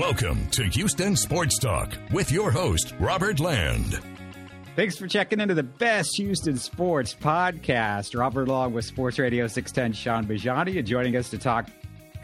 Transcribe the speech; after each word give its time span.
Welcome 0.00 0.48
to 0.52 0.64
Houston 0.64 1.14
Sports 1.14 1.58
Talk 1.58 1.92
with 2.10 2.32
your 2.32 2.50
host, 2.50 2.94
Robert 2.98 3.38
Land. 3.38 4.00
Thanks 4.74 4.96
for 4.96 5.06
checking 5.06 5.40
into 5.40 5.52
the 5.52 5.62
best 5.62 6.16
Houston 6.16 6.56
sports 6.56 7.14
podcast. 7.14 8.18
Robert 8.18 8.48
Land 8.48 8.72
with 8.72 8.86
Sports 8.86 9.18
Radio 9.18 9.46
610, 9.46 9.92
Shaun 9.92 10.24
Bijani, 10.24 10.78
and 10.78 10.86
joining 10.86 11.16
us 11.16 11.28
to 11.28 11.38
talk 11.38 11.68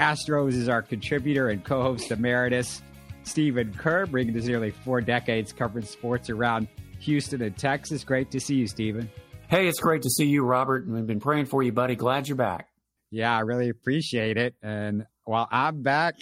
Astros 0.01 0.54
is 0.54 0.71
our 0.71 0.81
contributor 0.81 1.51
and 1.51 1.62
co 1.62 1.83
host 1.83 2.11
emeritus, 2.11 2.81
Stephen 3.25 3.75
Kerr, 3.75 4.06
bringing 4.06 4.38
us 4.38 4.47
nearly 4.47 4.71
four 4.71 5.03
decades 5.03 5.53
covering 5.53 5.85
sports 5.85 6.31
around 6.31 6.69
Houston 7.01 7.43
and 7.43 7.58
Texas. 7.58 8.04
Great 8.04 8.31
to 8.31 8.40
see 8.40 8.54
you, 8.54 8.69
Stephen. 8.69 9.11
Hey, 9.49 9.69
it's 9.69 9.81
great 9.81 10.01
to 10.01 10.08
see 10.08 10.29
you, 10.29 10.45
Robert. 10.45 10.88
We've 10.88 11.06
been 11.06 11.21
praying 11.21 11.45
for 11.45 11.63
you, 11.63 11.72
buddy. 11.72 11.95
Glad 11.95 12.27
you're 12.27 12.38
back. 12.38 12.69
Yeah, 13.11 13.37
I 13.37 13.40
really 13.40 13.69
appreciate 13.69 14.38
it. 14.38 14.54
And 14.63 15.04
while 15.24 15.47
I'm 15.51 15.83
back, 15.83 16.15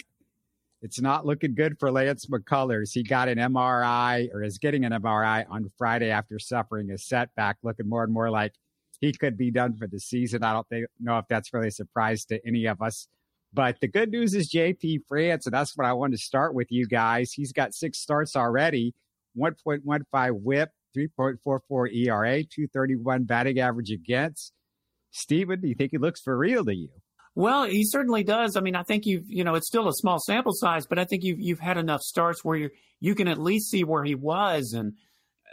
it's 0.85 1.01
not 1.01 1.25
looking 1.25 1.55
good 1.55 1.79
for 1.79 1.91
Lance 1.91 2.27
McCullers. 2.27 2.93
He 2.93 3.01
got 3.01 3.27
an 3.27 3.39
MRI 3.39 4.31
or 4.31 4.43
is 4.43 4.59
getting 4.59 4.85
an 4.85 4.91
MRI 4.91 5.43
on 5.49 5.71
Friday 5.79 6.11
after 6.11 6.37
suffering 6.37 6.91
a 6.91 6.97
setback, 6.99 7.57
looking 7.63 7.89
more 7.89 8.03
and 8.03 8.13
more 8.13 8.29
like 8.29 8.53
he 9.01 9.11
could 9.11 9.35
be 9.35 9.49
done 9.49 9.75
for 9.75 9.87
the 9.87 9.99
season. 9.99 10.43
I 10.43 10.53
don't 10.53 10.69
think, 10.69 10.85
know 10.99 11.17
if 11.17 11.25
that's 11.27 11.51
really 11.55 11.69
a 11.69 11.71
surprise 11.71 12.23
to 12.25 12.39
any 12.45 12.67
of 12.67 12.83
us. 12.83 13.07
But 13.51 13.79
the 13.81 13.87
good 13.87 14.11
news 14.11 14.35
is 14.35 14.51
JP 14.51 15.07
France, 15.07 15.47
and 15.47 15.53
that's 15.55 15.75
what 15.75 15.87
I 15.87 15.93
wanted 15.93 16.17
to 16.17 16.23
start 16.23 16.53
with 16.53 16.71
you 16.71 16.85
guys. 16.85 17.31
He's 17.31 17.51
got 17.51 17.73
six 17.73 17.97
starts 17.97 18.35
already, 18.35 18.93
1.15 19.35 20.41
whip, 20.43 20.69
3.44 20.95 21.95
ERA, 21.95 22.43
231 22.43 23.23
batting 23.23 23.59
average 23.59 23.89
against. 23.89 24.53
Stephen, 25.09 25.61
do 25.61 25.67
you 25.67 25.73
think 25.73 25.89
he 25.89 25.97
looks 25.97 26.21
for 26.21 26.37
real 26.37 26.63
to 26.63 26.75
you? 26.75 26.89
Well, 27.35 27.65
he 27.65 27.83
certainly 27.83 28.23
does. 28.23 28.55
I 28.55 28.61
mean, 28.61 28.75
I 28.75 28.83
think 28.83 29.05
you've, 29.05 29.25
you 29.27 29.43
know, 29.43 29.55
it's 29.55 29.67
still 29.67 29.89
a 29.89 29.93
small 29.93 30.19
sample 30.19 30.53
size, 30.53 30.87
but 30.87 30.97
I 30.97 31.03
think 31.03 31.23
you've 31.23 31.39
you've 31.39 31.59
had 31.59 31.77
enough 31.77 32.01
starts 32.01 32.45
where 32.45 32.55
you 32.55 32.69
you 33.01 33.13
can 33.13 33.27
at 33.27 33.37
least 33.37 33.69
see 33.69 33.83
where 33.83 34.05
he 34.05 34.15
was. 34.15 34.71
And 34.71 34.93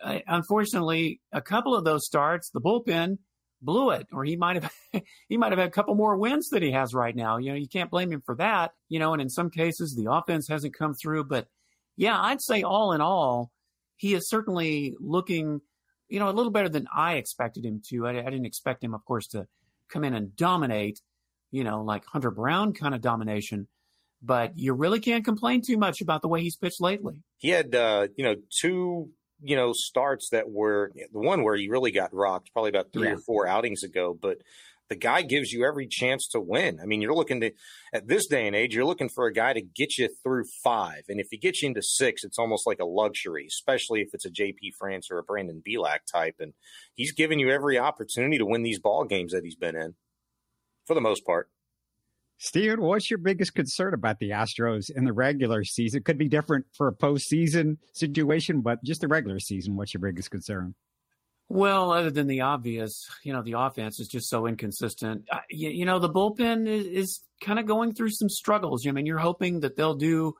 uh, 0.03 0.21
unfortunately, 0.29 1.21
a 1.33 1.41
couple 1.41 1.75
of 1.75 1.85
those 1.85 2.07
starts, 2.07 2.51
the 2.51 2.61
bullpen 2.61 3.19
blew 3.61 3.91
it, 3.91 4.07
or 4.13 4.25
he 4.25 4.37
might 4.37 4.63
have 4.63 4.73
he 5.29 5.37
might 5.37 5.51
have 5.51 5.59
had 5.59 5.69
a 5.69 5.73
couple 5.73 5.97
more 5.97 6.17
wins 6.17 6.51
that 6.51 6.63
he 6.63 6.71
has 6.71 6.95
right 6.95 7.17
now. 7.17 7.39
You 7.39 7.51
know, 7.51 7.59
you 7.59 7.69
can't 7.69 7.91
blame 7.91 8.13
him 8.13 8.23
for 8.25 8.37
that. 8.37 8.71
You 8.89 9.01
know, 9.01 9.13
and 9.13 9.21
in 9.21 9.29
some 9.29 9.51
cases, 9.51 9.97
the 9.97 10.11
offense 10.11 10.47
hasn't 10.49 10.79
come 10.79 10.95
through. 10.95 11.25
But 11.25 11.49
yeah, 11.97 12.17
I'd 12.17 12.43
say 12.43 12.63
all 12.63 12.93
in 12.93 13.01
all, 13.01 13.51
he 13.97 14.15
is 14.15 14.29
certainly 14.29 14.95
looking, 15.01 15.61
you 16.09 16.21
know, 16.21 16.29
a 16.29 16.31
little 16.31 16.53
better 16.53 16.69
than 16.69 16.87
I 16.95 17.15
expected 17.15 17.65
him 17.65 17.83
to. 17.89 18.07
I, 18.07 18.21
I 18.21 18.31
didn't 18.31 18.47
expect 18.47 18.85
him, 18.85 18.95
of 18.95 19.05
course, 19.05 19.27
to 19.29 19.49
come 19.89 20.05
in 20.05 20.15
and 20.15 20.37
dominate 20.37 21.01
you 21.53 21.63
know, 21.63 21.83
like 21.83 22.05
Hunter 22.07 22.33
Brown 22.33 22.73
kind 22.73 22.95
of 22.95 23.01
domination. 23.01 23.69
But 24.21 24.57
you 24.57 24.73
really 24.73 25.01
can't 25.01 25.25
complain 25.25 25.63
too 25.63 25.77
much 25.77 26.01
about 26.01 26.23
the 26.23 26.29
way 26.29 26.43
he's 26.43 26.57
pitched 26.57 26.81
lately. 26.81 27.23
He 27.39 27.49
had, 27.51 27.75
uh, 27.75 28.09
you 28.17 28.25
know, 28.25 28.37
two, 28.61 29.11
you 29.41 29.57
know, 29.57 29.73
starts 29.75 30.29
that 30.31 30.49
were 30.49 30.93
the 30.95 31.19
one 31.19 31.43
where 31.43 31.57
he 31.57 31.69
really 31.69 31.91
got 31.91 32.15
rocked, 32.15 32.53
probably 32.53 32.71
about 32.71 32.93
three 32.93 33.09
yeah. 33.09 33.15
or 33.15 33.19
four 33.19 33.49
outings 33.49 33.83
ago. 33.83 34.17
But 34.21 34.39
the 34.89 34.95
guy 34.97 35.23
gives 35.23 35.53
you 35.53 35.65
every 35.65 35.89
chance 35.89 36.29
to 36.29 36.41
win. 36.41 36.79
I 36.81 36.87
mean, 36.87 37.01
you're 37.01 37.15
looking 37.15 37.41
to 37.41 37.51
at 37.93 38.07
this 38.07 38.27
day 38.29 38.47
and 38.47 38.55
age, 38.55 38.75
you're 38.75 38.85
looking 38.85 39.09
for 39.09 39.27
a 39.27 39.33
guy 39.33 39.55
to 39.55 39.61
get 39.61 39.99
you 39.99 40.09
through 40.23 40.45
five, 40.63 41.03
and 41.09 41.19
if 41.19 41.29
he 41.31 41.39
gets 41.39 41.63
you 41.63 41.69
into 41.69 41.83
six, 41.83 42.23
it's 42.23 42.39
almost 42.39 42.67
like 42.67 42.79
a 42.79 42.85
luxury, 42.85 43.47
especially 43.49 44.03
if 44.03 44.11
it's 44.13 44.27
a 44.27 44.31
JP 44.31 44.75
France 44.79 45.09
or 45.11 45.19
a 45.19 45.23
Brandon 45.25 45.63
Bielak 45.67 46.01
type. 46.13 46.37
And 46.39 46.53
he's 46.95 47.13
giving 47.13 47.41
you 47.41 47.51
every 47.51 47.79
opportunity 47.79 48.39
to 48.39 48.47
win 48.47 48.63
these 48.63 48.79
ball 48.79 49.05
games 49.05 49.33
that 49.33 49.45
he's 49.45 49.57
been 49.57 49.77
in 49.77 49.95
for 50.87 50.95
the 50.95 51.01
most 51.01 51.25
part. 51.25 51.49
Stephen, 52.39 52.81
what's 52.81 53.09
your 53.09 53.19
biggest 53.19 53.55
concern 53.55 53.95
about 53.95 54.19
the 54.19 54.31
Astros 54.31 54.91
in 54.91 55.05
the 55.05 55.13
regular 55.13 55.63
season? 55.63 55.99
It 55.99 56.05
could 56.05 56.19
be 56.19 56.29
different 56.29 56.67
for 56.73 56.89
a 56.89 56.93
postseason 56.93 57.77
situation, 57.93 58.63
but 58.63 58.83
just 58.83 59.01
the 59.01 59.07
regular 59.07 59.39
season, 59.39 59.77
what's 59.77 59.95
your 59.95 60.01
biggest 60.01 60.31
concern? 60.31 60.75
Well, 61.49 61.93
other 61.93 62.11
than 62.11 62.27
the 62.27 62.41
obvious, 62.41 63.09
you 63.23 63.33
know, 63.33 63.43
the 63.43 63.53
offense 63.53 64.01
is 64.01 64.09
just 64.09 64.29
so 64.29 64.47
inconsistent. 64.47 65.29
Uh, 65.31 65.39
you, 65.51 65.69
you, 65.71 65.85
know, 65.85 65.99
the 65.99 66.09
bullpen 66.09 66.67
is, 66.67 66.87
is 66.87 67.21
kind 67.41 67.59
of 67.59 67.67
going 67.67 67.95
through 67.95 68.11
some 68.11 68.29
struggles. 68.29 68.87
I 68.87 68.91
mean, 68.91 69.07
you're 69.07 69.19
hoping 69.19 69.61
that 69.61 69.77
they'll 69.77 69.95
do 69.95 70.35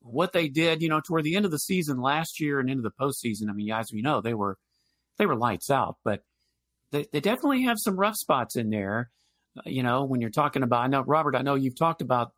what 0.00 0.32
they 0.32 0.48
did, 0.48 0.82
you 0.82 0.88
know, 0.88 1.00
toward 1.00 1.24
the 1.24 1.36
end 1.36 1.44
of 1.44 1.50
the 1.50 1.58
season 1.58 2.00
last 2.00 2.38
year 2.38 2.60
and 2.60 2.70
into 2.70 2.82
the 2.82 2.90
postseason. 2.90 3.48
I 3.48 3.52
mean, 3.52 3.72
as 3.72 3.90
we 3.92 4.02
know, 4.02 4.20
they 4.20 4.34
were 4.34 4.58
they 5.16 5.26
were 5.26 5.36
lights 5.36 5.70
out, 5.70 5.96
but 6.04 6.22
they, 6.92 7.06
they 7.12 7.20
definitely 7.20 7.62
have 7.62 7.78
some 7.78 7.98
rough 7.98 8.16
spots 8.16 8.54
in 8.54 8.70
there 8.70 9.10
you 9.64 9.82
know, 9.82 10.04
when 10.04 10.20
you're 10.20 10.30
talking 10.30 10.62
about, 10.62 10.82
I 10.82 10.86
know, 10.88 11.02
Robert, 11.02 11.34
I 11.34 11.42
know 11.42 11.54
you've 11.54 11.78
talked 11.78 12.02
about 12.02 12.32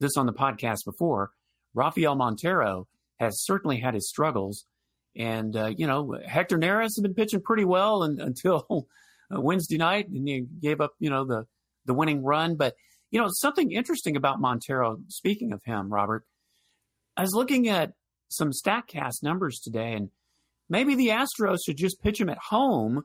this 0.00 0.16
on 0.16 0.26
the 0.26 0.32
podcast 0.32 0.84
before. 0.84 1.30
Rafael 1.74 2.14
Montero 2.14 2.86
has 3.18 3.44
certainly 3.44 3.78
had 3.78 3.94
his 3.94 4.08
struggles. 4.08 4.64
And, 5.16 5.56
uh, 5.56 5.72
you 5.76 5.86
know, 5.86 6.18
Hector 6.26 6.58
Neris 6.58 6.96
has 6.96 7.00
been 7.02 7.14
pitching 7.14 7.42
pretty 7.42 7.64
well 7.64 8.02
and, 8.02 8.20
until 8.20 8.88
Wednesday 9.30 9.76
night, 9.76 10.08
and 10.08 10.26
he 10.26 10.46
gave 10.60 10.80
up, 10.80 10.92
you 10.98 11.10
know, 11.10 11.24
the, 11.24 11.46
the 11.86 11.94
winning 11.94 12.22
run. 12.22 12.56
But, 12.56 12.74
you 13.10 13.20
know, 13.20 13.28
something 13.30 13.70
interesting 13.70 14.16
about 14.16 14.40
Montero, 14.40 14.98
speaking 15.08 15.52
of 15.52 15.62
him, 15.64 15.92
Robert, 15.92 16.24
I 17.16 17.22
was 17.22 17.34
looking 17.34 17.68
at 17.68 17.92
some 18.28 18.50
StatCast 18.50 19.22
numbers 19.22 19.60
today, 19.60 19.92
and 19.92 20.10
maybe 20.68 20.94
the 20.94 21.08
Astros 21.08 21.58
should 21.64 21.76
just 21.76 22.02
pitch 22.02 22.20
him 22.20 22.30
at 22.30 22.38
home 22.38 23.04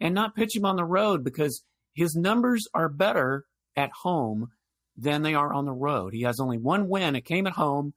and 0.00 0.14
not 0.14 0.34
pitch 0.34 0.56
him 0.56 0.64
on 0.64 0.76
the 0.76 0.84
road 0.84 1.22
because 1.22 1.62
his 1.94 2.14
numbers 2.14 2.66
are 2.74 2.88
better 2.88 3.44
at 3.76 3.90
home 4.02 4.48
than 4.96 5.22
they 5.22 5.34
are 5.34 5.52
on 5.52 5.64
the 5.64 5.72
road. 5.72 6.12
He 6.12 6.22
has 6.22 6.40
only 6.40 6.58
one 6.58 6.88
win. 6.88 7.16
It 7.16 7.24
came 7.24 7.46
at 7.46 7.54
home. 7.54 7.94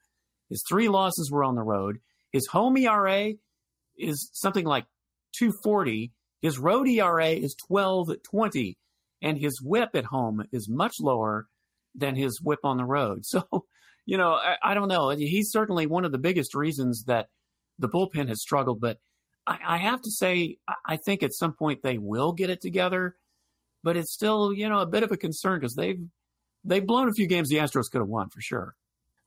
His 0.49 0.63
three 0.67 0.89
losses 0.89 1.31
were 1.31 1.43
on 1.43 1.55
the 1.55 1.63
road. 1.63 1.99
His 2.31 2.47
home 2.47 2.77
ERA 2.77 3.33
is 3.97 4.29
something 4.33 4.65
like 4.65 4.85
240. 5.37 6.11
His 6.41 6.59
road 6.59 6.87
ERA 6.87 7.29
is 7.29 7.55
1220. 7.67 8.77
And 9.21 9.37
his 9.37 9.61
whip 9.61 9.91
at 9.95 10.05
home 10.05 10.43
is 10.51 10.69
much 10.69 10.95
lower 10.99 11.47
than 11.95 12.15
his 12.15 12.41
whip 12.41 12.59
on 12.63 12.77
the 12.77 12.85
road. 12.85 13.23
So, 13.25 13.65
you 14.07 14.17
know, 14.17 14.33
I, 14.33 14.55
I 14.61 14.73
don't 14.75 14.87
know. 14.87 15.09
He's 15.09 15.49
certainly 15.49 15.87
one 15.87 16.05
of 16.05 16.11
the 16.11 16.19
biggest 16.19 16.53
reasons 16.53 17.05
that 17.05 17.27
the 17.79 17.89
bullpen 17.89 18.27
has 18.27 18.39
struggled. 18.39 18.79
But 18.79 18.99
I, 19.47 19.57
I 19.65 19.77
have 19.77 20.01
to 20.01 20.11
say, 20.11 20.57
I 20.85 20.97
think 20.97 21.23
at 21.23 21.33
some 21.33 21.53
point 21.53 21.81
they 21.81 21.97
will 21.97 22.31
get 22.31 22.51
it 22.51 22.61
together 22.61 23.15
but 23.85 23.95
it's 23.95 24.11
still 24.11 24.51
you 24.51 24.67
know 24.67 24.79
a 24.79 24.85
bit 24.85 25.03
of 25.03 25.11
a 25.11 25.17
concern 25.17 25.59
because 25.59 25.75
they've 25.75 26.01
they've 26.65 26.85
blown 26.85 27.07
a 27.07 27.13
few 27.13 27.27
games 27.27 27.47
the 27.47 27.57
Astros 27.57 27.89
could 27.89 27.99
have 28.01 28.09
won 28.09 28.27
for 28.29 28.41
sure. 28.41 28.75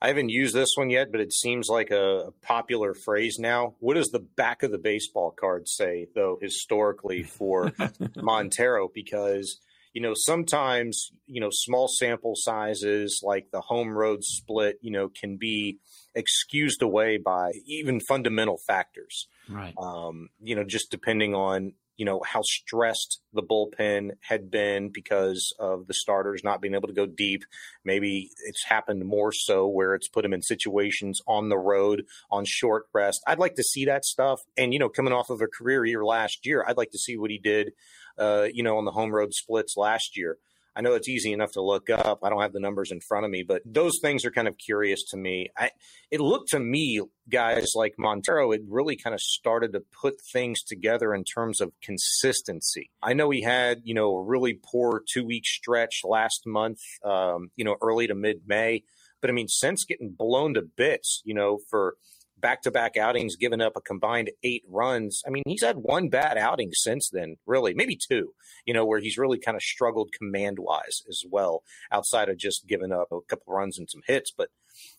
I 0.00 0.08
haven't 0.08 0.28
used 0.28 0.54
this 0.54 0.74
one 0.76 0.90
yet, 0.90 1.10
but 1.10 1.20
it 1.20 1.32
seems 1.32 1.68
like 1.68 1.90
a 1.90 2.28
popular 2.42 2.94
phrase 2.94 3.38
now. 3.40 3.74
What 3.80 3.94
does 3.94 4.10
the 4.10 4.24
back 4.36 4.62
of 4.62 4.70
the 4.70 4.78
baseball 4.78 5.32
card 5.32 5.68
say, 5.68 6.06
though, 6.14 6.38
historically 6.40 7.24
for 7.24 7.72
Montero? 8.16 8.88
Because, 8.94 9.58
you 9.92 10.00
know, 10.00 10.12
sometimes, 10.14 11.10
you 11.26 11.40
know, 11.40 11.48
small 11.50 11.88
sample 11.88 12.34
sizes 12.36 13.22
like 13.24 13.50
the 13.50 13.60
home 13.60 13.88
road 13.88 14.22
split, 14.22 14.78
you 14.82 14.92
know, 14.92 15.08
can 15.08 15.36
be 15.36 15.78
excused 16.14 16.80
away 16.80 17.18
by 17.18 17.50
even 17.66 17.98
fundamental 17.98 18.60
factors. 18.68 19.26
Right. 19.48 19.74
Um, 19.76 20.28
you 20.40 20.54
know, 20.54 20.62
just 20.62 20.92
depending 20.92 21.34
on 21.34 21.72
you 21.98 22.04
know 22.04 22.22
how 22.24 22.40
stressed 22.42 23.20
the 23.34 23.42
bullpen 23.42 24.12
had 24.22 24.50
been 24.50 24.88
because 24.88 25.52
of 25.58 25.86
the 25.88 25.94
starters 25.94 26.42
not 26.42 26.62
being 26.62 26.74
able 26.74 26.88
to 26.88 26.94
go 26.94 27.06
deep. 27.06 27.42
Maybe 27.84 28.30
it's 28.46 28.64
happened 28.64 29.04
more 29.04 29.32
so 29.32 29.66
where 29.66 29.94
it's 29.94 30.08
put 30.08 30.24
him 30.24 30.32
in 30.32 30.40
situations 30.40 31.20
on 31.26 31.50
the 31.50 31.58
road 31.58 32.04
on 32.30 32.44
short 32.46 32.84
rest. 32.94 33.20
I'd 33.26 33.40
like 33.40 33.56
to 33.56 33.64
see 33.64 33.84
that 33.84 34.04
stuff. 34.04 34.40
And 34.56 34.72
you 34.72 34.78
know, 34.78 34.88
coming 34.88 35.12
off 35.12 35.28
of 35.28 35.42
a 35.42 35.48
career 35.48 35.84
year 35.84 36.04
last 36.04 36.46
year, 36.46 36.64
I'd 36.66 36.78
like 36.78 36.92
to 36.92 36.98
see 36.98 37.18
what 37.18 37.30
he 37.30 37.38
did. 37.38 37.72
Uh, 38.16 38.48
you 38.52 38.64
know, 38.64 38.78
on 38.78 38.84
the 38.84 38.90
home 38.90 39.14
road 39.14 39.32
splits 39.32 39.76
last 39.76 40.16
year. 40.16 40.38
I 40.78 40.80
know 40.80 40.94
it's 40.94 41.08
easy 41.08 41.32
enough 41.32 41.50
to 41.52 41.60
look 41.60 41.90
up. 41.90 42.20
I 42.22 42.30
don't 42.30 42.40
have 42.40 42.52
the 42.52 42.60
numbers 42.60 42.92
in 42.92 43.00
front 43.00 43.24
of 43.24 43.32
me, 43.32 43.42
but 43.42 43.62
those 43.66 43.98
things 44.00 44.24
are 44.24 44.30
kind 44.30 44.46
of 44.46 44.56
curious 44.56 45.02
to 45.10 45.16
me. 45.16 45.48
I, 45.56 45.70
it 46.12 46.20
looked 46.20 46.50
to 46.50 46.60
me, 46.60 47.00
guys 47.28 47.72
like 47.74 47.94
Montero, 47.98 48.52
it 48.52 48.62
really 48.68 48.94
kind 48.94 49.12
of 49.12 49.20
started 49.20 49.72
to 49.72 49.82
put 50.00 50.20
things 50.32 50.62
together 50.62 51.12
in 51.12 51.24
terms 51.24 51.60
of 51.60 51.72
consistency. 51.82 52.90
I 53.02 53.12
know 53.14 53.30
he 53.30 53.42
had, 53.42 53.80
you 53.82 53.92
know, 53.92 54.18
a 54.18 54.22
really 54.22 54.54
poor 54.54 55.02
two 55.12 55.26
week 55.26 55.46
stretch 55.46 56.02
last 56.04 56.46
month, 56.46 56.78
um, 57.04 57.50
you 57.56 57.64
know, 57.64 57.74
early 57.82 58.06
to 58.06 58.14
mid 58.14 58.42
May. 58.46 58.84
But 59.20 59.30
I 59.30 59.32
mean, 59.32 59.48
since 59.48 59.84
getting 59.84 60.14
blown 60.16 60.54
to 60.54 60.62
bits, 60.62 61.22
you 61.24 61.34
know, 61.34 61.58
for 61.68 61.96
back 62.40 62.62
to 62.62 62.70
back 62.70 62.96
outings, 62.96 63.36
giving 63.36 63.60
up 63.60 63.72
a 63.76 63.80
combined 63.80 64.30
eight 64.42 64.62
runs. 64.68 65.22
I 65.26 65.30
mean, 65.30 65.42
he's 65.46 65.62
had 65.62 65.76
one 65.76 66.08
bad 66.08 66.38
outing 66.38 66.70
since 66.72 67.10
then, 67.10 67.36
really, 67.46 67.74
maybe 67.74 67.96
two, 67.96 68.32
you 68.64 68.74
know, 68.74 68.84
where 68.84 69.00
he's 69.00 69.18
really 69.18 69.38
kind 69.38 69.56
of 69.56 69.62
struggled 69.62 70.10
command 70.16 70.58
wise 70.58 71.02
as 71.08 71.22
well, 71.30 71.62
outside 71.90 72.28
of 72.28 72.38
just 72.38 72.66
giving 72.66 72.92
up 72.92 73.08
a 73.12 73.20
couple 73.28 73.54
runs 73.54 73.78
and 73.78 73.88
some 73.90 74.02
hits. 74.06 74.32
But 74.36 74.48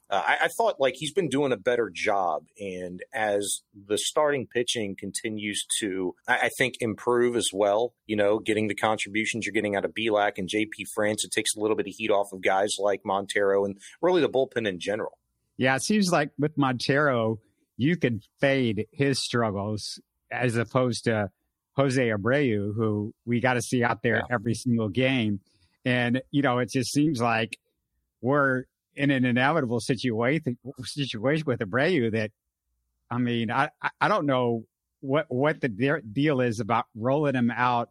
uh, 0.09 0.23
I, 0.25 0.37
I, 0.45 0.47
thought 0.47 0.79
like 0.79 0.95
he's 0.97 1.13
been 1.13 1.29
doing 1.29 1.51
a 1.51 1.57
better 1.57 1.91
job. 1.93 2.45
And 2.59 3.01
as 3.13 3.61
the 3.73 3.97
starting 3.97 4.47
pitching 4.47 4.95
continues 4.97 5.65
to, 5.79 6.15
I, 6.27 6.37
I, 6.43 6.49
think, 6.57 6.75
improve 6.79 7.35
as 7.35 7.49
well, 7.53 7.93
you 8.07 8.15
know, 8.15 8.39
getting 8.39 8.67
the 8.67 8.75
contributions 8.75 9.45
you're 9.45 9.53
getting 9.53 9.75
out 9.75 9.85
of 9.85 9.93
Bielak 9.93 10.33
and 10.37 10.49
JP 10.49 10.87
France, 10.93 11.23
it 11.23 11.31
takes 11.31 11.55
a 11.55 11.59
little 11.59 11.77
bit 11.77 11.87
of 11.87 11.93
heat 11.95 12.09
off 12.09 12.33
of 12.33 12.41
guys 12.41 12.75
like 12.79 13.01
Montero 13.05 13.65
and 13.65 13.77
really 14.01 14.21
the 14.21 14.29
bullpen 14.29 14.67
in 14.67 14.79
general. 14.79 15.19
Yeah, 15.59 15.75
it 15.75 15.83
seems 15.83 16.09
like 16.09 16.31
with 16.39 16.57
Montero, 16.57 17.41
you 17.75 17.97
can 17.97 18.21
fade 18.39 18.87
his 18.93 19.21
struggles 19.21 19.99
as 20.31 20.55
opposed 20.55 21.03
to 21.03 21.31
Jose 21.75 22.01
Abreu, 22.01 22.73
who 22.73 23.13
we 23.25 23.41
got 23.41 23.55
to 23.55 23.61
see 23.61 23.83
out 23.83 24.01
there 24.01 24.15
yeah. 24.15 24.33
every 24.33 24.53
single 24.53 24.87
game. 24.87 25.41
And, 25.83 26.21
you 26.31 26.41
know, 26.41 26.59
it 26.59 26.69
just 26.71 26.93
seems 26.93 27.19
like 27.19 27.57
we're 28.21 28.63
in 28.95 29.11
an 29.11 29.25
inevitable 29.25 29.81
situation 29.81 30.57
situation 30.85 31.43
with 31.45 31.59
Abreu 31.59 32.09
that, 32.13 32.31
I 33.11 33.17
mean, 33.17 33.51
I, 33.51 33.69
I 33.99 34.07
don't 34.07 34.25
know 34.25 34.63
what, 35.01 35.25
what 35.27 35.59
the 35.59 35.67
de- 35.67 36.01
deal 36.01 36.39
is 36.39 36.61
about 36.61 36.85
rolling 36.95 37.35
him 37.35 37.51
out 37.51 37.89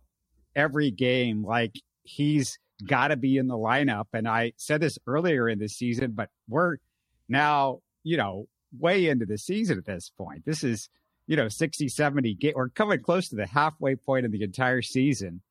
every 0.57 0.91
game. 0.91 1.45
Like 1.45 1.75
he's 2.03 2.59
got 2.87 3.09
to 3.09 3.17
be 3.17 3.37
in 3.37 3.47
the 3.47 3.59
lineup. 3.59 4.07
And 4.15 4.27
I 4.27 4.53
said 4.57 4.81
this 4.81 4.99
earlier 5.07 5.51
in 5.51 5.59
the 5.59 5.69
season, 5.69 6.13
but 6.13 6.31
we're 6.49 6.79
now, 7.29 7.81
you 8.03 8.17
know, 8.17 8.49
way 8.79 9.09
into 9.09 9.27
the 9.27 9.39
season 9.39 9.79
at 9.79 9.87
this 9.87 10.11
point. 10.11 10.45
This 10.45 10.65
is, 10.65 10.89
you 11.27 11.37
know, 11.37 11.49
60, 11.49 11.89
70 11.89 12.35
get 12.35 12.57
we're 12.57 12.69
coming 12.69 13.03
close 13.03 13.29
to 13.29 13.37
the 13.37 13.47
halfway 13.47 13.97
point 13.97 14.27
of 14.27 14.33
the 14.33 14.43
entire 14.43 14.83
season. 14.83 15.43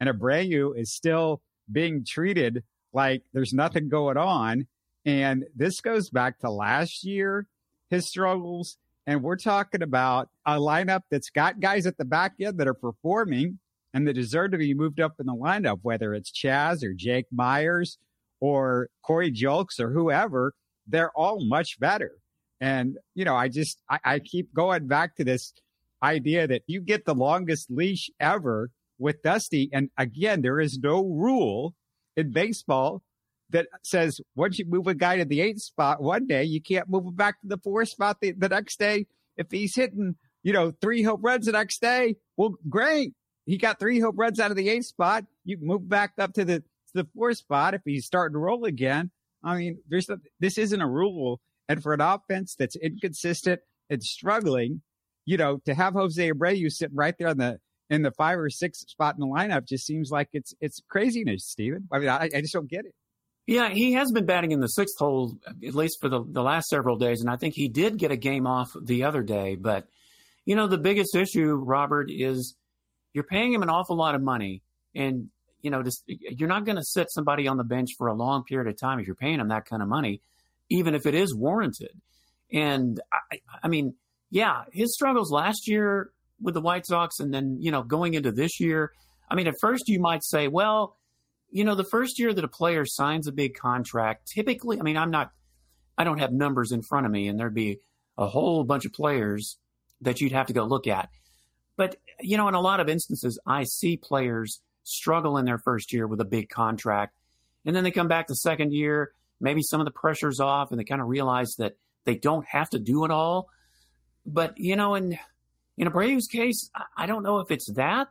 And 0.00 0.08
Abreu 0.08 0.78
is 0.78 0.92
still 0.92 1.40
being 1.70 2.04
treated 2.04 2.62
like 2.92 3.22
there's 3.32 3.52
nothing 3.52 3.88
going 3.88 4.16
on. 4.16 4.66
And 5.04 5.44
this 5.54 5.80
goes 5.80 6.10
back 6.10 6.38
to 6.40 6.50
last 6.50 7.04
year, 7.04 7.46
his 7.90 8.08
struggles. 8.08 8.78
And 9.06 9.22
we're 9.22 9.36
talking 9.36 9.82
about 9.82 10.30
a 10.46 10.54
lineup 10.54 11.02
that's 11.10 11.30
got 11.30 11.60
guys 11.60 11.86
at 11.86 11.98
the 11.98 12.06
back 12.06 12.34
end 12.40 12.58
that 12.58 12.68
are 12.68 12.74
performing 12.74 13.58
and 13.92 14.08
that 14.08 14.14
deserve 14.14 14.52
to 14.52 14.58
be 14.58 14.74
moved 14.74 14.98
up 14.98 15.20
in 15.20 15.26
the 15.26 15.34
lineup, 15.34 15.80
whether 15.82 16.14
it's 16.14 16.30
Chas 16.30 16.82
or 16.82 16.94
Jake 16.94 17.26
Meyers 17.30 17.98
or 18.40 18.88
Corey 19.02 19.30
Julks 19.30 19.78
or 19.78 19.90
whoever, 19.90 20.54
they're 20.86 21.12
all 21.12 21.44
much 21.44 21.78
better. 21.80 22.12
And, 22.60 22.96
you 23.14 23.24
know, 23.24 23.34
I 23.34 23.48
just, 23.48 23.80
I, 23.90 23.98
I 24.04 24.18
keep 24.18 24.54
going 24.54 24.86
back 24.86 25.16
to 25.16 25.24
this 25.24 25.52
idea 26.02 26.46
that 26.46 26.62
you 26.66 26.80
get 26.80 27.04
the 27.04 27.14
longest 27.14 27.70
leash 27.70 28.10
ever 28.20 28.70
with 28.98 29.22
Dusty. 29.22 29.70
And 29.72 29.90
again, 29.98 30.42
there 30.42 30.60
is 30.60 30.78
no 30.78 31.04
rule 31.04 31.74
in 32.16 32.32
baseball 32.32 33.02
that 33.50 33.66
says 33.82 34.20
once 34.34 34.58
you 34.58 34.64
move 34.66 34.86
a 34.86 34.94
guy 34.94 35.18
to 35.18 35.24
the 35.24 35.40
eighth 35.40 35.62
spot 35.62 36.02
one 36.02 36.26
day, 36.26 36.44
you 36.44 36.60
can't 36.60 36.88
move 36.88 37.04
him 37.04 37.14
back 37.14 37.40
to 37.40 37.48
the 37.48 37.58
fourth 37.58 37.88
spot 37.88 38.18
the, 38.20 38.32
the 38.32 38.48
next 38.48 38.78
day. 38.78 39.06
If 39.36 39.50
he's 39.50 39.74
hitting, 39.74 40.16
you 40.42 40.52
know, 40.52 40.72
three 40.80 41.02
home 41.02 41.22
runs 41.22 41.46
the 41.46 41.52
next 41.52 41.80
day, 41.80 42.16
well, 42.36 42.54
great. 42.68 43.14
He 43.46 43.58
got 43.58 43.78
three 43.78 44.00
home 44.00 44.16
runs 44.16 44.40
out 44.40 44.50
of 44.50 44.56
the 44.56 44.68
eighth 44.68 44.86
spot. 44.86 45.24
You 45.44 45.58
move 45.60 45.88
back 45.88 46.12
up 46.18 46.34
to 46.34 46.44
the 46.44 46.60
to 46.60 46.92
the 46.94 47.08
fourth 47.14 47.38
spot 47.38 47.74
if 47.74 47.82
he's 47.84 48.06
starting 48.06 48.34
to 48.34 48.38
roll 48.38 48.64
again. 48.64 49.10
I 49.44 49.56
mean, 49.56 49.78
there's 49.88 50.08
a, 50.08 50.18
this 50.40 50.58
isn't 50.58 50.80
a 50.80 50.88
rule. 50.88 51.40
And 51.68 51.82
for 51.82 51.94
an 51.94 52.00
offense 52.00 52.54
that's 52.58 52.76
inconsistent 52.76 53.60
and 53.88 54.02
struggling, 54.02 54.82
you 55.24 55.36
know, 55.36 55.58
to 55.64 55.74
have 55.74 55.94
Jose 55.94 56.30
Abreu 56.30 56.70
sitting 56.70 56.96
right 56.96 57.14
there 57.18 57.28
on 57.28 57.38
the 57.38 57.58
in 57.90 58.02
the 58.02 58.10
five 58.10 58.38
or 58.38 58.50
six 58.50 58.80
spot 58.80 59.14
in 59.14 59.20
the 59.20 59.26
lineup 59.26 59.66
just 59.66 59.86
seems 59.86 60.10
like 60.10 60.28
it's 60.32 60.54
it's 60.60 60.80
craziness, 60.88 61.46
Stephen. 61.46 61.88
I 61.92 61.98
mean, 61.98 62.08
I, 62.08 62.30
I 62.34 62.40
just 62.40 62.52
don't 62.52 62.68
get 62.68 62.84
it. 62.86 62.94
Yeah, 63.46 63.68
he 63.68 63.92
has 63.92 64.10
been 64.10 64.24
batting 64.24 64.52
in 64.52 64.60
the 64.60 64.68
sixth 64.68 64.98
hole 64.98 65.36
at 65.46 65.74
least 65.74 65.98
for 66.00 66.08
the, 66.08 66.24
the 66.26 66.42
last 66.42 66.68
several 66.68 66.96
days, 66.96 67.20
and 67.20 67.28
I 67.28 67.36
think 67.36 67.54
he 67.54 67.68
did 67.68 67.98
get 67.98 68.10
a 68.10 68.16
game 68.16 68.46
off 68.46 68.70
the 68.80 69.04
other 69.04 69.22
day. 69.22 69.54
But 69.54 69.86
you 70.46 70.56
know, 70.56 70.66
the 70.66 70.78
biggest 70.78 71.14
issue, 71.14 71.54
Robert, 71.54 72.10
is 72.10 72.56
you're 73.12 73.24
paying 73.24 73.52
him 73.52 73.62
an 73.62 73.70
awful 73.70 73.96
lot 73.96 74.14
of 74.14 74.22
money, 74.22 74.62
and 74.94 75.28
you 75.64 75.70
know, 75.70 75.82
just, 75.82 76.04
you're 76.06 76.48
not 76.48 76.64
going 76.64 76.76
to 76.76 76.84
sit 76.84 77.10
somebody 77.10 77.48
on 77.48 77.56
the 77.56 77.64
bench 77.64 77.90
for 77.98 78.06
a 78.06 78.14
long 78.14 78.44
period 78.44 78.70
of 78.70 78.78
time 78.78 79.00
if 79.00 79.06
you're 79.06 79.16
paying 79.16 79.38
them 79.38 79.48
that 79.48 79.64
kind 79.64 79.82
of 79.82 79.88
money 79.88 80.20
even 80.70 80.94
if 80.94 81.06
it 81.06 81.14
is 81.14 81.34
warranted. 81.34 82.00
And 82.52 83.00
I, 83.12 83.40
I 83.62 83.68
mean, 83.68 83.94
yeah, 84.30 84.64
his 84.72 84.94
struggles 84.94 85.30
last 85.30 85.68
year 85.68 86.10
with 86.40 86.54
the 86.54 86.60
White 86.60 86.86
Sox 86.86 87.20
and 87.20 87.32
then, 87.32 87.58
you 87.60 87.70
know, 87.70 87.82
going 87.82 88.14
into 88.14 88.32
this 88.32 88.60
year. 88.60 88.92
I 89.30 89.34
mean, 89.34 89.46
at 89.46 89.54
first 89.60 89.88
you 89.88 90.00
might 90.00 90.24
say, 90.24 90.48
well, 90.48 90.96
you 91.50 91.64
know, 91.64 91.74
the 91.74 91.84
first 91.84 92.18
year 92.18 92.32
that 92.32 92.44
a 92.44 92.48
player 92.48 92.84
signs 92.84 93.26
a 93.26 93.32
big 93.32 93.54
contract, 93.54 94.30
typically, 94.32 94.78
I 94.78 94.82
mean, 94.82 94.96
I'm 94.96 95.10
not, 95.10 95.30
I 95.96 96.04
don't 96.04 96.18
have 96.18 96.32
numbers 96.32 96.72
in 96.72 96.82
front 96.82 97.06
of 97.06 97.12
me 97.12 97.28
and 97.28 97.38
there'd 97.38 97.54
be 97.54 97.78
a 98.18 98.26
whole 98.26 98.64
bunch 98.64 98.84
of 98.84 98.92
players 98.92 99.58
that 100.00 100.20
you'd 100.20 100.32
have 100.32 100.46
to 100.46 100.52
go 100.52 100.64
look 100.64 100.86
at. 100.86 101.08
But, 101.76 101.96
you 102.20 102.36
know, 102.36 102.48
in 102.48 102.54
a 102.54 102.60
lot 102.60 102.80
of 102.80 102.88
instances, 102.88 103.38
I 103.46 103.64
see 103.64 103.96
players 103.96 104.60
struggle 104.84 105.36
in 105.38 105.44
their 105.44 105.58
first 105.58 105.92
year 105.92 106.06
with 106.06 106.20
a 106.20 106.24
big 106.24 106.48
contract. 106.48 107.16
And 107.66 107.74
then 107.74 107.84
they 107.84 107.90
come 107.90 108.08
back 108.08 108.26
the 108.26 108.36
second 108.36 108.72
year 108.72 109.12
maybe 109.40 109.62
some 109.62 109.80
of 109.80 109.84
the 109.84 109.92
pressure's 109.92 110.40
off 110.40 110.70
and 110.70 110.80
they 110.80 110.84
kind 110.84 111.00
of 111.00 111.08
realize 111.08 111.54
that 111.58 111.76
they 112.04 112.14
don't 112.14 112.46
have 112.46 112.70
to 112.70 112.78
do 112.78 113.04
it 113.04 113.10
all. 113.10 113.48
But, 114.26 114.54
you 114.56 114.76
know, 114.76 114.94
in, 114.94 115.18
in 115.76 115.88
Abreu's 115.88 116.26
case, 116.26 116.70
I 116.96 117.06
don't 117.06 117.22
know 117.22 117.40
if 117.40 117.50
it's 117.50 117.70
that 117.74 118.08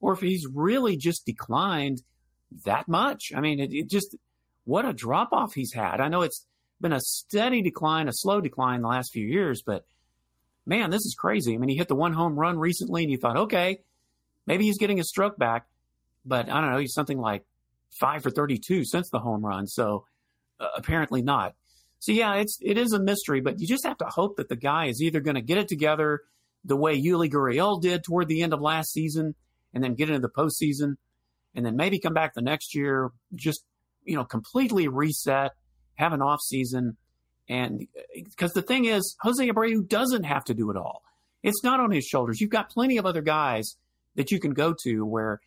or 0.00 0.12
if 0.12 0.20
he's 0.20 0.46
really 0.46 0.96
just 0.96 1.26
declined 1.26 2.02
that 2.64 2.88
much. 2.88 3.32
I 3.34 3.40
mean, 3.40 3.60
it, 3.60 3.72
it 3.72 3.90
just, 3.90 4.16
what 4.64 4.84
a 4.84 4.92
drop 4.92 5.32
off 5.32 5.54
he's 5.54 5.72
had. 5.72 6.00
I 6.00 6.08
know 6.08 6.22
it's 6.22 6.46
been 6.80 6.92
a 6.92 7.00
steady 7.00 7.62
decline, 7.62 8.08
a 8.08 8.12
slow 8.12 8.40
decline 8.40 8.82
the 8.82 8.88
last 8.88 9.12
few 9.12 9.26
years, 9.26 9.62
but 9.62 9.84
man, 10.66 10.90
this 10.90 11.04
is 11.04 11.16
crazy. 11.18 11.54
I 11.54 11.58
mean, 11.58 11.68
he 11.68 11.76
hit 11.76 11.88
the 11.88 11.96
one 11.96 12.12
home 12.12 12.38
run 12.38 12.58
recently 12.58 13.02
and 13.02 13.10
you 13.10 13.18
thought, 13.18 13.36
okay, 13.36 13.82
maybe 14.46 14.64
he's 14.64 14.78
getting 14.78 14.98
his 14.98 15.08
stroke 15.08 15.36
back, 15.36 15.66
but 16.24 16.48
I 16.48 16.60
don't 16.60 16.70
know, 16.70 16.78
he's 16.78 16.94
something 16.94 17.18
like 17.18 17.44
five 17.98 18.22
for 18.22 18.30
32 18.30 18.84
since 18.84 19.10
the 19.10 19.18
home 19.18 19.44
run. 19.44 19.66
So 19.66 20.04
uh, 20.58 20.68
apparently 20.76 21.22
not. 21.22 21.54
So 21.98 22.12
yeah, 22.12 22.36
it's 22.36 22.58
it 22.62 22.78
is 22.78 22.92
a 22.92 23.00
mystery, 23.00 23.40
but 23.40 23.60
you 23.60 23.66
just 23.66 23.84
have 23.84 23.98
to 23.98 24.06
hope 24.06 24.36
that 24.36 24.48
the 24.48 24.56
guy 24.56 24.86
is 24.86 25.02
either 25.02 25.20
going 25.20 25.34
to 25.34 25.42
get 25.42 25.58
it 25.58 25.68
together 25.68 26.20
the 26.64 26.76
way 26.76 27.00
Yuli 27.00 27.30
Gurriel 27.30 27.80
did 27.80 28.04
toward 28.04 28.28
the 28.28 28.42
end 28.42 28.52
of 28.52 28.60
last 28.60 28.92
season, 28.92 29.34
and 29.74 29.84
then 29.84 29.94
get 29.94 30.08
into 30.08 30.20
the 30.20 30.28
postseason, 30.28 30.94
and 31.54 31.64
then 31.64 31.76
maybe 31.76 31.98
come 31.98 32.14
back 32.14 32.34
the 32.34 32.42
next 32.42 32.74
year, 32.74 33.10
just 33.34 33.64
you 34.04 34.16
know, 34.16 34.24
completely 34.24 34.88
reset, 34.88 35.52
have 35.96 36.14
an 36.14 36.22
off 36.22 36.40
season, 36.40 36.96
and 37.48 37.86
because 38.14 38.52
the 38.52 38.62
thing 38.62 38.86
is, 38.86 39.16
Jose 39.20 39.46
Abreu 39.46 39.86
doesn't 39.86 40.24
have 40.24 40.44
to 40.44 40.54
do 40.54 40.70
it 40.70 40.76
all. 40.76 41.02
It's 41.42 41.64
not 41.64 41.80
on 41.80 41.90
his 41.90 42.04
shoulders. 42.04 42.40
You've 42.40 42.50
got 42.50 42.70
plenty 42.70 42.96
of 42.96 43.06
other 43.06 43.22
guys 43.22 43.76
that 44.14 44.30
you 44.30 44.40
can 44.40 44.52
go 44.52 44.74
to 44.84 45.04
where 45.04 45.40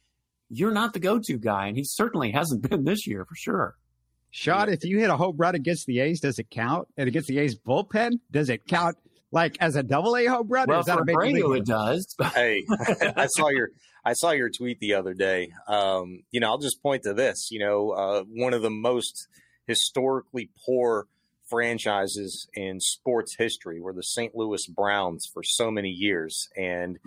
you're 0.57 0.71
not 0.71 0.93
the 0.93 0.99
go-to 0.99 1.37
guy, 1.37 1.67
and 1.67 1.77
he 1.77 1.83
certainly 1.83 2.31
hasn't 2.31 2.61
been 2.69 2.83
this 2.83 3.07
year 3.07 3.25
for 3.25 3.35
sure. 3.35 3.75
Shot, 4.31 4.69
if 4.69 4.83
you 4.83 4.97
hit 4.97 5.11
a 5.11 5.17
home 5.17 5.37
run 5.37 5.53
against 5.53 5.85
the 5.85 5.99
A's, 5.99 6.19
does 6.19 6.39
it 6.39 6.49
count? 6.49 6.87
And 6.97 7.07
against 7.07 7.27
the 7.27 7.37
A's 7.37 7.55
bullpen, 7.55 8.13
does 8.31 8.49
it 8.49 8.65
count 8.65 8.97
like 9.31 9.57
as 9.59 9.75
a 9.75 9.83
double 9.83 10.17
A 10.17 10.25
home 10.25 10.47
run? 10.47 10.67
Well, 10.67 10.79
is 10.79 10.87
that 10.87 10.97
for 10.97 11.05
Abreu, 11.05 11.57
it 11.57 11.65
does. 11.65 12.15
hey, 12.33 12.63
I 13.15 13.27
saw 13.27 13.49
your 13.49 13.69
I 14.03 14.13
saw 14.13 14.31
your 14.31 14.49
tweet 14.49 14.79
the 14.79 14.95
other 14.95 15.13
day. 15.13 15.51
Um, 15.67 16.23
you 16.31 16.39
know, 16.39 16.47
I'll 16.47 16.57
just 16.57 16.81
point 16.81 17.03
to 17.03 17.13
this. 17.13 17.49
You 17.51 17.59
know, 17.59 17.91
uh, 17.91 18.23
one 18.23 18.55
of 18.55 18.63
the 18.63 18.71
most 18.71 19.27
historically 19.67 20.49
poor 20.65 21.07
franchises 21.49 22.47
in 22.53 22.79
sports 22.79 23.35
history 23.35 23.79
were 23.79 23.93
the 23.93 24.03
St. 24.03 24.35
Louis 24.35 24.65
Browns 24.67 25.25
for 25.31 25.43
so 25.43 25.69
many 25.69 25.89
years. 25.89 26.49
And 26.57 26.99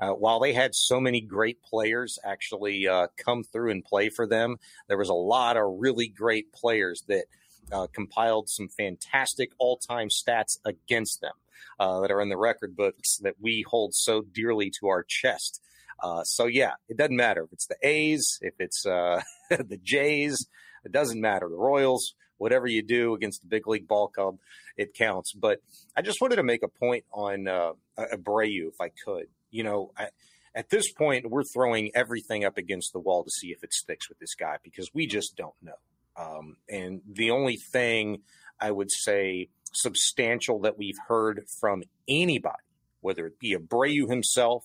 uh, 0.00 0.10
while 0.10 0.40
they 0.40 0.52
had 0.52 0.74
so 0.74 1.00
many 1.00 1.20
great 1.20 1.62
players 1.62 2.18
actually 2.24 2.88
uh, 2.88 3.08
come 3.16 3.44
through 3.44 3.70
and 3.70 3.84
play 3.84 4.08
for 4.08 4.26
them, 4.26 4.56
there 4.88 4.98
was 4.98 5.08
a 5.08 5.14
lot 5.14 5.56
of 5.56 5.76
really 5.78 6.08
great 6.08 6.52
players 6.52 7.04
that 7.08 7.24
uh, 7.70 7.86
compiled 7.92 8.48
some 8.48 8.68
fantastic 8.68 9.52
all 9.58 9.76
time 9.76 10.08
stats 10.08 10.58
against 10.64 11.20
them 11.20 11.34
uh, 11.78 12.00
that 12.00 12.10
are 12.10 12.20
in 12.20 12.28
the 12.28 12.36
record 12.36 12.76
books 12.76 13.18
that 13.18 13.36
we 13.40 13.64
hold 13.68 13.94
so 13.94 14.22
dearly 14.22 14.70
to 14.80 14.88
our 14.88 15.04
chest. 15.06 15.60
Uh, 16.02 16.24
so, 16.24 16.46
yeah, 16.46 16.72
it 16.88 16.96
doesn't 16.96 17.16
matter 17.16 17.44
if 17.44 17.52
it's 17.52 17.66
the 17.66 17.76
A's, 17.82 18.38
if 18.42 18.54
it's 18.58 18.84
uh, 18.84 19.22
the 19.50 19.78
Jays, 19.82 20.46
it 20.84 20.92
doesn't 20.92 21.20
matter. 21.20 21.48
The 21.48 21.56
Royals, 21.56 22.14
whatever 22.42 22.66
you 22.66 22.82
do 22.82 23.14
against 23.14 23.40
the 23.40 23.46
big 23.46 23.68
league 23.68 23.86
ball 23.86 24.08
club, 24.08 24.38
it 24.76 24.94
counts. 24.94 25.32
But 25.32 25.60
I 25.96 26.02
just 26.02 26.20
wanted 26.20 26.36
to 26.36 26.42
make 26.42 26.64
a 26.64 26.68
point 26.68 27.04
on 27.12 27.46
uh, 27.46 27.72
Abreu, 27.96 28.68
if 28.68 28.80
I 28.80 28.90
could. 29.04 29.26
You 29.50 29.62
know, 29.62 29.92
I, 29.96 30.08
at 30.54 30.68
this 30.68 30.92
point, 30.92 31.30
we're 31.30 31.44
throwing 31.44 31.92
everything 31.94 32.44
up 32.44 32.58
against 32.58 32.92
the 32.92 32.98
wall 32.98 33.22
to 33.22 33.30
see 33.30 33.48
if 33.52 33.62
it 33.62 33.72
sticks 33.72 34.08
with 34.08 34.18
this 34.18 34.34
guy 34.34 34.56
because 34.64 34.90
we 34.92 35.06
just 35.06 35.36
don't 35.36 35.54
know. 35.62 35.78
Um, 36.16 36.56
and 36.68 37.00
the 37.10 37.30
only 37.30 37.56
thing 37.56 38.22
I 38.60 38.72
would 38.72 38.90
say 38.90 39.48
substantial 39.72 40.60
that 40.62 40.76
we've 40.76 40.98
heard 41.08 41.44
from 41.60 41.84
anybody, 42.08 42.56
whether 43.00 43.26
it 43.26 43.38
be 43.38 43.56
Abreu 43.56 44.10
himself, 44.10 44.64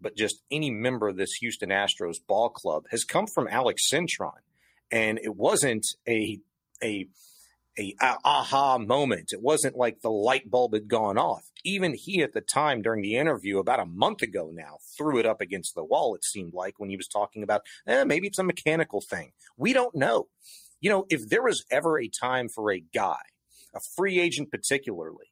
but 0.00 0.16
just 0.16 0.42
any 0.50 0.70
member 0.70 1.08
of 1.08 1.16
this 1.16 1.34
Houston 1.40 1.70
Astros 1.70 2.16
ball 2.26 2.48
club, 2.48 2.84
has 2.90 3.04
come 3.04 3.26
from 3.26 3.48
Alex 3.48 3.82
Cintron. 3.92 4.38
And 4.90 5.18
it 5.22 5.36
wasn't 5.36 5.84
a 6.08 6.38
a 6.82 7.08
a, 7.78 7.94
aha 8.24 8.78
moment. 8.78 9.32
It 9.32 9.40
wasn't 9.40 9.76
like 9.76 10.00
the 10.00 10.10
light 10.10 10.50
bulb 10.50 10.74
had 10.74 10.88
gone 10.88 11.16
off. 11.16 11.50
Even 11.64 11.94
he 11.94 12.22
at 12.22 12.32
the 12.32 12.40
time 12.40 12.82
during 12.82 13.02
the 13.02 13.16
interview 13.16 13.58
about 13.58 13.80
a 13.80 13.86
month 13.86 14.22
ago 14.22 14.50
now 14.52 14.78
threw 14.96 15.18
it 15.18 15.26
up 15.26 15.40
against 15.40 15.74
the 15.74 15.84
wall, 15.84 16.14
it 16.14 16.24
seemed 16.24 16.54
like, 16.54 16.78
when 16.78 16.90
he 16.90 16.96
was 16.96 17.08
talking 17.08 17.42
about 17.42 17.62
eh, 17.86 18.04
maybe 18.04 18.26
it's 18.26 18.38
a 18.38 18.44
mechanical 18.44 19.00
thing. 19.00 19.32
We 19.56 19.72
don't 19.72 19.94
know. 19.94 20.28
You 20.80 20.90
know, 20.90 21.06
if 21.08 21.28
there 21.28 21.42
was 21.42 21.64
ever 21.70 21.98
a 21.98 22.08
time 22.08 22.48
for 22.48 22.72
a 22.72 22.80
guy, 22.80 23.20
a 23.74 23.80
free 23.96 24.18
agent 24.20 24.50
particularly, 24.50 25.26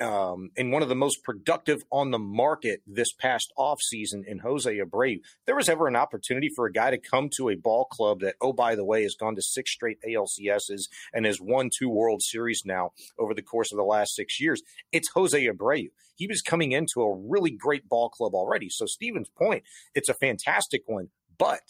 um, 0.00 0.50
and 0.56 0.72
one 0.72 0.82
of 0.82 0.88
the 0.88 0.94
most 0.94 1.22
productive 1.22 1.84
on 1.92 2.10
the 2.10 2.18
market 2.18 2.80
this 2.86 3.12
past 3.12 3.52
offseason 3.56 4.24
in 4.26 4.38
Jose 4.40 4.76
Abreu. 4.76 5.20
there 5.46 5.54
was 5.54 5.68
ever 5.68 5.86
an 5.86 5.96
opportunity 5.96 6.50
for 6.54 6.66
a 6.66 6.72
guy 6.72 6.90
to 6.90 6.98
come 6.98 7.28
to 7.36 7.48
a 7.48 7.54
ball 7.54 7.84
club 7.84 8.20
that, 8.20 8.34
oh, 8.40 8.52
by 8.52 8.74
the 8.74 8.84
way, 8.84 9.04
has 9.04 9.14
gone 9.14 9.36
to 9.36 9.42
six 9.42 9.72
straight 9.72 9.98
ALCSs 10.06 10.88
and 11.12 11.26
has 11.26 11.40
won 11.40 11.70
two 11.70 11.88
World 11.88 12.22
Series 12.22 12.62
now 12.64 12.90
over 13.18 13.34
the 13.34 13.42
course 13.42 13.72
of 13.72 13.76
the 13.76 13.84
last 13.84 14.14
six 14.14 14.40
years, 14.40 14.62
it's 14.92 15.10
Jose 15.14 15.46
Abreu. 15.46 15.88
He 16.16 16.26
was 16.26 16.42
coming 16.42 16.72
into 16.72 17.00
a 17.00 17.16
really 17.16 17.50
great 17.50 17.88
ball 17.88 18.08
club 18.08 18.34
already. 18.34 18.68
So, 18.70 18.86
Stephen's 18.86 19.28
point, 19.28 19.64
it's 19.94 20.08
a 20.08 20.14
fantastic 20.14 20.82
one. 20.86 21.08
But 21.38 21.60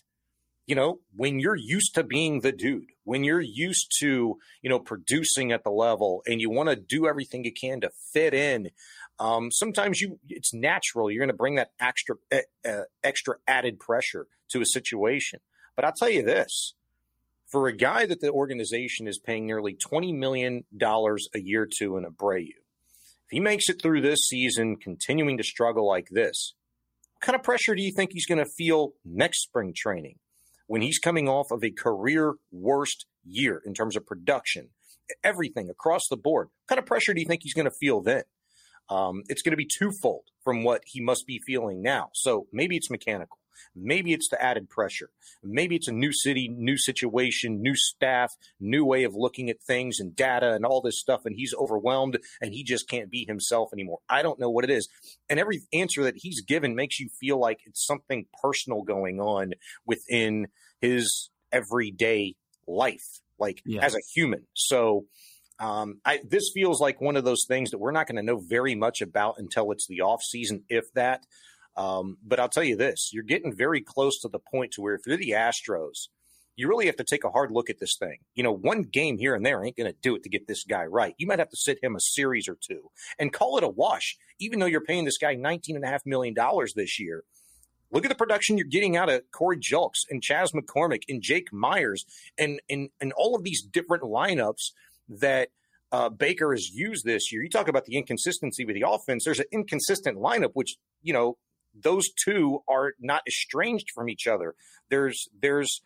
you 0.67 0.75
know, 0.75 1.01
when 1.15 1.41
you're 1.41 1.57
used 1.57 1.95
to 1.95 2.03
being 2.03 2.41
the 2.41 2.53
dude, 2.53 2.93
when 3.05 3.23
you're 3.23 3.41
used 3.41 3.93
to, 4.01 4.39
you 4.63 4.71
know, 4.71 4.79
producing 4.79 5.53
at 5.53 5.63
the 5.63 5.71
level 5.71 6.23
and 6.27 6.41
you 6.41 6.51
want 6.51 6.71
to 6.71 6.77
do 6.77 7.07
everything 7.07 7.45
you 7.45 7.53
can 7.53 7.81
to 7.83 7.91
fit 8.13 8.33
in, 8.33 8.71
um, 9.19 9.51
sometimes 9.51 10.01
you, 10.01 10.19
it's 10.29 10.55
natural. 10.55 11.11
You're 11.11 11.21
going 11.21 11.29
to 11.29 11.37
bring 11.37 11.57
that 11.57 11.73
extra, 11.79 12.17
uh, 12.33 12.83
extra 13.03 13.37
added 13.47 13.79
pressure 13.79 14.27
to 14.51 14.61
a 14.61 14.67
situation. 14.67 15.41
But 15.77 15.85
I'll 15.85 15.93
tell 15.93 16.09
you 16.09 16.23
this 16.23 16.75
for 17.47 17.69
a 17.69 17.77
guy 17.77 18.07
that 18.07 18.21
the 18.21 18.33
organization 18.33 19.07
is 19.07 19.19
paying 19.19 19.47
nearly 19.47 19.77
$20 19.77 20.13
million 20.15 20.65
a 20.83 21.39
year 21.39 21.69
to 21.79 21.97
in 21.97 22.05
Abreu, 22.05 22.49
if 22.49 23.31
he 23.31 23.41
makes 23.41 23.69
it 23.69 23.81
through 23.81 24.01
this 24.01 24.21
season 24.27 24.77
continuing 24.77 25.37
to 25.37 25.45
struggle 25.45 25.87
like 25.87 26.09
this, 26.11 26.55
what 27.13 27.27
kind 27.27 27.37
of 27.37 27.43
pressure 27.43 27.75
do 27.75 27.83
you 27.83 27.93
think 27.93 28.11
he's 28.13 28.27
going 28.27 28.45
to 28.45 28.51
feel 28.57 28.95
next 29.05 29.43
spring 29.43 29.73
training? 29.77 30.19
When 30.67 30.83
he's 30.83 30.99
coming 30.99 31.29
off 31.29 31.51
of 31.51 31.63
a 31.63 31.71
career 31.71 32.35
worst 32.51 33.07
year 33.25 33.63
in 33.65 33.75
terms 33.75 33.97
of 33.97 34.07
production, 34.07 34.71
everything 35.23 35.69
across 35.69 36.09
the 36.09 36.17
board. 36.17 36.49
What 36.49 36.69
kind 36.69 36.79
of 36.79 36.87
pressure 36.87 37.15
do 37.15 37.21
you 37.21 37.27
think 37.27 37.43
he's 37.43 37.55
going 37.55 37.67
to 37.67 37.77
feel 37.79 38.01
then? 38.01 38.23
Um, 38.89 39.23
it's 39.29 39.43
going 39.43 39.53
to 39.53 39.57
be 39.57 39.69
twofold 39.79 40.25
from 40.43 40.63
what 40.63 40.83
he 40.87 41.01
must 41.01 41.27
be 41.27 41.41
feeling 41.47 41.83
now. 41.83 42.11
So 42.15 42.47
maybe 42.53 42.77
it's 42.77 42.91
mechanical. 42.91 43.39
Maybe 43.75 44.13
it's 44.13 44.29
the 44.29 44.43
added 44.43 44.69
pressure. 44.69 45.11
Maybe 45.43 45.77
it's 45.77 45.89
a 45.89 45.93
new 45.93 46.13
city, 46.13 46.49
new 46.49 46.77
situation, 46.77 47.61
new 47.61 47.75
staff, 47.75 48.33
new 48.61 48.85
way 48.85 49.05
of 49.05 49.15
looking 49.15 49.51
at 49.51 49.63
things 49.67 50.01
and 50.01 50.15
data 50.15 50.53
and 50.53 50.65
all 50.65 50.81
this 50.81 51.01
stuff. 51.01 51.23
And 51.25 51.35
he's 51.37 51.55
overwhelmed 51.59 52.19
and 52.41 52.53
he 52.53 52.65
just 52.65 52.89
can't 52.89 53.11
be 53.11 53.25
himself 53.27 53.71
anymore. 53.73 53.99
I 54.09 54.23
don't 54.23 54.41
know 54.41 54.51
what 54.51 54.65
it 54.65 54.71
is. 54.71 54.89
And 55.29 55.39
every 55.39 55.63
answer 55.73 56.03
that 56.05 56.17
he's 56.17 56.43
given 56.43 56.75
makes 56.75 57.01
you 57.01 57.09
feel 57.21 57.39
like 57.39 57.61
it's 57.67 57.85
something 57.87 58.27
personal 58.43 58.83
going 58.83 59.21
on 59.21 59.53
within 59.87 60.49
his 60.81 61.31
everyday 61.53 62.35
life, 62.67 63.21
like 63.39 63.63
yeah. 63.65 63.85
as 63.85 63.95
a 63.95 64.01
human. 64.15 64.47
So, 64.55 65.07
um, 65.61 66.01
I, 66.05 66.21
this 66.29 66.51
feels 66.53 66.81
like 66.81 67.01
one 67.01 67.17
of 67.17 67.25
those 67.25 67.45
things 67.47 67.71
that 67.71 67.79
we're 67.79 67.93
not 67.93 68.07
going 68.09 68.17
to 68.17 68.23
know 68.23 68.41
very 68.45 68.75
much 68.75 69.01
about 69.01 69.37
until 69.39 69.71
it's 69.71 69.87
the 69.87 70.01
off 70.01 70.23
season, 70.23 70.65
if 70.69 70.93
that. 70.95 71.25
Um, 71.77 72.19
but 72.25 72.39
I'll 72.39 72.49
tell 72.49 72.65
you 72.65 72.77
this: 72.77 73.11
you're 73.13 73.23
getting 73.23 73.55
very 73.55 73.81
close 73.81 74.21
to 74.21 74.29
the 74.29 74.39
point 74.39 74.73
to 74.73 74.83
where 74.83 74.95
if 74.95 75.03
you're 75.07 75.17
the 75.17 75.31
Astros, 75.31 76.09
you 76.57 76.69
really 76.69 76.87
have 76.87 76.97
to 76.97 77.05
take 77.05 77.25
a 77.25 77.31
hard 77.31 77.51
look 77.51 77.69
at 77.69 77.81
this 77.81 77.97
thing. 77.99 78.19
You 78.35 78.45
know, 78.45 78.53
one 78.53 78.83
game 78.83 79.19
here 79.19 79.35
and 79.35 79.45
there 79.45 79.65
ain't 79.65 79.77
going 79.77 79.91
to 79.91 79.99
do 80.03 80.15
it 80.15 80.23
to 80.23 80.29
get 80.29 80.47
this 80.47 80.65
guy 80.65 80.85
right. 80.85 81.15
You 81.19 81.27
might 81.27 81.39
have 81.39 81.51
to 81.51 81.57
sit 81.57 81.83
him 81.83 81.97
a 81.97 82.01
series 82.01 82.49
or 82.49 82.57
two 82.61 82.91
and 83.19 83.33
call 83.33 83.59
it 83.59 83.65
a 83.65 83.69
wash, 83.69 84.17
even 84.39 84.59
though 84.59 84.67
you're 84.67 84.81
paying 84.81 85.05
this 85.05 85.19
guy 85.19 85.35
$19.5 85.35 85.99
million 86.07 86.35
this 86.77 87.01
year. 87.01 87.25
Look 87.91 88.05
at 88.05 88.09
the 88.09 88.17
production 88.17 88.59
you're 88.59 88.67
getting 88.67 88.97
out 88.97 89.09
of 89.09 89.23
Corey 89.31 89.59
Julks 89.59 90.01
and 90.11 90.23
Chas 90.23 90.53
McCormick 90.53 91.03
and 91.09 91.23
Jake 91.23 91.53
Meyers 91.53 92.05
and, 92.39 92.61
and, 92.69 92.89
and 93.01 93.13
all 93.13 93.37
of 93.37 93.45
these 93.45 93.63
different 93.63 94.03
lineups 94.03 94.73
that 95.09 95.51
uh, 95.93 96.09
Baker 96.09 96.53
has 96.53 96.71
used 96.71 97.05
this 97.05 97.31
year. 97.31 97.43
You 97.43 97.49
talk 97.49 97.69
about 97.69 97.85
the 97.85 97.97
inconsistency 97.97 98.65
with 98.65 98.75
the 98.75 98.85
offense. 98.89 99.25
There's 99.25 99.39
an 99.39 99.47
inconsistent 99.53 100.19
lineup, 100.19 100.51
which, 100.55 100.77
you 101.03 101.13
know, 101.13 101.37
those 101.75 102.09
two 102.25 102.61
are 102.69 102.93
not 103.01 103.23
estranged 103.27 103.91
from 103.95 104.09
each 104.09 104.27
other. 104.27 104.55
There's 104.91 105.29
there's 105.41 105.81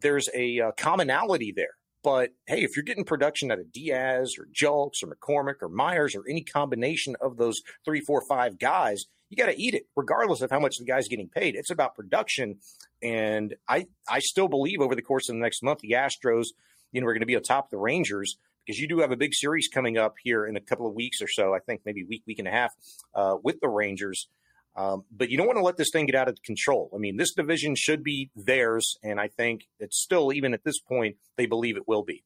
there's 0.00 0.28
a 0.34 0.60
uh, 0.60 0.70
commonality 0.76 1.52
there. 1.54 1.76
But 2.02 2.30
hey, 2.46 2.62
if 2.62 2.76
you're 2.76 2.84
getting 2.84 3.04
production 3.04 3.50
out 3.50 3.58
of 3.58 3.72
Diaz 3.72 4.34
or 4.38 4.46
Julks 4.46 5.02
or 5.02 5.08
McCormick 5.08 5.56
or 5.60 5.68
Meyers 5.68 6.14
or 6.14 6.22
any 6.28 6.42
combination 6.42 7.16
of 7.20 7.36
those 7.36 7.56
three, 7.84 8.00
four, 8.00 8.22
five 8.28 8.58
guys, 8.60 9.06
you 9.28 9.36
got 9.36 9.46
to 9.46 9.60
eat 9.60 9.74
it, 9.74 9.88
regardless 9.96 10.40
of 10.40 10.50
how 10.50 10.60
much 10.60 10.76
the 10.78 10.84
guy's 10.84 11.08
getting 11.08 11.28
paid. 11.28 11.56
It's 11.56 11.70
about 11.70 11.96
production, 11.96 12.58
and 13.02 13.54
I 13.68 13.86
I 14.08 14.20
still 14.20 14.48
believe 14.48 14.80
over 14.80 14.94
the 14.94 15.02
course 15.02 15.28
of 15.28 15.34
the 15.34 15.40
next 15.40 15.62
month, 15.62 15.80
the 15.80 15.92
Astros, 15.92 16.46
you 16.92 17.00
know, 17.00 17.08
are 17.08 17.12
going 17.12 17.20
to 17.20 17.26
be 17.26 17.34
atop 17.34 17.70
the 17.70 17.78
Rangers 17.78 18.36
because 18.64 18.78
you 18.78 18.88
do 18.88 19.00
have 19.00 19.12
a 19.12 19.16
big 19.16 19.34
series 19.34 19.68
coming 19.68 19.96
up 19.96 20.14
here 20.22 20.46
in 20.46 20.56
a 20.56 20.60
couple 20.60 20.86
of 20.86 20.94
weeks 20.94 21.20
or 21.20 21.28
so. 21.28 21.54
I 21.54 21.58
think 21.60 21.82
maybe 21.84 22.04
week, 22.04 22.22
week 22.26 22.38
and 22.38 22.48
a 22.48 22.52
half 22.52 22.72
uh, 23.14 23.36
with 23.42 23.60
the 23.60 23.68
Rangers. 23.68 24.28
Um, 24.76 25.04
but 25.10 25.30
you 25.30 25.38
don't 25.38 25.46
want 25.46 25.58
to 25.58 25.64
let 25.64 25.78
this 25.78 25.88
thing 25.90 26.06
get 26.06 26.14
out 26.14 26.28
of 26.28 26.36
control. 26.44 26.90
I 26.94 26.98
mean, 26.98 27.16
this 27.16 27.32
division 27.32 27.74
should 27.76 28.04
be 28.04 28.30
theirs, 28.36 28.96
and 29.02 29.18
I 29.18 29.28
think 29.28 29.62
it's 29.80 29.98
still, 29.98 30.32
even 30.32 30.52
at 30.52 30.64
this 30.64 30.78
point, 30.78 31.16
they 31.36 31.46
believe 31.46 31.76
it 31.76 31.88
will 31.88 32.02
be. 32.02 32.24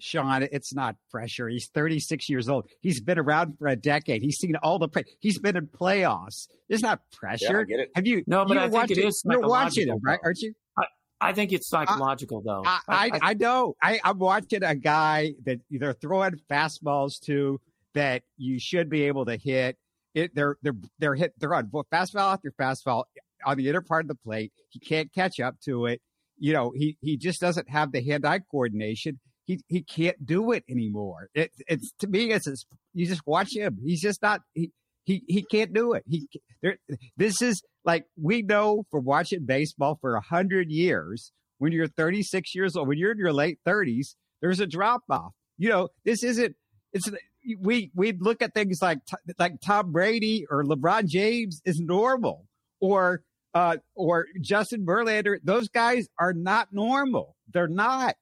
Shaun, 0.00 0.48
it's 0.52 0.74
not 0.74 0.96
pressure. 1.10 1.48
He's 1.48 1.68
36 1.68 2.28
years 2.28 2.48
old. 2.48 2.68
He's 2.80 3.00
been 3.00 3.18
around 3.18 3.58
for 3.58 3.68
a 3.68 3.76
decade. 3.76 4.22
He's 4.22 4.36
seen 4.36 4.54
all 4.56 4.78
the 4.78 4.88
play. 4.88 5.04
He's 5.20 5.38
been 5.38 5.56
in 5.56 5.66
playoffs. 5.66 6.48
It's 6.68 6.82
not 6.82 7.00
pressure. 7.12 7.66
Yeah, 7.68 7.84
Have 7.94 8.06
you? 8.06 8.22
No, 8.26 8.44
but 8.44 8.54
you 8.54 8.60
I 8.60 8.68
think 8.68 8.90
it 8.92 9.04
is. 9.04 9.22
You're 9.28 9.40
watching 9.40 9.88
him, 9.88 9.98
right? 10.02 10.20
Aren't 10.22 10.38
you? 10.38 10.54
I, 10.76 10.84
I 11.20 11.32
think 11.32 11.52
it's 11.52 11.68
psychological, 11.68 12.38
I, 12.38 12.42
though. 12.44 12.62
I, 12.64 12.80
I, 12.88 13.10
I 13.30 13.34
know. 13.34 13.74
I, 13.82 14.00
I'm 14.04 14.18
watching 14.18 14.62
a 14.62 14.74
guy 14.74 15.34
that 15.44 15.60
they're 15.70 15.94
throwing 15.94 16.34
fastballs 16.50 17.20
to 17.22 17.60
that 17.94 18.22
you 18.36 18.60
should 18.60 18.88
be 18.88 19.04
able 19.04 19.24
to 19.24 19.36
hit 19.36 19.76
it, 20.14 20.34
they're 20.34 20.56
they're 20.62 20.76
they're 20.98 21.14
hit 21.14 21.34
they're 21.38 21.54
on 21.54 21.70
fastball 21.92 22.32
after 22.32 22.52
fastball 22.60 23.04
on 23.44 23.56
the 23.56 23.68
inner 23.68 23.80
part 23.80 24.04
of 24.04 24.08
the 24.08 24.14
plate. 24.14 24.52
He 24.70 24.80
can't 24.80 25.12
catch 25.12 25.40
up 25.40 25.56
to 25.64 25.86
it. 25.86 26.00
You 26.38 26.52
know, 26.52 26.72
he 26.74 26.96
he 27.00 27.16
just 27.16 27.40
doesn't 27.40 27.68
have 27.68 27.92
the 27.92 28.02
hand-eye 28.02 28.40
coordination. 28.50 29.18
He 29.44 29.60
he 29.68 29.82
can't 29.82 30.24
do 30.24 30.52
it 30.52 30.64
anymore. 30.68 31.28
It, 31.34 31.50
it's 31.66 31.92
to 32.00 32.06
me, 32.06 32.32
it's, 32.32 32.46
it's 32.46 32.66
you 32.94 33.06
just 33.06 33.22
watch 33.26 33.54
him. 33.54 33.78
He's 33.82 34.00
just 34.00 34.22
not 34.22 34.40
he 34.54 34.70
he 35.04 35.22
he 35.26 35.42
can't 35.42 35.72
do 35.72 35.94
it. 35.94 36.04
He 36.06 36.28
there. 36.62 36.78
This 37.16 37.40
is 37.42 37.62
like 37.84 38.04
we 38.20 38.42
know 38.42 38.84
from 38.90 39.04
watching 39.04 39.46
baseball 39.46 39.98
for 40.00 40.14
a 40.14 40.20
hundred 40.20 40.70
years. 40.70 41.32
When 41.60 41.72
you're 41.72 41.88
36 41.88 42.54
years 42.54 42.76
old, 42.76 42.86
when 42.86 42.98
you're 42.98 43.10
in 43.10 43.18
your 43.18 43.32
late 43.32 43.58
30s, 43.66 44.14
there's 44.40 44.60
a 44.60 44.66
drop 44.66 45.02
off. 45.10 45.32
You 45.56 45.70
know, 45.70 45.88
this 46.04 46.22
isn't. 46.22 46.54
It's 46.92 47.10
we 47.60 47.90
we'd 47.94 48.22
look 48.22 48.42
at 48.42 48.54
things 48.54 48.78
like 48.82 48.98
like 49.38 49.60
Tom 49.64 49.92
Brady 49.92 50.46
or 50.50 50.64
LeBron 50.64 51.06
James 51.06 51.60
is 51.64 51.80
normal, 51.80 52.46
or 52.80 53.22
uh, 53.54 53.76
or 53.94 54.26
Justin 54.40 54.84
Verlander. 54.86 55.38
Those 55.42 55.68
guys 55.68 56.06
are 56.18 56.32
not 56.32 56.68
normal. 56.72 57.36
They're 57.52 57.68
not. 57.68 58.16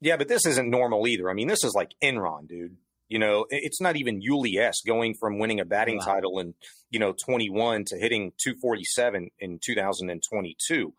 Yeah, 0.00 0.16
but 0.16 0.28
this 0.28 0.46
isn't 0.46 0.70
normal 0.70 1.06
either. 1.08 1.28
I 1.28 1.34
mean, 1.34 1.48
this 1.48 1.64
is 1.64 1.74
like 1.74 1.90
Enron, 2.02 2.48
dude. 2.48 2.76
You 3.08 3.18
know, 3.18 3.46
it's 3.48 3.80
not 3.80 3.96
even 3.96 4.20
Yuli 4.20 4.58
S 4.58 4.82
going 4.86 5.14
from 5.14 5.38
winning 5.38 5.60
a 5.60 5.64
batting 5.64 5.96
wow. 5.98 6.04
title 6.04 6.38
in, 6.40 6.54
you 6.90 7.00
know, 7.00 7.12
21 7.12 7.86
to 7.86 7.98
hitting 7.98 8.32
247 8.42 9.30
in 9.38 9.58
2022. 9.64 10.92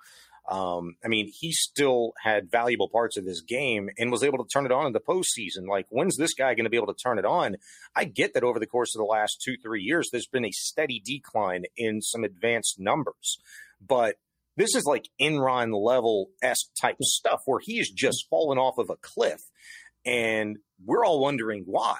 Um, 0.50 0.96
I 1.06 1.08
mean, 1.08 1.32
he 1.32 1.51
still 1.51 2.13
had 2.24 2.50
valuable 2.50 2.89
parts 2.89 3.18
of 3.18 3.25
his 3.25 3.41
game 3.41 3.89
and 4.00 4.12
was 4.12 4.24
able 4.24 4.44
to 4.44 4.50
turn 4.51 4.65
it 4.65 4.72
on 4.72 4.88
in 4.88 4.94
the 4.94 5.00
postseason. 5.00 5.68
Like, 5.68 5.86
when's 5.89 6.18
this 6.18 6.34
guy 6.34 6.56
going 6.56 6.63
to 6.63 6.72
be 6.72 6.77
able 6.77 6.91
to 6.91 7.00
turn 7.01 7.20
it 7.20 7.25
on? 7.25 7.58
I 7.96 8.06
get 8.06 8.34
that 8.34 8.44
over 8.44 8.60
the 8.60 8.65
course 8.65 8.96
of 8.96 9.00
the 9.00 9.06
last 9.06 9.41
two, 9.46 9.58
three 9.62 9.84
years, 9.84 10.10
there's 10.12 10.27
been 10.27 10.46
a 10.46 10.51
steady 10.51 11.00
decline 11.06 11.65
in 11.77 12.01
some 12.01 12.24
advanced 12.24 12.79
numbers, 12.79 13.39
but 13.79 14.15
this 14.58 14.75
is 14.75 14.86
like 14.86 15.08
Enron 15.22 15.72
level 15.72 16.32
S 16.41 16.58
type 16.82 16.98
stuff 17.01 17.41
where 17.46 17.62
he 17.63 17.79
is 17.79 17.89
just 17.89 18.27
fallen 18.29 18.58
off 18.58 18.79
of 18.79 18.89
a 18.89 18.98
cliff, 18.98 19.39
and 20.03 20.58
we're 20.84 21.06
all 21.06 21.22
wondering 21.22 21.63
why. 21.65 21.98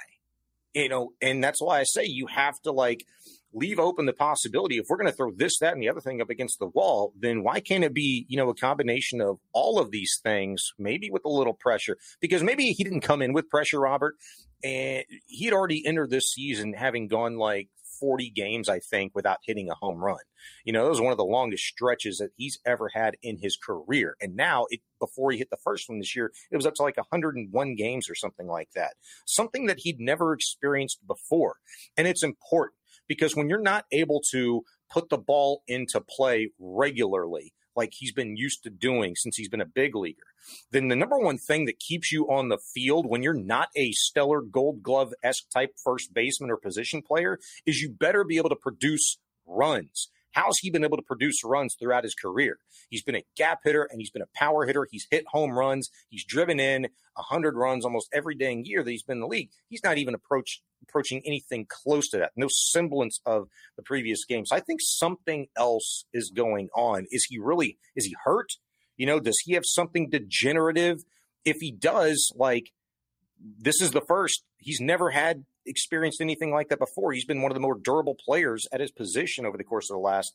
You 0.74 0.89
know, 0.89 1.13
and 1.22 1.44
that's 1.44 1.62
why 1.62 1.79
I 1.79 1.84
say 1.84 2.03
you 2.06 2.27
have 2.27 2.60
to 2.63 2.72
like 2.72 3.06
leave 3.53 3.79
open 3.79 4.06
the 4.06 4.13
possibility 4.13 4.77
if 4.77 4.86
we're 4.89 4.98
going 4.98 5.10
to 5.10 5.15
throw 5.15 5.32
this, 5.32 5.60
that, 5.60 5.74
and 5.74 5.82
the 5.82 5.89
other 5.89 6.01
thing 6.01 6.22
up 6.22 6.29
against 6.29 6.60
the 6.60 6.68
wall, 6.68 7.13
then 7.18 7.44
why 7.44 7.60
can't 7.60 7.84
it 7.84 7.94
be, 7.94 8.25
you 8.29 8.38
know, 8.38 8.50
a 8.50 8.56
combination 8.56 9.22
of 9.22 9.39
all 9.53 9.79
of 9.79 9.91
these 9.91 10.20
things, 10.22 10.74
maybe 10.77 11.10
with 11.10 11.25
a 11.25 11.29
little 11.29 11.53
pressure? 11.53 11.98
Because 12.20 12.44
maybe 12.44 12.72
he 12.72 12.84
didn't 12.84 13.01
come 13.01 13.22
in 13.22 13.34
with 13.34 13.50
pressure, 13.50 13.79
Robert, 13.79 14.15
and 14.63 15.03
he 15.25 15.46
had 15.46 15.53
already 15.53 15.86
entered 15.86 16.10
this 16.10 16.32
season 16.32 16.74
having 16.74 17.08
gone 17.08 17.38
like 17.38 17.70
40 18.00 18.29
games, 18.29 18.70
I 18.70 18.79
think, 18.79 19.13
without 19.13 19.39
hitting 19.44 19.70
a 19.70 19.75
home 19.75 20.00
run. 20.00 20.20
You 20.63 20.74
know, 20.74 20.84
that 20.84 20.89
was 20.89 21.01
one 21.01 21.12
of 21.12 21.18
the 21.18 21.25
longest 21.25 21.65
stretches 21.65 22.18
that 22.20 22.32
he's 22.38 22.60
ever 22.65 22.89
had 22.94 23.18
in 23.22 23.38
his 23.38 23.58
career. 23.58 24.15
And 24.22 24.36
now, 24.36 24.65
it, 24.70 24.79
before 25.00 25.32
he 25.32 25.38
hit 25.38 25.50
the 25.50 25.58
first 25.58 25.89
one 25.89 26.00
this 26.00 26.15
year, 26.15 26.32
it 26.51 26.56
was 26.56 26.65
up 26.65 26.75
to 26.75 26.84
like 26.84 26.98
101 26.98 27.75
games 27.75 28.10
or 28.10 28.15
something 28.15 28.48
like 28.48 28.70
that. 28.75 28.94
Something 29.25 29.65
that 29.68 29.79
he'd 29.79 30.00
never 30.00 30.34
experienced 30.34 31.06
before. 31.06 31.58
And 31.98 32.08
it's 32.08 32.24
important 32.24 32.75
because 33.10 33.36
when 33.36 33.50
you're 33.50 33.60
not 33.60 33.84
able 33.92 34.22
to 34.32 34.63
put 34.89 35.10
the 35.10 35.18
ball 35.18 35.63
into 35.68 36.00
play 36.00 36.51
regularly, 36.58 37.54
like 37.75 37.94
he's 37.94 38.13
been 38.13 38.38
used 38.38 38.63
to 38.63 38.70
doing 38.70 39.16
since 39.16 39.36
he's 39.36 39.50
been 39.50 39.60
a 39.60 39.66
big 39.66 39.96
leaguer, 39.96 40.24
then 40.72 40.88
the 40.88 40.96
number 40.96 41.18
one 41.18 41.38
thing 41.38 41.66
that 41.66 41.80
keeps 41.80 42.12
you 42.12 42.25
on 42.30 42.48
the 42.48 42.58
field 42.58 43.06
when 43.10 43.24
you're 43.24 43.34
not 43.34 43.70
a 43.75 43.92
stellar 43.92 44.42
gold 44.42 44.82
glove 44.82 45.13
esque 45.24 45.50
type 45.50 45.72
first 45.84 46.13
baseman 46.13 46.51
or 46.51 46.58
position 46.58 47.01
player 47.01 47.39
is 47.66 47.82
you 47.82 47.89
better 47.89 48.24
be 48.24 48.38
able 48.38 48.50
to 48.50 48.56
produce 48.56 49.18
runs. 49.46 50.10
How's 50.39 50.60
he 50.60 50.69
been 50.69 50.86
able 50.86 50.96
to 50.96 51.03
produce 51.03 51.43
runs 51.43 51.75
throughout 51.77 52.05
his 52.05 52.15
career? 52.15 52.60
He's 52.89 53.03
been 53.03 53.15
a 53.15 53.25
gap 53.36 53.60
hitter 53.65 53.84
and 53.91 54.00
he's 54.00 54.10
been 54.10 54.22
a 54.22 54.29
power 54.34 54.65
hitter. 54.65 54.88
He's 54.89 55.05
hit 55.12 55.25
home 55.27 55.51
runs. 55.51 55.89
He's 56.08 56.24
driven 56.24 56.62
in 56.62 56.84
100 57.15 57.58
runs 57.58 57.84
almost 57.84 58.08
every 58.13 58.36
dang 58.36 58.63
year 58.63 58.81
that 58.81 58.89
he's 58.89 59.03
been 59.03 59.17
in 59.17 59.22
the 59.22 59.27
league. 59.27 59.50
He's 59.67 59.84
not 59.84 59.98
even 59.98 60.13
approach, 60.13 60.62
approaching 60.81 61.22
anything 61.25 61.67
close 61.67 62.08
to 62.12 62.19
that. 62.19 62.31
No 62.38 62.48
semblance 62.50 63.19
of 63.25 63.50
the 63.75 63.84
previous 63.84 64.24
games. 64.24 64.50
I 64.50 64.62
think 64.62 64.79
something 64.81 65.48
else 65.58 66.05
is 66.13 66.31
going 66.34 66.69
on. 66.74 67.05
Is 67.12 67.25
he 67.25 67.38
really, 67.38 67.77
is 67.98 68.05
he 68.05 68.15
hurt? 68.24 68.53
You 68.96 69.08
know, 69.08 69.19
does 69.19 69.39
he 69.43 69.55
have 69.55 69.65
something 69.65 70.10
degenerative? 70.10 71.03
If 71.43 71.58
he 71.60 71.69
does, 71.69 72.31
like, 72.34 72.72
this 73.60 73.81
is 73.81 73.91
the 73.91 74.05
first. 74.08 74.46
He's 74.58 74.79
never 74.79 75.10
had 75.10 75.43
experienced 75.70 76.20
anything 76.22 76.52
like 76.52 76.70
that 76.70 76.80
before. 76.80 77.14
He's 77.14 77.26
been 77.26 77.42
one 77.42 77.52
of 77.52 77.56
the 77.56 77.62
more 77.62 77.78
durable 77.78 78.16
players 78.16 78.68
at 78.72 78.82
his 78.82 78.92
position 78.92 79.46
over 79.46 79.58
the 79.58 79.64
course 79.64 79.90
of 79.90 79.96
the 79.96 80.02
last 80.02 80.34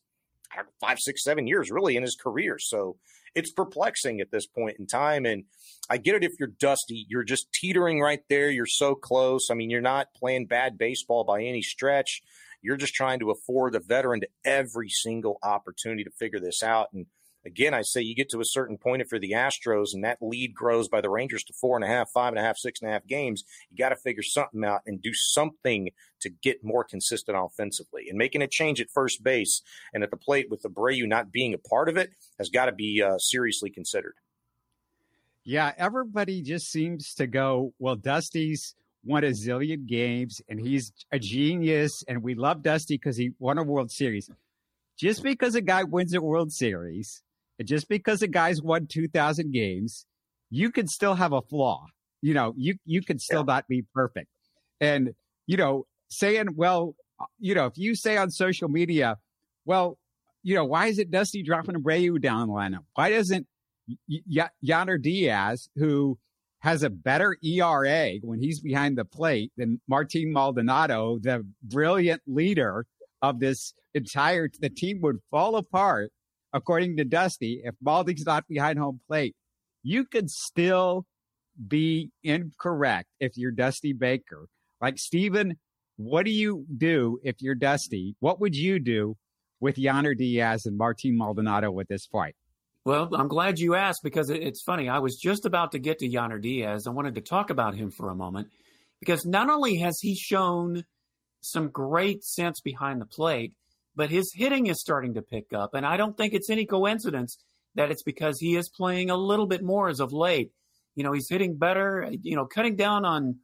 five, 0.80 0.98
six, 0.98 1.24
seven 1.24 1.46
years, 1.46 1.70
really, 1.70 1.96
in 1.96 2.02
his 2.02 2.16
career. 2.16 2.58
So 2.58 2.96
it's 3.34 3.50
perplexing 3.50 4.20
at 4.20 4.30
this 4.30 4.46
point 4.46 4.78
in 4.78 4.86
time. 4.86 5.26
And 5.26 5.44
I 5.90 5.96
get 5.96 6.14
it 6.14 6.24
if 6.24 6.32
you're 6.38 6.48
dusty, 6.48 7.06
you're 7.08 7.24
just 7.24 7.52
teetering 7.52 8.00
right 8.00 8.22
there. 8.28 8.50
You're 8.50 8.66
so 8.66 8.94
close. 8.94 9.48
I 9.50 9.54
mean, 9.54 9.70
you're 9.70 9.80
not 9.80 10.14
playing 10.14 10.46
bad 10.46 10.78
baseball 10.78 11.24
by 11.24 11.42
any 11.42 11.62
stretch. 11.62 12.22
You're 12.62 12.76
just 12.76 12.94
trying 12.94 13.18
to 13.20 13.30
afford 13.30 13.74
the 13.74 13.80
veteran 13.80 14.20
to 14.20 14.28
every 14.44 14.88
single 14.88 15.38
opportunity 15.42 16.04
to 16.04 16.10
figure 16.10 16.40
this 16.40 16.62
out. 16.62 16.88
And 16.94 17.06
again, 17.46 17.74
I 17.74 17.82
say 17.82 18.00
you 18.00 18.14
get 18.14 18.30
to 18.30 18.40
a 18.40 18.44
certain 18.44 18.78
point 18.78 19.02
if 19.02 19.10
you're 19.10 19.20
the 19.20 19.32
Astros 19.32 19.92
and 19.92 20.04
that 20.04 20.18
lead 20.20 20.54
grows 20.54 20.88
by 20.88 21.00
the 21.00 21.10
Rangers 21.10 21.44
to 21.44 21.52
four 21.52 21.76
and 21.76 21.84
a 21.84 21.88
half, 21.88 22.10
five 22.10 22.32
and 22.32 22.38
a 22.38 22.42
half, 22.42 22.56
six 22.56 22.80
and 22.80 22.90
a 22.90 22.92
half 22.92 23.06
games, 23.06 23.44
you 23.70 23.76
got 23.76 23.90
to 23.90 23.96
figure 23.96 24.22
something 24.22 24.64
out 24.64 24.80
and 24.86 25.02
do 25.02 25.12
something 25.12 25.90
to 26.20 26.30
get 26.30 26.64
more 26.64 26.84
consistent 26.84 27.36
offensively. 27.40 28.06
And 28.08 28.18
making 28.18 28.42
a 28.42 28.48
change 28.48 28.80
at 28.80 28.90
first 28.90 29.22
base 29.22 29.62
and 29.92 30.02
at 30.02 30.10
the 30.10 30.16
plate 30.16 30.46
with 30.50 30.62
Abreu 30.62 31.06
not 31.06 31.32
being 31.32 31.54
a 31.54 31.58
part 31.58 31.88
of 31.88 31.96
it 31.96 32.10
has 32.38 32.48
got 32.48 32.66
to 32.66 32.72
be 32.72 33.02
uh, 33.02 33.18
seriously 33.18 33.70
considered. 33.70 34.14
Yeah, 35.44 35.72
everybody 35.76 36.40
just 36.40 36.70
seems 36.70 37.12
to 37.14 37.26
go, 37.26 37.74
well, 37.78 37.96
Dusty's 37.96 38.74
won 39.04 39.24
a 39.24 39.28
zillion 39.28 39.86
games 39.86 40.40
and 40.48 40.58
he's 40.58 40.90
a 41.12 41.18
genius 41.18 42.02
and 42.08 42.22
we 42.22 42.34
love 42.34 42.62
Dusty 42.62 42.94
because 42.96 43.18
he 43.18 43.32
won 43.38 43.58
a 43.58 43.62
World 43.62 43.90
Series. 43.90 44.30
Just 44.96 45.22
because 45.22 45.54
a 45.54 45.60
guy 45.60 45.82
wins 45.82 46.14
a 46.14 46.22
World 46.22 46.52
Series 46.52 47.22
just 47.62 47.88
because 47.88 48.22
a 48.22 48.28
guy's 48.28 48.60
won 48.60 48.86
2000 48.86 49.52
games, 49.52 50.06
you 50.50 50.70
can 50.70 50.88
still 50.88 51.14
have 51.14 51.32
a 51.32 51.42
flaw. 51.42 51.84
You 52.22 52.34
know, 52.34 52.54
you, 52.56 52.76
you 52.84 53.02
can 53.02 53.18
still 53.18 53.40
yeah. 53.40 53.54
not 53.54 53.68
be 53.68 53.84
perfect. 53.94 54.28
And, 54.80 55.14
you 55.46 55.56
know, 55.56 55.86
saying, 56.08 56.54
well, 56.56 56.96
uh, 57.20 57.26
you 57.38 57.54
know, 57.54 57.66
if 57.66 57.76
you 57.76 57.94
say 57.94 58.16
on 58.16 58.30
social 58.30 58.68
media, 58.68 59.18
well, 59.64 59.98
you 60.42 60.54
know, 60.54 60.64
why 60.64 60.86
is 60.86 60.98
it 60.98 61.10
Dusty 61.10 61.42
dropping 61.42 61.76
a 61.76 61.80
Abreu 61.80 62.20
down 62.20 62.48
the 62.48 62.54
lineup? 62.54 62.84
Why 62.94 63.10
doesn't 63.10 63.46
y- 64.08 64.48
Yainer 64.64 65.00
Diaz, 65.00 65.68
who 65.76 66.18
has 66.60 66.82
a 66.82 66.90
better 66.90 67.36
ERA 67.42 68.14
when 68.22 68.40
he's 68.40 68.60
behind 68.60 68.96
the 68.96 69.04
plate 69.04 69.52
than 69.56 69.80
Martin 69.86 70.32
Maldonado, 70.32 71.18
the 71.20 71.46
brilliant 71.62 72.22
leader 72.26 72.86
of 73.20 73.38
this 73.38 73.74
entire, 73.94 74.48
the 74.60 74.70
team 74.70 75.00
would 75.02 75.18
fall 75.30 75.56
apart 75.56 76.10
according 76.54 76.96
to 76.96 77.04
Dusty, 77.04 77.60
if 77.64 77.74
Maldy's 77.82 78.24
not 78.24 78.48
behind 78.48 78.78
home 78.78 79.00
plate, 79.06 79.34
you 79.82 80.06
could 80.06 80.30
still 80.30 81.04
be 81.68 82.10
incorrect 82.22 83.08
if 83.20 83.36
you're 83.36 83.50
Dusty 83.50 83.92
Baker. 83.92 84.46
Like, 84.80 84.98
Stephen, 84.98 85.58
what 85.96 86.24
do 86.24 86.30
you 86.30 86.64
do 86.76 87.18
if 87.22 87.36
you're 87.40 87.54
Dusty? 87.54 88.16
What 88.20 88.40
would 88.40 88.56
you 88.56 88.78
do 88.78 89.16
with 89.60 89.76
Yainer 89.76 90.16
Diaz 90.16 90.64
and 90.64 90.78
Martin 90.78 91.18
Maldonado 91.18 91.70
with 91.70 91.88
this 91.88 92.06
fight? 92.06 92.36
Well, 92.84 93.08
I'm 93.14 93.28
glad 93.28 93.58
you 93.58 93.74
asked 93.74 94.00
because 94.02 94.30
it's 94.30 94.62
funny. 94.62 94.88
I 94.88 94.98
was 94.98 95.16
just 95.16 95.46
about 95.46 95.72
to 95.72 95.78
get 95.78 95.98
to 96.00 96.08
Yainer 96.08 96.40
Diaz. 96.40 96.86
I 96.86 96.90
wanted 96.90 97.14
to 97.16 97.20
talk 97.20 97.50
about 97.50 97.74
him 97.74 97.90
for 97.90 98.10
a 98.10 98.14
moment 98.14 98.48
because 99.00 99.24
not 99.24 99.48
only 99.48 99.76
has 99.78 99.98
he 100.00 100.14
shown 100.14 100.84
some 101.40 101.68
great 101.68 102.22
sense 102.24 102.60
behind 102.60 103.00
the 103.00 103.06
plate, 103.06 103.54
but 103.96 104.10
his 104.10 104.32
hitting 104.34 104.66
is 104.66 104.80
starting 104.80 105.14
to 105.14 105.22
pick 105.22 105.52
up. 105.52 105.74
And 105.74 105.86
I 105.86 105.96
don't 105.96 106.16
think 106.16 106.34
it's 106.34 106.50
any 106.50 106.66
coincidence 106.66 107.38
that 107.74 107.90
it's 107.90 108.02
because 108.02 108.38
he 108.38 108.56
is 108.56 108.68
playing 108.68 109.10
a 109.10 109.16
little 109.16 109.46
bit 109.46 109.62
more 109.62 109.88
as 109.88 110.00
of 110.00 110.12
late. 110.12 110.50
You 110.94 111.04
know, 111.04 111.12
he's 111.12 111.28
hitting 111.28 111.56
better, 111.56 112.08
you 112.22 112.36
know, 112.36 112.46
cutting 112.46 112.76
down 112.76 113.04
on 113.04 113.36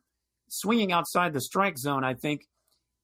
swinging 0.49 0.93
outside 0.93 1.33
the 1.33 1.41
strike 1.41 1.79
zone, 1.79 2.05
I 2.05 2.15
think 2.15 2.43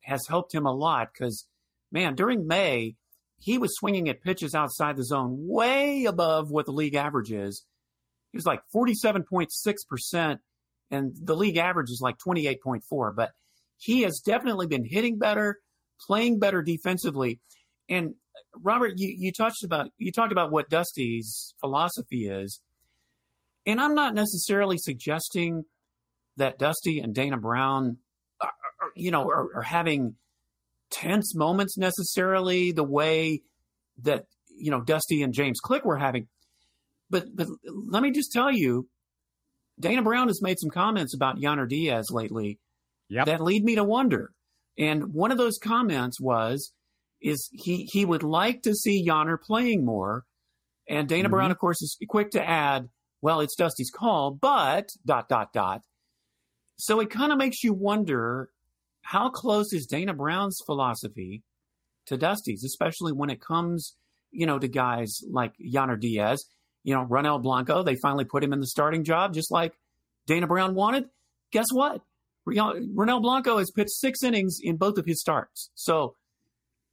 has 0.03 0.27
helped 0.29 0.55
him 0.55 0.67
a 0.67 0.73
lot 0.73 1.09
because, 1.13 1.47
man, 1.91 2.15
during 2.15 2.47
May, 2.47 2.95
he 3.39 3.59
was 3.59 3.77
swinging 3.77 4.09
at 4.09 4.23
pitches 4.23 4.55
outside 4.55 4.97
the 4.97 5.05
zone 5.05 5.37
way 5.41 6.05
above 6.05 6.51
what 6.51 6.67
the 6.67 6.73
league 6.73 6.95
average 6.95 7.33
is. 7.33 7.65
He 8.31 8.39
was 8.39 8.47
like 8.47 8.63
47.6%, 8.75 10.39
and 10.91 11.13
the 11.21 11.37
league 11.37 11.57
average 11.57 11.91
is 11.91 12.01
like 12.01 12.17
28.4. 12.19 13.15
But 13.15 13.33
he 13.79 14.03
has 14.03 14.21
definitely 14.21 14.67
been 14.67 14.85
hitting 14.85 15.19
better 15.19 15.59
playing 16.01 16.39
better 16.39 16.63
defensively. 16.63 17.41
And 17.89 18.15
Robert, 18.63 18.95
you, 18.97 19.15
you 19.17 19.33
touched 19.33 19.65
about 19.65 19.91
you 19.99 20.13
talked 20.13 20.33
about 20.33 20.51
what 20.51 20.69
Dusty's 20.71 21.55
philosophy 21.61 22.29
is, 22.29 22.61
and 23.67 23.81
I'm 23.81 23.95
not 23.95 24.15
necessarily 24.15 24.79
suggesting 24.79 25.65
that 26.37 26.59
Dusty 26.59 27.01
and 27.01 27.15
Dana 27.15 27.39
Brown, 27.39 27.99
are, 28.41 28.49
are, 28.49 28.91
you 28.95 29.11
know, 29.11 29.29
are, 29.29 29.57
are 29.57 29.63
having 29.63 30.17
tense 30.91 31.35
moments 31.35 31.77
necessarily 31.77 32.73
the 32.73 32.85
way 32.85 33.43
that 34.03 34.25
you 34.49 34.71
know 34.71 34.81
Dusty 34.81 35.23
and 35.23 35.33
James 35.33 35.61
Click 35.61 35.85
were 35.85 35.97
having. 35.97 36.29
But 37.11 37.27
but 37.35 37.49
let 37.65 38.03
me 38.03 38.11
just 38.11 38.33
tell 38.33 38.51
you, 38.51 38.89
Dana 39.79 40.03
Brown 40.03 40.29
has 40.29 40.43
made 40.43 40.59
some 40.59 40.71
comments 40.71 41.15
about 41.15 41.37
Yainer 41.37 41.69
Diaz 41.69 42.07
lately 42.11 42.59
yep. 43.09 43.27
that 43.27 43.41
lead 43.41 43.65
me 43.65 43.77
to 43.77 43.85
wonder 43.85 44.31
and 44.79 45.15
one 45.15 45.33
of 45.33 45.39
those 45.39 45.59
comments 45.59 46.21
was, 46.21 46.73
is 47.21 47.49
he, 47.53 47.89
he 47.91 48.05
would 48.05 48.23
like 48.23 48.63
to 48.63 48.75
see 48.75 49.07
Yainer 49.07 49.41
playing 49.41 49.85
more. 49.85 50.25
And 50.89 51.09
Dana 51.09 51.25
mm-hmm. 51.25 51.35
Brown, 51.35 51.51
of 51.51 51.59
course, 51.59 51.83
is 51.83 51.99
quick 52.09 52.31
to 52.33 52.47
add, 52.47 52.89
well, 53.23 53.41
it's 53.41 53.57
Dusty's 53.57 53.91
call, 53.91 54.31
but 54.33 54.91
dot, 55.05 55.29
dot, 55.29 55.53
dot. 55.53 55.83
So 56.77 57.01
it 57.01 57.11
kind 57.11 57.33
of 57.33 57.39
makes 57.39 57.65
you 57.65 57.73
wonder 57.73 58.51
how 59.03 59.31
close 59.31 59.73
is 59.73 59.87
Dana 59.87 60.13
Brown's 60.13 60.61
philosophy 60.67 61.43
to 62.07 62.17
Dusty's, 62.17 62.65
especially 62.65 63.13
when 63.13 63.31
it 63.31 63.41
comes, 63.41 63.97
you 64.31 64.47
know, 64.47 64.59
to 64.59 64.69
guys 64.69 65.21
like 65.31 65.53
Yainer 65.59 65.99
Diaz, 65.99 66.45
you 66.85 66.95
know, 66.95 67.05
Ronel 67.05 67.43
Blanco. 67.43 67.83
They 67.83 67.97
finally 67.97 68.25
put 68.25 68.45
him 68.45 68.53
in 68.53 68.61
the 68.61 68.67
starting 68.67 69.05
job, 69.05 69.33
just 69.33 69.51
like 69.51 69.73
Dana 70.27 70.47
Brown 70.47 70.75
wanted. 70.75 71.09
Guess 71.51 71.67
what? 71.73 72.03
Ronel 72.47 73.23
Blanco 73.23 73.59
has 73.59 73.71
pitched 73.71 73.91
six 73.91 74.23
innings 74.23 74.59
in 74.63 74.77
both 74.77 74.99
of 74.99 75.07
his 75.07 75.21
starts. 75.21 75.71
So 75.75 76.17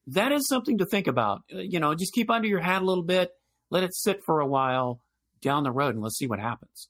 that 0.07 0.31
is 0.31 0.47
something 0.47 0.77
to 0.79 0.85
think 0.85 1.07
about. 1.07 1.43
Uh, 1.53 1.59
you 1.59 1.79
know, 1.79 1.95
just 1.95 2.13
keep 2.13 2.29
under 2.29 2.47
your 2.47 2.59
hat 2.59 2.81
a 2.81 2.85
little 2.85 3.03
bit, 3.03 3.31
let 3.69 3.83
it 3.83 3.95
sit 3.95 4.23
for 4.23 4.39
a 4.39 4.47
while 4.47 4.99
down 5.41 5.63
the 5.63 5.71
road, 5.71 5.93
and 5.95 6.03
let's 6.03 6.17
see 6.17 6.27
what 6.27 6.39
happens. 6.39 6.89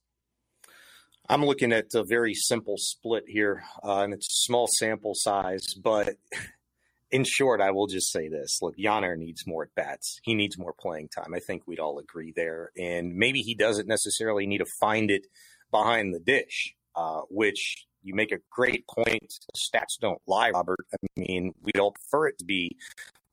I'm 1.29 1.45
looking 1.45 1.71
at 1.71 1.93
a 1.93 2.03
very 2.03 2.33
simple 2.33 2.75
split 2.77 3.23
here, 3.27 3.63
uh, 3.83 4.01
and 4.01 4.13
it's 4.13 4.27
a 4.27 4.43
small 4.45 4.67
sample 4.67 5.13
size, 5.15 5.73
but 5.73 6.15
in 7.11 7.23
short, 7.23 7.61
I 7.61 7.71
will 7.71 7.87
just 7.87 8.11
say 8.11 8.27
this: 8.27 8.59
Look, 8.61 8.75
Yainer 8.77 9.17
needs 9.17 9.47
more 9.47 9.63
at 9.63 9.75
bats. 9.75 10.19
He 10.23 10.35
needs 10.35 10.57
more 10.57 10.73
playing 10.73 11.09
time. 11.09 11.33
I 11.33 11.39
think 11.39 11.63
we'd 11.65 11.79
all 11.79 11.99
agree 11.99 12.33
there, 12.35 12.71
and 12.77 13.15
maybe 13.15 13.41
he 13.41 13.55
doesn't 13.55 13.87
necessarily 13.87 14.45
need 14.45 14.57
to 14.57 14.65
find 14.79 15.09
it 15.09 15.27
behind 15.71 16.13
the 16.13 16.19
dish, 16.19 16.75
uh, 16.95 17.21
which 17.29 17.87
you 18.03 18.13
make 18.13 18.31
a 18.31 18.39
great 18.49 18.85
point. 18.87 19.33
Stats 19.55 19.97
don't 19.99 20.21
lie, 20.27 20.51
Robert. 20.51 20.85
I 20.93 20.97
mean, 21.15 21.53
we'd 21.61 21.79
all 21.79 21.91
prefer 21.91 22.27
it 22.27 22.37
to 22.39 22.45
be 22.45 22.75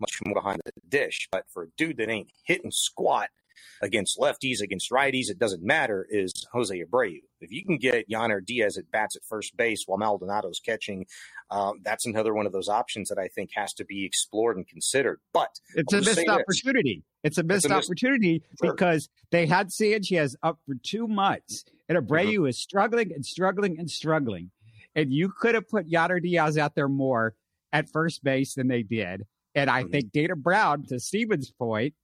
much 0.00 0.18
more 0.24 0.34
behind 0.34 0.60
the 0.64 0.72
dish, 0.88 1.28
but 1.30 1.44
for 1.52 1.64
a 1.64 1.68
dude 1.76 1.98
that 1.98 2.08
ain't 2.08 2.30
hitting 2.44 2.70
squat 2.70 3.28
against 3.82 4.18
lefties, 4.18 4.60
against 4.60 4.90
righties, 4.90 5.28
it 5.28 5.38
doesn't 5.38 5.62
matter, 5.62 6.06
is 6.10 6.32
Jose 6.52 6.82
Abreu. 6.82 7.20
If 7.40 7.50
you 7.50 7.64
can 7.64 7.78
get 7.78 8.08
Yainer 8.08 8.44
Diaz 8.44 8.76
at 8.76 8.90
bats 8.90 9.16
at 9.16 9.22
first 9.24 9.56
base 9.56 9.84
while 9.86 9.98
Maldonado's 9.98 10.60
catching, 10.60 11.06
um, 11.50 11.80
that's 11.82 12.06
another 12.06 12.34
one 12.34 12.46
of 12.46 12.52
those 12.52 12.68
options 12.68 13.08
that 13.08 13.18
I 13.18 13.28
think 13.28 13.50
has 13.54 13.72
to 13.74 13.84
be 13.84 14.04
explored 14.04 14.56
and 14.56 14.66
considered. 14.66 15.20
But 15.32 15.60
it's 15.74 15.92
I'll 15.92 16.00
a 16.00 16.04
missed 16.04 16.28
opportunity. 16.28 17.04
It's 17.22 17.38
a 17.38 17.42
missed 17.42 17.66
it's 17.66 17.72
a 17.72 17.76
opportunity 17.76 18.42
because 18.60 19.08
they 19.30 19.46
had 19.46 19.72
Sanchez 19.72 20.36
up 20.42 20.58
for 20.66 20.74
two 20.82 21.08
months, 21.08 21.64
and 21.88 21.98
Abreu 21.98 22.34
mm-hmm. 22.34 22.46
is 22.46 22.58
struggling 22.60 23.12
and 23.12 23.24
struggling 23.24 23.78
and 23.78 23.90
struggling. 23.90 24.50
And 24.94 25.12
you 25.12 25.32
could 25.38 25.54
have 25.54 25.68
put 25.68 25.90
Yainer 25.90 26.22
Diaz 26.22 26.58
out 26.58 26.74
there 26.74 26.88
more 26.88 27.34
at 27.72 27.90
first 27.90 28.24
base 28.24 28.54
than 28.54 28.68
they 28.68 28.82
did. 28.82 29.22
And 29.54 29.70
I 29.70 29.82
mm-hmm. 29.82 29.90
think 29.90 30.12
Dana 30.12 30.36
Brown, 30.36 30.84
to 30.88 30.98
Stephen's 30.98 31.52
point, 31.52 31.94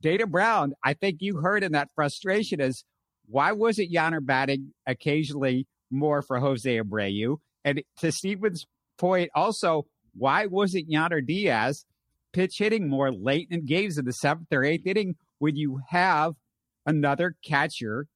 Dana 0.00 0.26
Brown, 0.26 0.74
I 0.84 0.94
think 0.94 1.18
you 1.20 1.38
heard 1.38 1.64
in 1.64 1.72
that 1.72 1.88
frustration 1.94 2.60
is, 2.60 2.84
why 3.26 3.52
wasn't 3.52 3.90
Yainer 3.90 4.24
batting 4.24 4.74
occasionally 4.86 5.66
more 5.90 6.20
for 6.20 6.38
Jose 6.38 6.78
Abreu? 6.78 7.38
And 7.64 7.82
to 8.00 8.12
Stephen's 8.12 8.66
point, 8.98 9.30
also, 9.34 9.86
why 10.14 10.46
wasn't 10.46 10.90
Yainer 10.90 11.26
Diaz 11.26 11.86
pitch 12.34 12.58
hitting 12.58 12.88
more 12.88 13.10
late 13.10 13.48
in 13.50 13.64
games 13.64 13.96
in 13.96 14.04
the 14.04 14.12
seventh 14.12 14.52
or 14.52 14.62
eighth 14.62 14.86
inning 14.86 15.14
when 15.38 15.56
you 15.56 15.80
have 15.88 16.34
another 16.84 17.36
catcher 17.42 18.06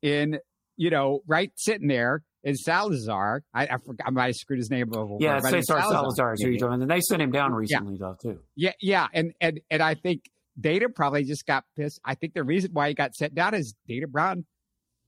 in, 0.00 0.38
you 0.76 0.90
know, 0.90 1.20
right 1.26 1.50
sitting 1.56 1.88
there 1.88 2.22
is 2.42 2.64
Salazar. 2.64 3.44
I, 3.54 3.66
I 3.66 3.76
forgot. 3.78 4.06
I 4.06 4.10
might 4.10 4.26
have 4.26 4.36
screwed 4.36 4.58
his 4.58 4.70
name 4.70 4.92
over. 4.94 5.16
Yeah, 5.20 5.40
Cesar 5.40 5.62
Salazar. 5.62 5.92
Salazar 5.92 6.34
is 6.34 6.42
who 6.42 6.50
you're 6.50 6.58
talking. 6.58 6.82
And 6.82 6.90
they 6.90 7.00
sent 7.00 7.22
him 7.22 7.30
down 7.30 7.52
recently, 7.52 7.94
yeah. 7.94 7.98
though, 8.00 8.16
too. 8.20 8.40
Yeah, 8.56 8.72
yeah, 8.80 9.06
and 9.12 9.32
and 9.40 9.60
and 9.70 9.82
I 9.82 9.94
think 9.94 10.24
Dana 10.58 10.88
probably 10.88 11.24
just 11.24 11.46
got 11.46 11.64
pissed. 11.76 12.00
I 12.04 12.14
think 12.14 12.34
the 12.34 12.44
reason 12.44 12.70
why 12.72 12.88
he 12.88 12.94
got 12.94 13.14
sent 13.14 13.34
down 13.34 13.54
is 13.54 13.74
Dana 13.86 14.06
Brown. 14.06 14.44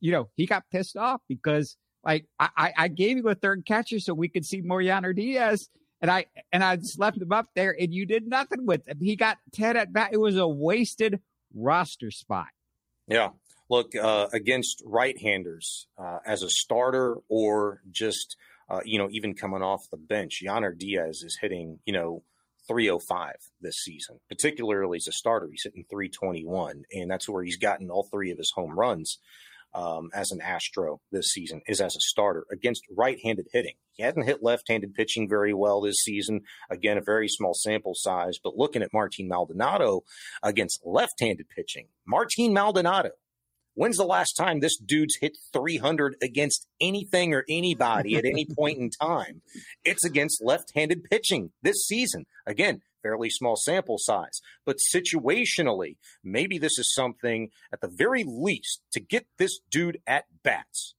You 0.01 0.13
know, 0.13 0.29
he 0.37 0.47
got 0.47 0.65
pissed 0.71 0.97
off 0.97 1.21
because 1.29 1.77
like 2.05 2.27
I, 2.39 2.73
I 2.77 2.89
gave 2.89 3.17
you 3.17 3.29
a 3.29 3.35
third 3.35 3.65
catcher 3.67 3.99
so 3.99 4.15
we 4.15 4.29
could 4.29 4.45
see 4.45 4.63
Yainer 4.63 5.15
Diaz, 5.15 5.69
and 6.01 6.11
I 6.11 6.27
and 6.53 6.63
I 6.63 6.77
just 6.77 6.99
left 6.99 7.21
him 7.21 7.33
up 7.33 7.47
there, 7.55 7.75
and 7.79 7.93
you 7.93 8.07
did 8.07 8.27
nothing 8.27 8.67
with 8.67 8.87
him. 8.87 8.99
He 9.01 9.17
got 9.17 9.39
ten 9.53 9.77
at 9.77 9.93
bat. 9.93 10.11
It 10.13 10.19
was 10.19 10.37
a 10.37 10.47
wasted 10.47 11.21
roster 11.55 12.11
spot. 12.11 12.49
Yeah, 13.09 13.31
look 13.75 13.95
uh, 13.97 14.29
against 14.33 14.83
right-handers 14.85 15.89
uh, 15.99 16.19
as 16.25 16.43
a 16.43 16.51
starter 16.51 17.17
or 17.29 17.81
just 17.91 18.37
uh, 18.69 18.81
you 18.85 18.99
know 18.99 19.09
even 19.11 19.35
coming 19.35 19.63
off 19.63 19.91
the 19.91 19.97
bench. 19.97 20.43
Yainer 20.47 20.77
Diaz 20.77 21.23
is 21.25 21.39
hitting 21.41 21.81
you 21.85 21.93
know 21.93 22.23
305 22.69 23.33
this 23.61 23.77
season, 23.85 24.21
particularly 24.29 24.97
as 24.97 25.09
a 25.09 25.13
starter. 25.13 25.49
He's 25.51 25.65
hitting 25.65 25.85
321, 25.91 26.85
and 26.93 27.11
that's 27.11 27.29
where 27.29 27.45
he's 27.45 27.59
gotten 27.59 27.91
all 27.91 28.09
three 28.11 28.31
of 28.31 28.39
his 28.39 28.53
home 28.55 28.79
runs 28.79 29.19
um, 29.75 30.11
as 30.15 30.31
an 30.31 30.41
Astro 30.41 31.01
this 31.11 31.27
season 31.27 31.61
is 31.67 31.81
as 31.81 31.97
a 31.97 32.01
starter 32.01 32.47
against 32.53 32.85
right-handed 32.97 33.49
hitting. 33.53 33.75
He 33.93 34.03
hasn't 34.03 34.27
hit 34.27 34.43
left-handed 34.43 34.95
pitching 34.95 35.29
very 35.29 35.53
well 35.53 35.81
this 35.81 35.97
season. 35.97 36.43
Again, 36.71 36.97
a 36.97 37.03
very 37.03 37.29
small 37.29 37.55
sample 37.55 37.95
size, 37.95 38.39
but 38.43 38.57
looking 38.57 38.83
at 38.83 38.93
Martin 38.93 39.29
Maldonado 39.29 40.03
against 40.43 40.81
left-handed 40.85 41.47
pitching, 41.55 41.89
Martin 42.07 42.53
Maldonado 42.53 43.11
When's 43.75 43.97
the 43.97 44.05
last 44.05 44.35
time 44.35 44.61
this 44.61 44.77
dude's 44.77 45.17
hit 45.21 45.37
300 45.53 46.17
against 46.23 46.69
anything 46.81 47.35
or 47.35 47.45
anybody 47.49 48.17
at 48.17 48.25
any 48.25 48.45
point 48.57 48.79
in 48.79 48.91
time? 48.91 49.43
It's 49.85 50.05
against 50.05 50.43
left 50.43 50.73
handed 50.75 51.05
pitching 51.05 51.51
this 51.63 51.85
season. 51.85 52.27
Again, 52.47 52.83
fairly 53.03 53.31
small 53.31 53.57
sample 53.57 53.99
size, 53.99 54.41
but 54.65 54.77
situationally, 54.95 55.97
maybe 56.23 56.57
this 56.57 56.79
is 56.79 56.95
something 56.95 57.51
at 57.73 57.81
the 57.81 57.91
very 57.93 58.25
least 58.25 58.81
to 58.93 59.01
get 59.01 59.27
this 59.39 59.59
dude 59.71 59.99
at 60.07 60.25
bats. 60.43 60.95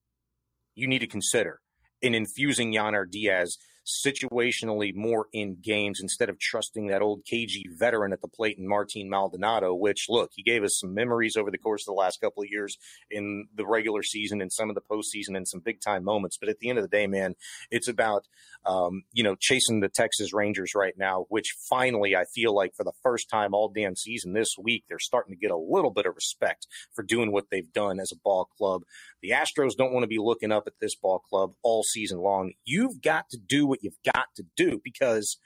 You 0.75 0.87
need 0.87 0.99
to 0.99 1.07
consider 1.07 1.61
in 2.01 2.13
infusing 2.13 2.73
Yainer 2.73 3.09
Diaz 3.09 3.57
situationally 3.85 4.95
more 4.95 5.27
in 5.31 5.57
games 5.61 5.99
instead 6.01 6.29
of 6.29 6.39
trusting 6.39 6.87
that 6.87 7.01
old 7.01 7.23
KG 7.23 7.63
veteran 7.77 8.13
at 8.13 8.21
the 8.21 8.27
plate 8.27 8.57
in 8.57 8.67
Martin 8.67 9.09
Maldonado, 9.09 9.73
which, 9.73 10.07
look, 10.09 10.31
he 10.35 10.43
gave 10.43 10.63
us 10.63 10.79
some 10.79 10.93
memories 10.93 11.35
over 11.35 11.51
the 11.51 11.57
course 11.57 11.83
of 11.83 11.93
the 11.93 11.99
last 11.99 12.19
couple 12.19 12.43
of 12.43 12.49
years 12.49 12.77
in 13.11 13.47
the 13.55 13.65
regular 13.65 14.01
season 14.01 14.41
and 14.41 14.51
some 14.51 14.69
of 14.69 14.75
the 14.75 14.81
postseason 14.81 15.37
and 15.37 15.47
some 15.47 15.59
big 15.59 15.81
time 15.81 16.03
moments. 16.03 16.37
But 16.39 16.49
at 16.49 16.59
the 16.59 16.69
end 16.69 16.79
of 16.79 16.83
the 16.83 16.89
day, 16.89 17.07
man, 17.07 17.35
it's 17.69 17.87
about, 17.87 18.25
um, 18.65 19.03
you 19.13 19.23
know, 19.23 19.35
chasing 19.39 19.79
the 19.79 19.89
Texas 19.89 20.33
Rangers 20.33 20.73
right 20.75 20.97
now, 20.97 21.25
which 21.29 21.55
finally 21.69 22.15
I 22.15 22.25
feel 22.25 22.55
like 22.55 22.73
for 22.75 22.83
the 22.83 22.93
first 23.03 23.29
time 23.29 23.53
all 23.53 23.69
damn 23.69 23.95
season 23.95 24.33
this 24.33 24.55
week, 24.57 24.85
they're 24.87 24.99
starting 24.99 25.33
to 25.33 25.39
get 25.39 25.51
a 25.51 25.57
little 25.57 25.91
bit 25.91 26.05
of 26.05 26.15
respect 26.15 26.67
for 26.93 27.03
doing 27.03 27.31
what 27.31 27.49
they've 27.51 27.71
done 27.71 27.99
as 27.99 28.11
a 28.11 28.19
ball 28.23 28.49
club. 28.57 28.81
The 29.25 29.31
Astros 29.31 29.75
don't 29.75 29.91
want 29.91 30.03
to 30.03 30.07
be 30.07 30.19
looking 30.19 30.51
up 30.51 30.65
at 30.67 30.73
this 30.79 30.95
ball 30.95 31.17
club 31.17 31.53
all 31.63 31.81
season 31.81 32.19
long. 32.19 32.51
You've 32.63 33.01
got 33.01 33.27
to 33.31 33.39
do 33.39 33.65
what 33.65 33.79
you've 33.81 33.97
got 34.13 34.27
to 34.35 34.43
do 34.55 34.79
because 34.83 35.39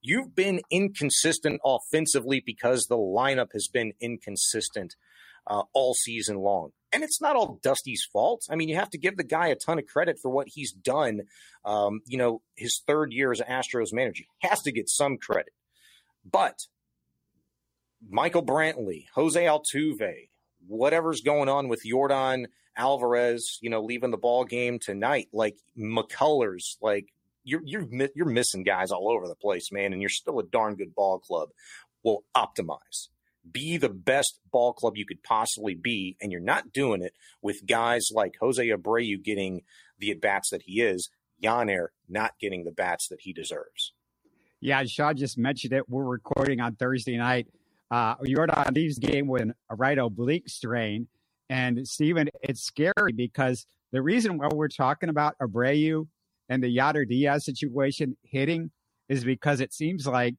you've 0.00 0.34
been 0.34 0.62
inconsistent 0.70 1.60
offensively 1.62 2.42
because 2.44 2.86
the 2.86 2.96
lineup 2.96 3.48
has 3.52 3.68
been 3.68 3.92
inconsistent 4.00 4.94
uh, 5.46 5.64
all 5.74 5.92
season 5.92 6.38
long. 6.38 6.70
And 6.90 7.02
it's 7.02 7.20
not 7.20 7.36
all 7.36 7.60
Dusty's 7.62 8.02
fault. 8.10 8.44
I 8.48 8.56
mean, 8.56 8.70
you 8.70 8.76
have 8.76 8.88
to 8.90 8.98
give 8.98 9.18
the 9.18 9.24
guy 9.24 9.48
a 9.48 9.56
ton 9.56 9.78
of 9.78 9.84
credit 9.84 10.16
for 10.22 10.30
what 10.30 10.46
he's 10.48 10.72
done. 10.72 11.20
Um, 11.66 12.00
you 12.06 12.16
know, 12.16 12.40
his 12.56 12.80
third 12.86 13.12
year 13.12 13.30
as 13.30 13.42
Astros 13.42 13.92
manager 13.92 14.24
he 14.38 14.48
has 14.48 14.62
to 14.62 14.72
get 14.72 14.88
some 14.88 15.18
credit. 15.18 15.52
But 16.24 16.56
Michael 18.08 18.46
Brantley, 18.46 19.04
Jose 19.14 19.44
Altuve, 19.44 20.30
whatever's 20.66 21.20
going 21.20 21.50
on 21.50 21.68
with 21.68 21.82
Yordan 21.84 22.46
Alvarez, 22.78 23.58
you 23.60 23.68
know, 23.68 23.82
leaving 23.82 24.12
the 24.12 24.16
ball 24.16 24.44
game 24.44 24.78
tonight, 24.78 25.28
like 25.32 25.56
McCullers, 25.76 26.76
like 26.80 27.12
you're 27.44 27.62
you're 27.64 27.86
you're 28.14 28.26
missing 28.26 28.62
guys 28.62 28.90
all 28.90 29.10
over 29.10 29.26
the 29.26 29.34
place, 29.34 29.70
man, 29.72 29.92
and 29.92 30.00
you're 30.00 30.08
still 30.08 30.38
a 30.38 30.44
darn 30.44 30.76
good 30.76 30.94
ball 30.94 31.18
club. 31.18 31.50
Will 32.04 32.24
optimize. 32.34 33.08
Be 33.50 33.76
the 33.76 33.88
best 33.88 34.40
ball 34.52 34.72
club 34.72 34.96
you 34.96 35.04
could 35.04 35.22
possibly 35.22 35.74
be, 35.74 36.16
and 36.20 36.30
you're 36.30 36.40
not 36.40 36.72
doing 36.72 37.02
it 37.02 37.12
with 37.42 37.66
guys 37.66 38.08
like 38.12 38.36
Jose 38.40 38.66
Abreu 38.66 39.22
getting 39.22 39.62
the 39.98 40.12
at 40.12 40.20
bats 40.20 40.50
that 40.50 40.62
he 40.62 40.80
is, 40.80 41.10
Yainer 41.42 41.88
not 42.08 42.32
getting 42.40 42.64
the 42.64 42.70
bats 42.70 43.08
that 43.08 43.22
he 43.22 43.32
deserves. 43.32 43.92
Yeah, 44.60 44.82
Shaw 44.86 45.12
just 45.12 45.38
mentioned 45.38 45.72
it. 45.72 45.88
We're 45.88 46.04
recording 46.04 46.60
on 46.60 46.76
Thursday 46.76 47.16
night. 47.16 47.48
Uh, 47.90 48.16
Yordan 48.16 48.74
leaves 48.74 48.98
game 48.98 49.26
with 49.26 49.50
a 49.70 49.74
right 49.74 49.98
oblique 49.98 50.48
strain. 50.48 51.08
And 51.48 51.86
Stephen, 51.86 52.28
it's 52.42 52.62
scary 52.62 53.12
because 53.14 53.66
the 53.92 54.02
reason 54.02 54.38
why 54.38 54.48
we're 54.52 54.68
talking 54.68 55.08
about 55.08 55.36
Abreu 55.40 56.06
and 56.48 56.62
the 56.62 56.74
Yainer 56.76 57.08
Diaz 57.08 57.44
situation 57.44 58.16
hitting 58.22 58.70
is 59.08 59.24
because 59.24 59.60
it 59.60 59.72
seems 59.72 60.06
like 60.06 60.34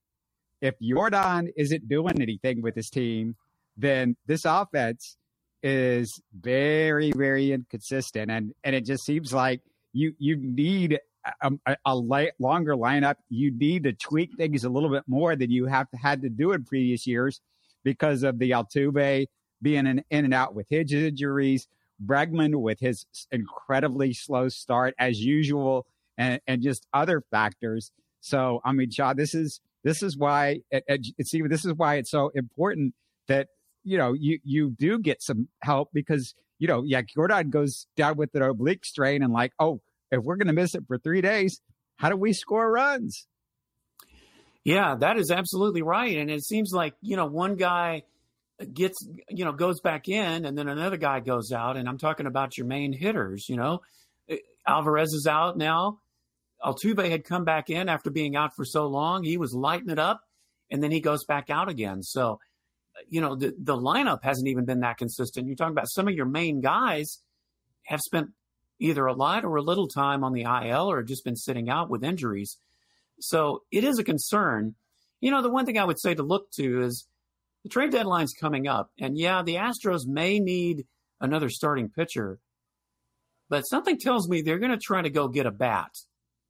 if 0.61 0.75
Jordan 0.81 1.49
isn't 1.57 1.87
doing 1.87 2.21
anything 2.21 2.61
with 2.61 2.75
his 2.75 2.89
team, 2.89 3.35
then 3.77 4.15
this 4.27 4.45
offense 4.45 5.17
is 5.63 6.21
very, 6.37 7.11
very 7.15 7.51
inconsistent. 7.51 8.29
And, 8.29 8.53
and 8.63 8.75
it 8.75 8.85
just 8.85 9.05
seems 9.05 9.33
like 9.33 9.61
you, 9.93 10.13
you 10.19 10.37
need 10.37 10.99
a, 11.41 11.51
a, 11.65 11.77
a 11.85 11.95
light, 11.95 12.31
longer 12.39 12.75
lineup. 12.75 13.15
You 13.29 13.51
need 13.51 13.83
to 13.83 13.93
tweak 13.93 14.35
things 14.37 14.63
a 14.63 14.69
little 14.69 14.89
bit 14.89 15.03
more 15.07 15.35
than 15.35 15.49
you 15.49 15.65
have 15.65 15.87
had 15.93 16.21
to 16.21 16.29
do 16.29 16.51
in 16.51 16.65
previous 16.65 17.07
years 17.07 17.41
because 17.83 18.23
of 18.23 18.37
the 18.39 18.51
Altuve 18.51 19.27
being 19.61 19.85
in, 19.87 20.03
in 20.09 20.25
and 20.25 20.33
out 20.33 20.55
with 20.55 20.67
his 20.69 20.91
injuries, 20.91 21.67
Bregman 22.03 22.55
with 22.55 22.79
his 22.79 23.05
incredibly 23.31 24.13
slow 24.13 24.49
start 24.49 24.95
as 24.97 25.19
usual, 25.19 25.85
and, 26.17 26.41
and 26.47 26.61
just 26.61 26.85
other 26.93 27.23
factors. 27.31 27.91
So, 28.21 28.61
I 28.63 28.71
mean, 28.71 28.91
Shaw, 28.91 29.13
this 29.13 29.33
is 29.33 29.61
this 29.83 30.03
is 30.03 30.17
why 30.17 30.61
it, 30.71 30.83
it's 30.87 31.33
even 31.33 31.49
this 31.49 31.65
is 31.65 31.73
why 31.73 31.95
it's 31.95 32.11
so 32.11 32.31
important 32.35 32.93
that 33.27 33.47
you 33.83 33.97
know 33.97 34.13
you 34.13 34.39
you 34.43 34.75
do 34.77 34.99
get 34.99 35.21
some 35.21 35.47
help 35.61 35.89
because 35.93 36.35
you 36.57 36.67
know 36.67 36.83
yeah 36.83 37.01
Yordan 37.17 37.49
goes 37.49 37.87
down 37.95 38.17
with 38.17 38.35
an 38.35 38.41
oblique 38.41 38.83
strain 38.83 39.23
and 39.23 39.31
like 39.31 39.53
oh 39.59 39.81
if 40.11 40.21
we're 40.23 40.35
going 40.35 40.47
to 40.47 40.53
miss 40.53 40.75
it 40.75 40.83
for 40.87 40.97
three 40.97 41.21
days 41.21 41.61
how 41.99 42.07
do 42.07 42.15
we 42.15 42.31
score 42.31 42.71
runs? 42.71 43.27
Yeah, 44.63 44.95
that 44.95 45.17
is 45.17 45.31
absolutely 45.31 45.81
right, 45.81 46.17
and 46.17 46.31
it 46.31 46.45
seems 46.45 46.71
like 46.71 46.93
you 47.01 47.17
know 47.17 47.25
one 47.25 47.55
guy 47.55 48.03
gets 48.73 49.07
you 49.29 49.45
know 49.45 49.53
goes 49.53 49.79
back 49.79 50.09
in 50.09 50.45
and 50.45 50.57
then 50.57 50.67
another 50.67 50.97
guy 50.97 51.19
goes 51.19 51.51
out 51.51 51.77
and 51.77 51.87
i'm 51.87 51.97
talking 51.97 52.25
about 52.25 52.57
your 52.57 52.67
main 52.67 52.91
hitters 52.91 53.47
you 53.47 53.55
know? 53.55 53.81
Eh, 54.27 54.37
Alvarez 54.67 55.13
is 55.13 55.27
out 55.27 55.57
now. 55.57 55.99
Altuve 56.63 57.09
had 57.09 57.23
come 57.23 57.45
back 57.45 57.69
in 57.69 57.87
after 57.87 58.11
being 58.11 58.35
out 58.35 58.51
for 58.55 58.65
so 58.65 58.87
long. 58.87 59.23
He 59.23 59.37
was 59.37 59.53
lighting 59.53 59.89
it 59.89 59.99
up 59.99 60.21
and 60.69 60.83
then 60.83 60.91
he 60.91 60.99
goes 60.99 61.23
back 61.23 61.49
out 61.49 61.69
again. 61.69 62.03
So 62.03 62.39
you 63.07 63.21
know 63.21 63.35
the, 63.35 63.55
the 63.57 63.77
lineup 63.77 64.23
hasn't 64.23 64.47
even 64.49 64.65
been 64.65 64.81
that 64.81 64.97
consistent. 64.97 65.47
You're 65.47 65.55
talking 65.55 65.71
about 65.71 65.89
some 65.89 66.07
of 66.07 66.13
your 66.13 66.25
main 66.25 66.59
guys 66.59 67.19
have 67.83 68.01
spent 68.01 68.31
either 68.79 69.05
a 69.05 69.13
lot 69.13 69.45
or 69.45 69.55
a 69.55 69.61
little 69.61 69.87
time 69.87 70.23
on 70.23 70.33
the 70.33 70.43
il 70.43 70.91
or 70.91 71.01
just 71.03 71.23
been 71.23 71.35
sitting 71.35 71.69
out 71.69 71.89
with 71.89 72.03
injuries. 72.03 72.57
So 73.19 73.63
it 73.71 73.83
is 73.83 73.99
a 73.99 74.03
concern. 74.03 74.75
You 75.21 75.31
know 75.31 75.41
the 75.41 75.49
one 75.49 75.65
thing 75.65 75.77
i 75.77 75.85
would 75.85 75.99
say 75.99 76.13
to 76.13 76.23
look 76.23 76.51
to 76.51 76.81
is 76.83 77.05
the 77.63 77.69
trade 77.69 77.91
deadline's 77.91 78.33
coming 78.33 78.67
up, 78.67 78.91
and 78.99 79.17
yeah, 79.17 79.43
the 79.43 79.55
Astros 79.55 80.05
may 80.05 80.39
need 80.39 80.85
another 81.19 81.49
starting 81.49 81.89
pitcher, 81.89 82.39
but 83.49 83.63
something 83.63 83.97
tells 83.97 84.29
me 84.29 84.41
they're 84.41 84.59
going 84.59 84.71
to 84.71 84.77
try 84.77 85.01
to 85.01 85.09
go 85.09 85.27
get 85.27 85.45
a 85.45 85.51
bat 85.51 85.91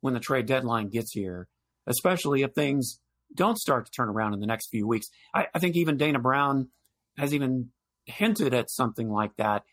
when 0.01 0.13
the 0.13 0.19
trade 0.19 0.45
deadline 0.45 0.89
gets 0.89 1.11
here, 1.11 1.47
especially 1.87 2.43
if 2.43 2.53
things 2.53 2.99
don't 3.33 3.57
start 3.57 3.85
to 3.85 3.91
turn 3.91 4.09
around 4.09 4.33
in 4.33 4.39
the 4.39 4.47
next 4.47 4.69
few 4.69 4.87
weeks. 4.87 5.07
I, 5.33 5.47
I 5.53 5.59
think 5.59 5.75
even 5.75 5.97
Dana 5.97 6.19
Brown 6.19 6.69
has 7.17 7.33
even 7.33 7.69
hinted 8.05 8.53
at 8.53 8.69
something 8.69 9.09
like 9.09 9.35
that 9.37 9.63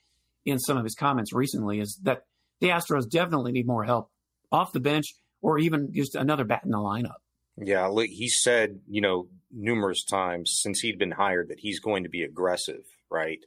in 0.45 0.59
some 0.59 0.77
of 0.77 0.85
his 0.85 0.95
comments 0.95 1.33
recently 1.33 1.81
is 1.81 1.99
that 2.03 2.23
the 2.61 2.69
Astros 2.69 3.09
definitely 3.09 3.53
need 3.53 3.67
more 3.67 3.85
help 3.85 4.11
off 4.53 4.73
the 4.73 4.81
bench 4.81 5.07
or 5.43 5.59
even 5.59 5.93
just 5.93 6.15
another 6.15 6.45
bat 6.45 6.63
in 6.65 6.71
the 6.71 6.79
lineup. 6.79 7.17
Yeah, 7.59 7.91
he 8.05 8.29
said, 8.29 8.81
you 8.89 9.01
know, 9.01 9.29
numerous 9.57 10.05
times 10.05 10.59
since 10.63 10.81
he'd 10.81 10.99
been 10.99 11.13
hired 11.13 11.49
that 11.49 11.61
he's 11.61 11.81
going 11.81 12.03
to 12.05 12.09
be 12.11 12.23
aggressive, 12.23 12.85
right? 13.11 13.41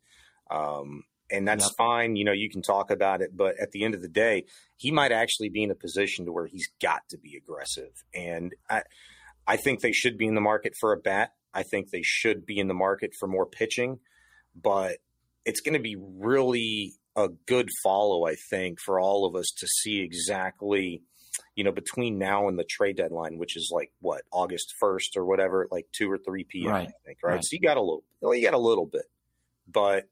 Um, 0.49 1.03
and 1.31 1.47
that's 1.47 1.65
Yep. 1.65 1.77
fine. 1.77 2.15
You 2.15 2.25
know, 2.25 2.31
you 2.31 2.49
can 2.49 2.61
talk 2.63 2.89
about 2.89 3.21
it, 3.21 3.37
but 3.37 3.55
at 3.59 3.71
the 3.71 3.83
end 3.83 3.93
of 3.93 4.01
the 4.01 4.09
day, 4.09 4.45
he 4.77 4.89
might 4.91 5.11
actually 5.11 5.49
be 5.49 5.61
in 5.63 5.69
a 5.71 5.75
position 5.75 6.25
to 6.25 6.31
where 6.31 6.47
he's 6.47 6.69
got 6.81 7.01
to 7.09 7.17
be 7.17 7.35
aggressive. 7.35 7.91
And 8.13 8.53
I, 8.69 8.81
I 9.45 9.57
think 9.57 9.81
they 9.81 9.91
should 9.91 10.17
be 10.17 10.25
in 10.25 10.33
the 10.35 10.41
market 10.41 10.73
for 10.79 10.91
a 10.91 10.97
bat. 10.97 11.33
I 11.53 11.63
think 11.63 11.89
they 11.91 12.01
should 12.03 12.45
be 12.45 12.57
in 12.59 12.67
the 12.67 12.73
market 12.73 13.11
for 13.19 13.27
more 13.27 13.45
pitching, 13.45 13.99
but 14.55 14.97
it's 15.45 15.61
going 15.61 15.73
to 15.73 15.79
be 15.79 15.95
really 15.99 16.93
a 17.15 17.29
good 17.47 17.69
follow, 17.83 18.25
I 18.25 18.35
think, 18.49 18.79
for 18.79 18.99
all 18.99 19.25
of 19.25 19.35
us 19.35 19.51
to 19.59 19.67
see 19.67 19.99
exactly, 20.01 21.03
you 21.59 21.65
know, 21.65 21.73
between 21.73 22.17
now 22.17 22.47
and 22.47 22.57
the 22.57 22.63
trade 22.63 22.95
deadline, 22.95 23.37
which 23.37 23.57
is 23.57 23.69
like 23.69 23.91
what 23.99 24.21
August 24.31 24.75
first 24.79 25.17
or 25.17 25.25
whatever, 25.25 25.67
like 25.69 25.85
two 25.91 26.09
or 26.09 26.17
three 26.17 26.45
p.m. 26.45 26.71
Right. 26.71 26.87
I 26.87 26.91
think, 27.05 27.17
right? 27.21 27.33
Right. 27.33 27.43
So 27.43 27.49
you 27.51 27.59
got 27.59 27.75
a 27.75 27.81
little, 27.81 28.05
well, 28.21 28.33
you 28.33 28.41
got 28.41 28.53
a 28.53 28.57
little 28.57 28.85
bit, 28.85 29.03
but 29.67 30.07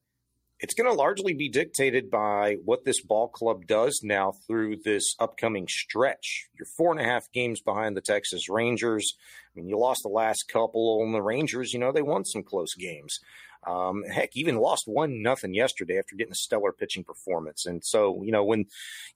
it's 0.59 0.73
going 0.73 0.89
to 0.89 0.93
largely 0.93 1.33
be 1.33 1.47
dictated 1.47 2.11
by 2.11 2.57
what 2.65 2.83
this 2.83 3.01
ball 3.01 3.29
club 3.29 3.65
does 3.65 4.01
now 4.03 4.33
through 4.45 4.75
this 4.83 5.15
upcoming 5.19 5.67
stretch. 5.69 6.49
You're 6.59 6.67
four 6.75 6.91
and 6.91 6.99
a 6.99 7.05
half 7.05 7.31
games 7.31 7.61
behind 7.61 7.95
the 7.95 8.01
Texas 8.01 8.49
Rangers. 8.49 9.13
I 9.15 9.49
mean, 9.55 9.69
you 9.69 9.79
lost 9.79 10.01
the 10.03 10.09
last 10.09 10.49
couple 10.51 11.01
on 11.01 11.13
the 11.13 11.21
Rangers. 11.21 11.71
You 11.71 11.79
know, 11.79 11.93
they 11.93 12.01
won 12.01 12.25
some 12.25 12.43
close 12.43 12.73
games. 12.73 13.19
Um, 13.67 14.03
heck, 14.03 14.29
even 14.35 14.57
lost 14.57 14.83
one 14.87 15.21
nothing 15.21 15.53
yesterday 15.53 15.99
after 15.99 16.15
getting 16.15 16.31
a 16.31 16.35
stellar 16.35 16.71
pitching 16.71 17.03
performance. 17.03 17.65
And 17.65 17.83
so, 17.83 18.23
you 18.23 18.31
know, 18.31 18.43
when 18.43 18.65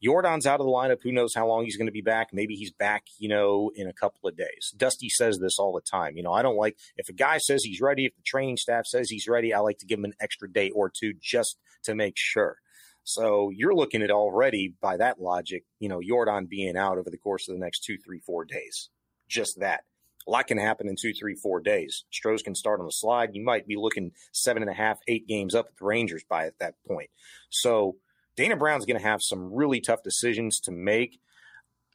Jordan's 0.04 0.46
out 0.46 0.60
of 0.60 0.66
the 0.66 0.72
lineup, 0.72 1.02
who 1.02 1.12
knows 1.12 1.34
how 1.34 1.48
long 1.48 1.64
he's 1.64 1.78
going 1.78 1.88
to 1.88 1.92
be 1.92 2.02
back? 2.02 2.30
Maybe 2.34 2.56
he's 2.56 2.72
back, 2.72 3.06
you 3.18 3.30
know, 3.30 3.72
in 3.76 3.88
a 3.88 3.94
couple 3.94 4.28
of 4.28 4.36
days. 4.36 4.74
Dusty 4.76 5.08
says 5.10 5.40
this 5.40 5.58
all 5.58 5.74
the 5.74 5.82
time. 5.82 6.18
You 6.18 6.24
know, 6.24 6.34
I 6.34 6.42
don't 6.42 6.58
like 6.58 6.78
if 6.98 7.08
a 7.08 7.14
guy 7.14 7.38
says 7.38 7.64
he's 7.64 7.80
ready, 7.80 8.06
if 8.06 8.16
the 8.16 8.24
training 8.24 8.58
staff 8.58 8.86
says 8.86 9.10
he's 9.10 9.28
ready, 9.28 9.54
I 9.54 9.60
like 9.60 9.78
to 9.80 9.86
give 9.86 10.00
him 10.00 10.06
an 10.06 10.16
extra 10.20 10.52
day 10.52 10.70
or 10.72 10.90
two 10.90 11.14
just 11.22 11.58
to 11.84 11.96
make 11.96 12.16
sure. 12.18 12.58
So 13.04 13.50
you're 13.50 13.74
looking 13.74 14.04
at 14.04 14.12
already 14.12 14.76
by 14.82 14.98
that 14.98 15.20
logic, 15.20 15.64
you 15.80 15.90
know, 15.90 16.02
Jordan 16.02 16.46
being 16.50 16.78
out 16.78 16.98
over 16.98 17.10
the 17.10 17.18
course 17.18 17.48
of 17.48 17.56
the 17.56 17.60
next 17.60 17.84
two, 17.84 17.98
three, 17.98 18.20
four 18.20 18.46
days. 18.46 18.90
Just 19.28 19.60
that. 19.60 19.86
A 20.28 20.32
lot 20.32 20.48
can 20.48 20.58
happen 20.58 20.88
in 20.88 20.96
two, 21.00 21.14
three, 21.14 21.36
four 21.36 21.60
days. 21.60 22.06
Strohs 22.12 22.44
can 22.44 22.56
start 22.56 22.80
on 22.80 22.86
the 22.86 22.92
slide. 22.92 23.32
You 23.34 23.44
might 23.44 23.68
be 23.68 23.76
looking 23.76 24.12
seven 24.32 24.62
and 24.62 24.72
a 24.72 24.76
half, 24.76 25.00
eight 25.08 25.28
games 25.28 25.56
up 25.56 25.68
at 25.68 25.78
the 25.78 25.86
Rangers 25.86 26.24
by 26.30 26.46
at 26.46 26.60
that 26.60 26.76
point. 26.88 27.10
So 27.50 27.96
Dana 28.36 28.56
Brown's 28.56 28.86
going 28.86 29.00
to 29.00 29.08
have 29.08 29.22
some 29.22 29.54
really 29.54 29.82
tough 29.82 30.04
decisions 30.04 30.60
to 30.62 30.72
make. 30.72 31.20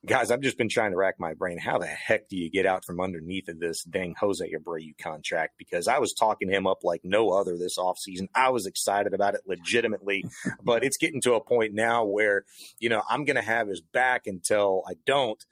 Guys, 0.05 0.31
I've 0.31 0.43
just 0.43 0.59
been 0.59 0.69
trying 0.69 0.93
to 0.93 0.97
rack 0.97 1.17
my 1.19 1.35
brain. 1.35 1.59
How 1.59 1.79
the 1.79 1.87
heck 1.87 2.29
do 2.29 2.37
you 2.37 2.51
get 2.51 2.67
out 2.67 2.85
from 2.85 3.01
underneath 3.01 3.49
of 3.49 3.59
this 3.59 3.83
dang 3.83 4.15
Jose 4.21 4.53
Abreu 4.53 4.97
contract? 4.99 5.55
Because 5.59 5.89
I 5.89 5.99
was 5.99 6.13
talking 6.13 6.49
him 6.49 6.67
up 6.67 6.85
like 6.85 7.01
no 7.03 7.31
other 7.31 7.57
this 7.57 7.79
offseason. 7.79 8.29
I 8.35 8.51
was 8.51 8.67
excited 8.67 9.15
about 9.15 9.35
it 9.35 9.41
legitimately, 9.47 10.25
but 10.63 10.85
it's 10.85 10.99
getting 10.99 11.21
to 11.23 11.35
a 11.35 11.41
point 11.41 11.75
now 11.75 12.05
where, 12.05 12.45
you 12.79 12.89
know, 12.89 13.03
I'm 13.09 13.25
going 13.25 13.37
to 13.37 13.43
have 13.43 13.67
his 13.67 13.81
back 13.81 14.27
until 14.27 14.85
I 14.89 14.93
don't. 15.07 15.45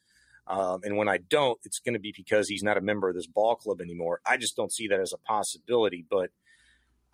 Um, 0.46 0.80
and 0.84 0.96
when 0.96 1.08
I 1.08 1.18
don't, 1.18 1.58
it's 1.64 1.78
going 1.78 1.94
to 1.94 2.00
be 2.00 2.12
because 2.14 2.48
he's 2.48 2.62
not 2.62 2.76
a 2.76 2.82
member 2.82 3.08
of 3.08 3.14
this 3.14 3.26
ball 3.26 3.56
club 3.56 3.80
anymore. 3.80 4.20
I 4.26 4.36
just 4.36 4.56
don't 4.56 4.72
see 4.72 4.88
that 4.88 5.00
as 5.00 5.12
a 5.12 5.18
possibility. 5.18 6.04
But 6.08 6.30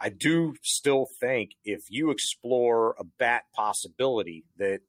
I 0.00 0.08
do 0.08 0.54
still 0.62 1.06
think 1.20 1.50
if 1.64 1.82
you 1.90 2.10
explore 2.10 2.96
a 2.98 3.04
bat 3.04 3.44
possibility 3.54 4.44
that 4.58 4.80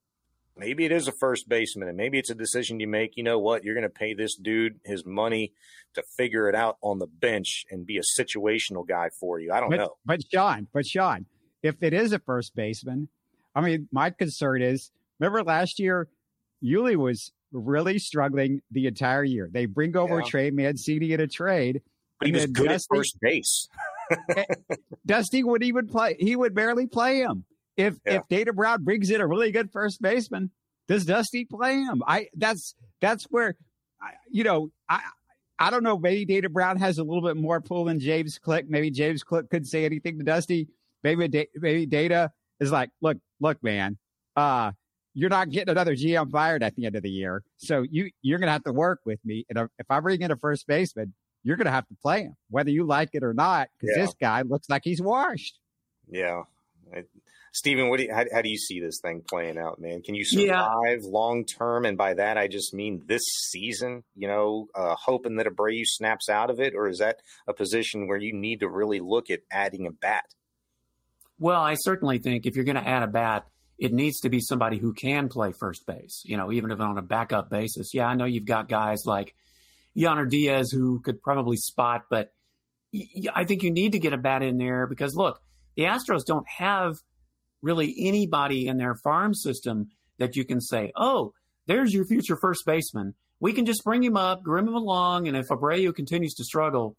maybe 0.56 0.84
it 0.84 0.92
is 0.92 1.06
a 1.06 1.12
first 1.12 1.48
baseman 1.48 1.88
and 1.88 1.96
maybe 1.96 2.18
it's 2.18 2.30
a 2.30 2.34
decision 2.34 2.80
you 2.80 2.88
make, 2.88 3.16
you 3.16 3.22
know 3.22 3.38
what, 3.38 3.64
you're 3.64 3.74
going 3.74 3.82
to 3.82 3.90
pay 3.90 4.14
this 4.14 4.36
dude 4.36 4.80
his 4.84 5.04
money 5.06 5.52
to 5.94 6.02
figure 6.16 6.48
it 6.48 6.54
out 6.54 6.78
on 6.82 6.98
the 6.98 7.06
bench 7.06 7.64
and 7.70 7.86
be 7.86 7.98
a 7.98 8.20
situational 8.20 8.86
guy 8.86 9.10
for 9.20 9.38
you. 9.38 9.52
I 9.52 9.60
don't 9.60 9.70
but, 9.70 9.76
know. 9.76 9.96
But 10.04 10.20
Shaun, 10.32 10.66
but 10.72 10.86
Shaun, 10.86 11.26
if 11.62 11.82
it 11.82 11.92
is 11.92 12.12
a 12.12 12.18
first 12.18 12.56
baseman, 12.56 13.08
I 13.54 13.60
mean, 13.60 13.88
my 13.92 14.10
concern 14.10 14.62
is 14.62 14.90
remember 15.18 15.42
last 15.44 15.78
year, 15.78 16.08
Yuli 16.64 16.96
was 16.96 17.32
really 17.52 17.98
struggling 17.98 18.60
the 18.70 18.86
entire 18.86 19.24
year. 19.24 19.48
They 19.50 19.66
bring 19.66 19.96
over 19.96 20.18
Yeah. 20.20 20.24
Trey 20.26 20.50
Mancini 20.50 21.12
in 21.12 21.20
a 21.20 21.26
trade. 21.26 21.82
But 22.18 22.26
he 22.28 22.32
was 22.32 22.46
good 22.46 22.70
at 22.70 22.82
first 22.88 23.18
base. 23.20 23.68
Dusty 25.06 25.42
would 25.42 25.62
even 25.62 25.88
play. 25.88 26.16
He 26.18 26.36
would 26.36 26.54
barely 26.54 26.86
play 26.86 27.18
him. 27.20 27.44
If 27.76 27.96
Yeah. 28.06 28.16
if 28.16 28.28
Dana 28.28 28.52
Brown 28.52 28.84
brings 28.84 29.10
in 29.10 29.20
a 29.20 29.26
really 29.26 29.50
good 29.50 29.70
first 29.72 30.00
baseman, 30.00 30.50
does 30.88 31.04
Dusty 31.04 31.44
play 31.44 31.80
him? 31.80 32.02
I 32.06 32.28
that's 32.34 32.74
that's 33.00 33.24
where, 33.24 33.54
I, 34.00 34.12
you 34.30 34.44
know, 34.44 34.70
I 34.88 35.00
I 35.58 35.70
don't 35.70 35.82
know. 35.82 35.98
Maybe 35.98 36.24
Dana 36.24 36.48
Brown 36.48 36.76
has 36.78 36.98
a 36.98 37.04
little 37.04 37.22
bit 37.22 37.36
more 37.36 37.60
pull 37.60 37.84
than 37.84 37.98
James 38.00 38.38
Click. 38.38 38.68
Maybe 38.68 38.90
James 38.90 39.22
Click 39.24 39.48
couldn't 39.50 39.66
say 39.66 39.84
anything 39.84 40.18
to 40.18 40.24
Dusty. 40.24 40.68
Maybe 41.02 41.48
maybe 41.56 41.86
Dana 41.86 42.30
is 42.60 42.70
like, 42.70 42.90
look, 43.00 43.18
look, 43.40 43.62
man, 43.62 43.96
uh, 44.36 44.72
you're 45.14 45.30
not 45.30 45.50
getting 45.50 45.70
another 45.70 45.94
GM 45.94 46.30
fired 46.30 46.62
at 46.62 46.74
the 46.76 46.86
end 46.86 46.96
of 46.96 47.02
the 47.02 47.10
year, 47.10 47.42
so 47.58 47.82
you 47.90 48.10
you're 48.22 48.38
gonna 48.38 48.52
have 48.52 48.64
to 48.64 48.72
work 48.72 49.00
with 49.04 49.18
me. 49.24 49.44
And 49.48 49.68
if 49.78 49.86
I 49.90 50.00
bring 50.00 50.22
in 50.22 50.30
a 50.30 50.36
first 50.36 50.66
baseman, 50.66 51.14
you're 51.42 51.56
gonna 51.56 51.70
have 51.70 51.86
to 51.88 51.94
play 52.02 52.22
him, 52.22 52.36
whether 52.50 52.70
you 52.70 52.84
like 52.86 53.10
it 53.12 53.22
or 53.22 53.34
not, 53.34 53.68
because 53.80 53.96
Yeah. 53.96 54.04
this 54.06 54.14
guy 54.20 54.42
looks 54.42 54.68
like 54.70 54.82
he's 54.84 55.02
washed. 55.02 55.58
Yeah. 56.08 56.42
I, 56.94 57.04
Stephen, 57.54 57.90
what 57.90 57.98
do 57.98 58.04
you, 58.04 58.14
how, 58.14 58.24
how 58.32 58.40
do 58.40 58.48
you 58.48 58.56
see 58.56 58.80
this 58.80 58.98
thing 59.02 59.22
playing 59.28 59.58
out, 59.58 59.78
man? 59.78 60.00
Can 60.02 60.14
you 60.14 60.24
Yeah. 60.30 60.64
survive 60.64 61.02
long 61.04 61.44
term? 61.44 61.84
And 61.84 61.98
by 61.98 62.14
that, 62.14 62.38
I 62.38 62.48
just 62.48 62.72
mean 62.72 63.02
this 63.06 63.22
season, 63.50 64.04
you 64.16 64.26
know, 64.26 64.68
uh, 64.74 64.94
hoping 64.98 65.36
that 65.36 65.46
Abreu 65.46 65.82
snaps 65.84 66.30
out 66.30 66.48
of 66.48 66.60
it? 66.60 66.72
Or 66.74 66.88
is 66.88 66.98
that 67.00 67.20
a 67.46 67.52
position 67.52 68.08
where 68.08 68.16
you 68.16 68.32
need 68.32 68.60
to 68.60 68.68
really 68.70 69.00
look 69.00 69.30
at 69.30 69.40
adding 69.50 69.86
a 69.86 69.90
bat? 69.90 70.24
Well, 71.38 71.60
I 71.60 71.74
certainly 71.74 72.18
think 72.18 72.46
if 72.46 72.56
you're 72.56 72.64
going 72.64 72.76
to 72.76 72.88
add 72.88 73.02
a 73.02 73.06
bat, 73.08 73.46
it 73.82 73.92
needs 73.92 74.20
to 74.20 74.28
be 74.28 74.38
somebody 74.38 74.78
who 74.78 74.92
can 74.92 75.28
play 75.28 75.50
first 75.50 75.84
base, 75.86 76.22
you 76.24 76.36
know, 76.36 76.52
even 76.52 76.70
if 76.70 76.78
on 76.78 76.98
a 76.98 77.02
backup 77.02 77.50
basis. 77.50 77.92
Yeah, 77.92 78.06
I 78.06 78.14
know 78.14 78.26
you've 78.26 78.44
got 78.44 78.68
guys 78.68 79.06
like 79.06 79.34
Yainer 79.96 80.30
Diaz 80.30 80.70
who 80.70 81.00
could 81.00 81.20
probably 81.20 81.56
spot, 81.56 82.04
but 82.08 82.32
I 83.34 83.44
think 83.44 83.64
you 83.64 83.72
need 83.72 83.90
to 83.90 83.98
get 83.98 84.12
a 84.12 84.18
bat 84.18 84.44
in 84.44 84.56
there 84.56 84.86
because 84.86 85.16
look, 85.16 85.42
the 85.74 85.82
Astros 85.82 86.24
don't 86.24 86.46
have 86.48 86.98
really 87.60 87.92
anybody 87.98 88.68
in 88.68 88.76
their 88.76 88.94
farm 88.94 89.34
system 89.34 89.88
that 90.18 90.36
you 90.36 90.44
can 90.44 90.60
say, 90.60 90.92
oh, 90.94 91.32
there's 91.66 91.92
your 91.92 92.04
future 92.04 92.36
first 92.36 92.64
baseman. 92.64 93.14
We 93.40 93.52
can 93.52 93.66
just 93.66 93.82
bring 93.82 94.04
him 94.04 94.16
up, 94.16 94.44
groom 94.44 94.68
him 94.68 94.76
along, 94.76 95.26
and 95.26 95.36
if 95.36 95.48
Abreu 95.48 95.92
continues 95.92 96.34
to 96.34 96.44
struggle, 96.44 96.96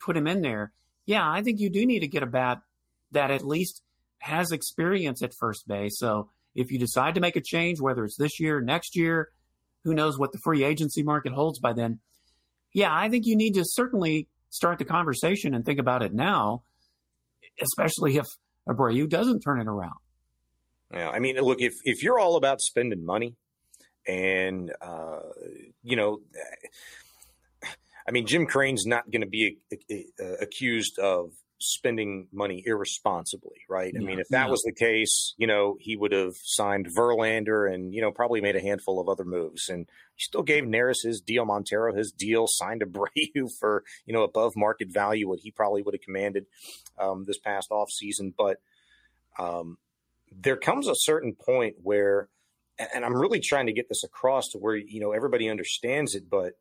put 0.00 0.16
him 0.16 0.26
in 0.26 0.40
there. 0.40 0.72
Yeah, 1.04 1.30
I 1.30 1.42
think 1.42 1.60
you 1.60 1.68
do 1.68 1.84
need 1.84 2.00
to 2.00 2.08
get 2.08 2.22
a 2.22 2.26
bat 2.26 2.62
that 3.12 3.30
at 3.30 3.46
least 3.46 3.82
has 4.24 4.52
experience 4.52 5.22
at 5.22 5.34
first 5.38 5.68
base. 5.68 5.98
So 5.98 6.30
if 6.54 6.70
you 6.70 6.78
decide 6.78 7.14
to 7.16 7.20
make 7.20 7.36
a 7.36 7.42
change, 7.42 7.78
whether 7.78 8.04
it's 8.06 8.16
this 8.16 8.40
year, 8.40 8.62
next 8.62 8.96
year, 8.96 9.28
who 9.84 9.92
knows 9.92 10.18
what 10.18 10.32
the 10.32 10.38
free 10.42 10.64
agency 10.64 11.02
market 11.02 11.32
holds 11.32 11.58
by 11.58 11.74
then. 11.74 12.00
Yeah, 12.72 12.88
I 12.90 13.10
think 13.10 13.26
you 13.26 13.36
need 13.36 13.52
to 13.54 13.64
certainly 13.66 14.28
start 14.48 14.78
the 14.78 14.86
conversation 14.86 15.52
and 15.54 15.62
think 15.62 15.78
about 15.78 16.02
it 16.02 16.14
now, 16.14 16.62
especially 17.60 18.16
if 18.16 18.24
Abreu 18.66 19.06
doesn't 19.08 19.40
turn 19.40 19.60
it 19.60 19.68
around. 19.68 19.98
Yeah, 20.90 21.10
I 21.10 21.18
mean, 21.18 21.36
look, 21.36 21.60
if 21.60 21.74
if 21.84 22.02
you're 22.02 22.18
all 22.18 22.36
about 22.36 22.62
spending 22.62 23.04
money, 23.04 23.34
and 24.08 24.72
uh, 24.80 25.20
you 25.82 25.96
know, 25.96 26.20
I 28.08 28.10
mean, 28.10 28.26
Jim 28.26 28.46
Crane's 28.46 28.86
not 28.86 29.10
going 29.10 29.20
to 29.20 29.28
be 29.28 29.58
uh, 29.92 30.24
accused 30.40 30.98
of 30.98 31.32
spending 31.64 32.28
money 32.32 32.62
irresponsibly, 32.66 33.58
right? 33.68 33.92
I 33.96 34.00
No, 34.00 34.06
mean, 34.06 34.18
if 34.18 34.28
that 34.28 34.46
no. 34.46 34.50
was 34.52 34.62
the 34.62 34.72
case, 34.72 35.34
you 35.38 35.46
know, 35.46 35.76
he 35.80 35.96
would 35.96 36.12
have 36.12 36.34
signed 36.42 36.86
Verlander 36.94 37.72
and 37.72 37.92
you 37.94 38.00
know 38.00 38.12
probably 38.12 38.40
made 38.40 38.56
a 38.56 38.60
handful 38.60 39.00
of 39.00 39.08
other 39.08 39.24
moves, 39.24 39.68
and 39.68 39.86
he 40.14 40.22
still 40.22 40.42
gave 40.42 40.64
Neris 40.64 41.02
his 41.02 41.20
deal, 41.20 41.44
Montero 41.44 41.94
his 41.94 42.12
deal, 42.12 42.46
signed 42.48 42.82
Abreu 42.82 43.48
for 43.58 43.84
you 44.06 44.12
know 44.12 44.22
above 44.22 44.54
market 44.56 44.88
value, 44.92 45.28
what 45.28 45.40
he 45.40 45.50
probably 45.50 45.82
would 45.82 45.94
have 45.94 46.02
commanded 46.02 46.46
um, 46.98 47.24
this 47.26 47.38
past 47.38 47.70
off 47.70 47.90
season, 47.90 48.32
but. 48.36 48.58
Um, 49.38 49.78
there 50.36 50.56
comes 50.56 50.88
a 50.88 50.94
certain 50.96 51.34
point 51.34 51.76
where, 51.82 52.28
and 52.94 53.04
I'm 53.04 53.14
really 53.14 53.40
trying 53.40 53.66
to 53.66 53.72
get 53.72 53.88
this 53.88 54.02
across 54.04 54.48
to 54.48 54.58
where 54.58 54.76
you 54.76 55.00
know 55.00 55.12
everybody 55.12 55.48
understands 55.48 56.14
it, 56.14 56.28
but 56.28 56.54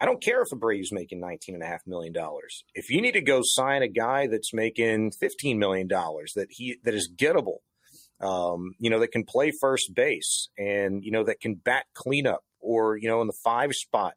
I 0.00 0.06
don't 0.06 0.22
care 0.22 0.40
if 0.42 0.48
Abreu's 0.50 0.92
making 0.92 1.20
nineteen 1.20 1.54
and 1.54 1.62
a 1.64 1.66
half 1.66 1.86
million 1.86 2.12
dollars. 2.12 2.64
If 2.74 2.88
you 2.90 3.02
need 3.02 3.12
to 3.12 3.20
go 3.20 3.40
sign 3.42 3.82
a 3.82 3.88
guy 3.88 4.26
that's 4.26 4.54
making 4.54 5.12
fifteen 5.12 5.58
million 5.58 5.88
dollars, 5.88 6.32
that 6.36 6.48
he 6.50 6.76
that 6.84 6.94
is 6.94 7.10
gettable, 7.14 7.58
um, 8.20 8.72
you 8.78 8.88
know, 8.90 8.98
that 9.00 9.12
can 9.12 9.24
play 9.24 9.52
first 9.60 9.92
base 9.94 10.48
and 10.58 11.04
you 11.04 11.10
know 11.10 11.24
that 11.24 11.40
can 11.40 11.54
bat 11.54 11.84
cleanup 11.94 12.44
or 12.60 12.96
you 12.96 13.08
know 13.08 13.20
in 13.20 13.26
the 13.26 13.36
five 13.44 13.72
spot 13.74 14.14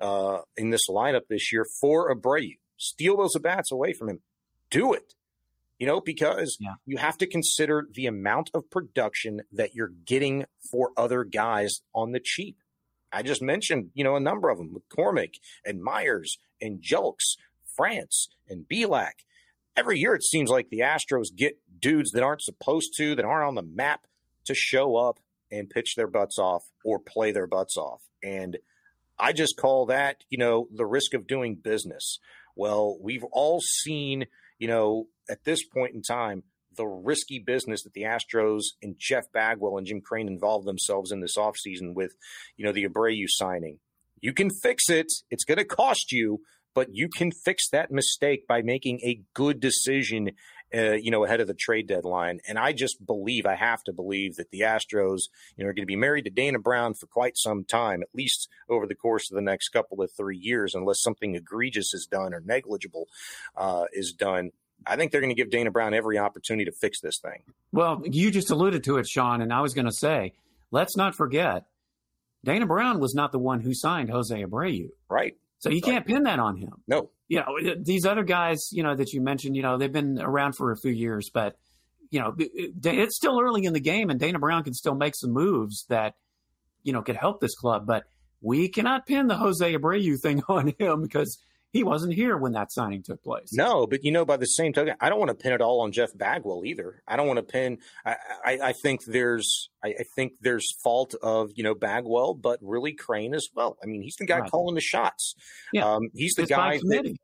uh, 0.00 0.38
in 0.56 0.70
this 0.70 0.88
lineup 0.88 1.22
this 1.28 1.52
year 1.52 1.66
for 1.80 2.14
Abreu, 2.14 2.56
steal 2.76 3.16
those 3.16 3.34
at 3.36 3.42
bats 3.42 3.72
away 3.72 3.92
from 3.92 4.08
him. 4.10 4.20
Do 4.70 4.92
it. 4.92 5.14
You 5.80 5.88
know, 5.88 6.00
because 6.00 6.56
Yeah. 6.60 6.74
you 6.86 6.98
have 6.98 7.18
to 7.18 7.26
consider 7.26 7.88
the 7.92 8.06
amount 8.06 8.48
of 8.54 8.70
production 8.70 9.40
that 9.52 9.74
you're 9.74 9.90
getting 10.06 10.44
for 10.70 10.92
other 10.96 11.24
guys 11.24 11.80
on 11.92 12.12
the 12.12 12.20
cheap. 12.22 12.56
I 13.14 13.22
just 13.22 13.40
mentioned, 13.40 13.90
you 13.94 14.04
know, 14.04 14.16
a 14.16 14.20
number 14.20 14.50
of 14.50 14.58
them 14.58 14.74
McCormick 14.74 15.34
and 15.64 15.82
Meyers 15.82 16.38
and 16.60 16.82
Julks, 16.82 17.36
France 17.76 18.28
and 18.48 18.66
Bielak. 18.68 19.24
every 19.76 19.98
year 19.98 20.14
it 20.14 20.24
seems 20.24 20.50
like 20.50 20.68
the 20.70 20.80
Astros 20.80 21.34
get 21.34 21.58
dudes 21.80 22.12
that 22.12 22.22
aren't 22.22 22.42
supposed 22.42 22.94
to, 22.96 23.14
that 23.14 23.24
aren't 23.24 23.48
on 23.48 23.54
the 23.54 23.62
map 23.62 24.06
to 24.46 24.54
show 24.54 24.96
up 24.96 25.18
and 25.50 25.70
pitch 25.70 25.94
their 25.96 26.06
butts 26.06 26.38
off 26.38 26.64
or 26.84 26.98
play 26.98 27.32
their 27.32 27.46
butts 27.46 27.76
off. 27.76 28.02
And 28.22 28.58
I 29.18 29.32
just 29.32 29.56
call 29.56 29.86
that, 29.86 30.24
you 30.28 30.38
know, 30.38 30.68
the 30.74 30.86
risk 30.86 31.14
of 31.14 31.26
doing 31.26 31.54
business. 31.54 32.18
Well, 32.56 32.96
we've 33.00 33.24
all 33.32 33.60
seen, 33.60 34.26
you 34.58 34.68
know, 34.68 35.06
at 35.28 35.44
this 35.44 35.64
point 35.64 35.94
in 35.94 36.02
time, 36.02 36.42
the 36.76 36.86
risky 36.86 37.38
business 37.38 37.82
that 37.82 37.92
the 37.92 38.02
Astros 38.02 38.62
and 38.82 38.96
Jeff 38.98 39.30
Bagwell 39.32 39.78
and 39.78 39.86
Jim 39.86 40.00
Crane 40.00 40.28
involved 40.28 40.66
themselves 40.66 41.12
in 41.12 41.20
this 41.20 41.36
offseason 41.36 41.94
with, 41.94 42.14
you 42.56 42.64
know, 42.64 42.72
the 42.72 42.86
Abreu 42.86 43.24
signing. 43.26 43.78
You 44.20 44.32
can 44.32 44.50
fix 44.50 44.88
it. 44.88 45.12
It's 45.30 45.44
going 45.44 45.58
to 45.58 45.64
cost 45.64 46.12
you, 46.12 46.40
but 46.74 46.88
you 46.92 47.08
can 47.08 47.30
fix 47.30 47.68
that 47.70 47.90
mistake 47.90 48.46
by 48.46 48.62
making 48.62 49.00
a 49.04 49.20
good 49.34 49.60
decision 49.60 50.30
uh, 50.74 50.92
you 50.92 51.10
know, 51.10 51.24
ahead 51.24 51.40
of 51.40 51.46
the 51.46 51.54
trade 51.54 51.86
deadline. 51.86 52.40
And 52.48 52.58
I 52.58 52.72
just 52.72 53.04
believe, 53.04 53.46
I 53.46 53.54
have 53.54 53.84
to 53.84 53.92
believe 53.92 54.36
that 54.36 54.50
the 54.50 54.60
Astros, 54.60 55.20
you 55.56 55.62
know, 55.62 55.70
are 55.70 55.72
going 55.72 55.82
to 55.82 55.86
be 55.86 55.94
married 55.94 56.24
to 56.24 56.30
Dana 56.30 56.58
Brown 56.58 56.94
for 56.94 57.06
quite 57.06 57.36
some 57.36 57.64
time, 57.64 58.02
at 58.02 58.08
least 58.12 58.48
over 58.68 58.86
the 58.86 58.94
course 58.94 59.30
of 59.30 59.36
the 59.36 59.42
next 59.42 59.68
couple 59.68 60.02
of 60.02 60.10
three 60.16 60.36
years, 60.36 60.74
unless 60.74 61.00
something 61.00 61.36
egregious 61.36 61.94
is 61.94 62.08
done 62.10 62.34
or 62.34 62.40
negligible 62.40 63.06
uh, 63.56 63.84
is 63.92 64.12
done. 64.12 64.50
I 64.86 64.96
think 64.96 65.12
they're 65.12 65.20
going 65.20 65.34
to 65.34 65.36
give 65.36 65.50
Dana 65.50 65.70
Brown 65.70 65.94
every 65.94 66.18
opportunity 66.18 66.64
to 66.66 66.72
fix 66.72 67.00
this 67.00 67.18
thing. 67.18 67.42
Well, 67.72 68.02
you 68.04 68.30
just 68.30 68.50
alluded 68.50 68.84
to 68.84 68.98
it, 68.98 69.06
Shaun, 69.06 69.40
and 69.40 69.52
I 69.52 69.60
was 69.60 69.74
going 69.74 69.86
to 69.86 69.92
say, 69.92 70.32
let's 70.70 70.96
not 70.96 71.14
forget, 71.14 71.64
Dana 72.44 72.66
Brown 72.66 73.00
was 73.00 73.14
not 73.14 73.32
the 73.32 73.38
one 73.38 73.60
who 73.60 73.72
signed 73.74 74.10
Jose 74.10 74.42
Abreu. 74.42 74.90
Right. 75.08 75.36
So 75.58 75.70
you 75.70 75.80
can't 75.80 76.06
pin 76.06 76.24
that 76.24 76.38
on 76.38 76.56
him. 76.56 76.82
No. 76.86 77.10
You 77.26 77.38
know, 77.38 77.74
these 77.80 78.04
other 78.04 78.22
guys, 78.22 78.68
you 78.70 78.82
know, 78.82 78.94
that 78.94 79.14
you 79.14 79.22
mentioned, 79.22 79.56
you 79.56 79.62
know, 79.62 79.78
they've 79.78 79.90
been 79.90 80.20
around 80.20 80.52
for 80.52 80.72
a 80.72 80.76
few 80.76 80.92
years, 80.92 81.30
but, 81.32 81.56
you 82.10 82.20
know, 82.20 82.34
it's 82.38 83.16
still 83.16 83.40
early 83.40 83.64
in 83.64 83.72
the 83.72 83.80
game 83.80 84.10
and 84.10 84.20
Dana 84.20 84.38
Brown 84.38 84.62
can 84.62 84.74
still 84.74 84.94
make 84.94 85.14
some 85.16 85.30
moves 85.30 85.86
that, 85.88 86.16
you 86.82 86.92
know, 86.92 87.00
could 87.00 87.16
help 87.16 87.40
this 87.40 87.54
club. 87.54 87.86
But 87.86 88.04
we 88.42 88.68
cannot 88.68 89.06
pin 89.06 89.26
the 89.26 89.36
Jose 89.36 89.74
Abreu 89.74 90.20
thing 90.20 90.42
on 90.48 90.74
him 90.78 91.00
because 91.00 91.38
he 91.74 91.82
wasn't 91.82 92.14
here 92.14 92.36
when 92.36 92.52
that 92.52 92.70
signing 92.70 93.02
took 93.02 93.20
place. 93.24 93.52
No, 93.52 93.84
but 93.84 94.04
you 94.04 94.12
know, 94.12 94.24
by 94.24 94.36
the 94.36 94.46
same 94.46 94.72
token, 94.72 94.94
I 95.00 95.08
don't 95.08 95.18
want 95.18 95.30
to 95.30 95.34
pin 95.34 95.52
it 95.52 95.60
all 95.60 95.80
on 95.80 95.90
Jeff 95.90 96.16
Bagwell 96.16 96.64
either. 96.64 97.02
I 97.06 97.16
don't 97.16 97.26
want 97.26 97.38
to 97.38 97.42
pin. 97.42 97.78
I, 98.06 98.16
I, 98.44 98.58
I 98.62 98.72
think 98.72 99.04
there's, 99.04 99.70
I, 99.82 99.88
I, 99.88 100.04
think 100.14 100.34
there's 100.40 100.72
fault 100.84 101.16
of 101.20 101.50
you 101.56 101.64
know 101.64 101.74
Bagwell, 101.74 102.34
but 102.34 102.60
really 102.62 102.92
Crane 102.92 103.34
as 103.34 103.48
well. 103.56 103.76
I 103.82 103.86
mean, 103.86 104.02
he's 104.02 104.14
the 104.14 104.24
guy 104.24 104.38
right. 104.38 104.50
calling 104.50 104.76
the 104.76 104.80
shots. 104.80 105.34
Yeah. 105.72 105.84
Um, 105.84 106.10
he's 106.14 106.34
the 106.34 106.42
it's 106.42 106.50
guy 106.50 106.78
that, 106.78 107.16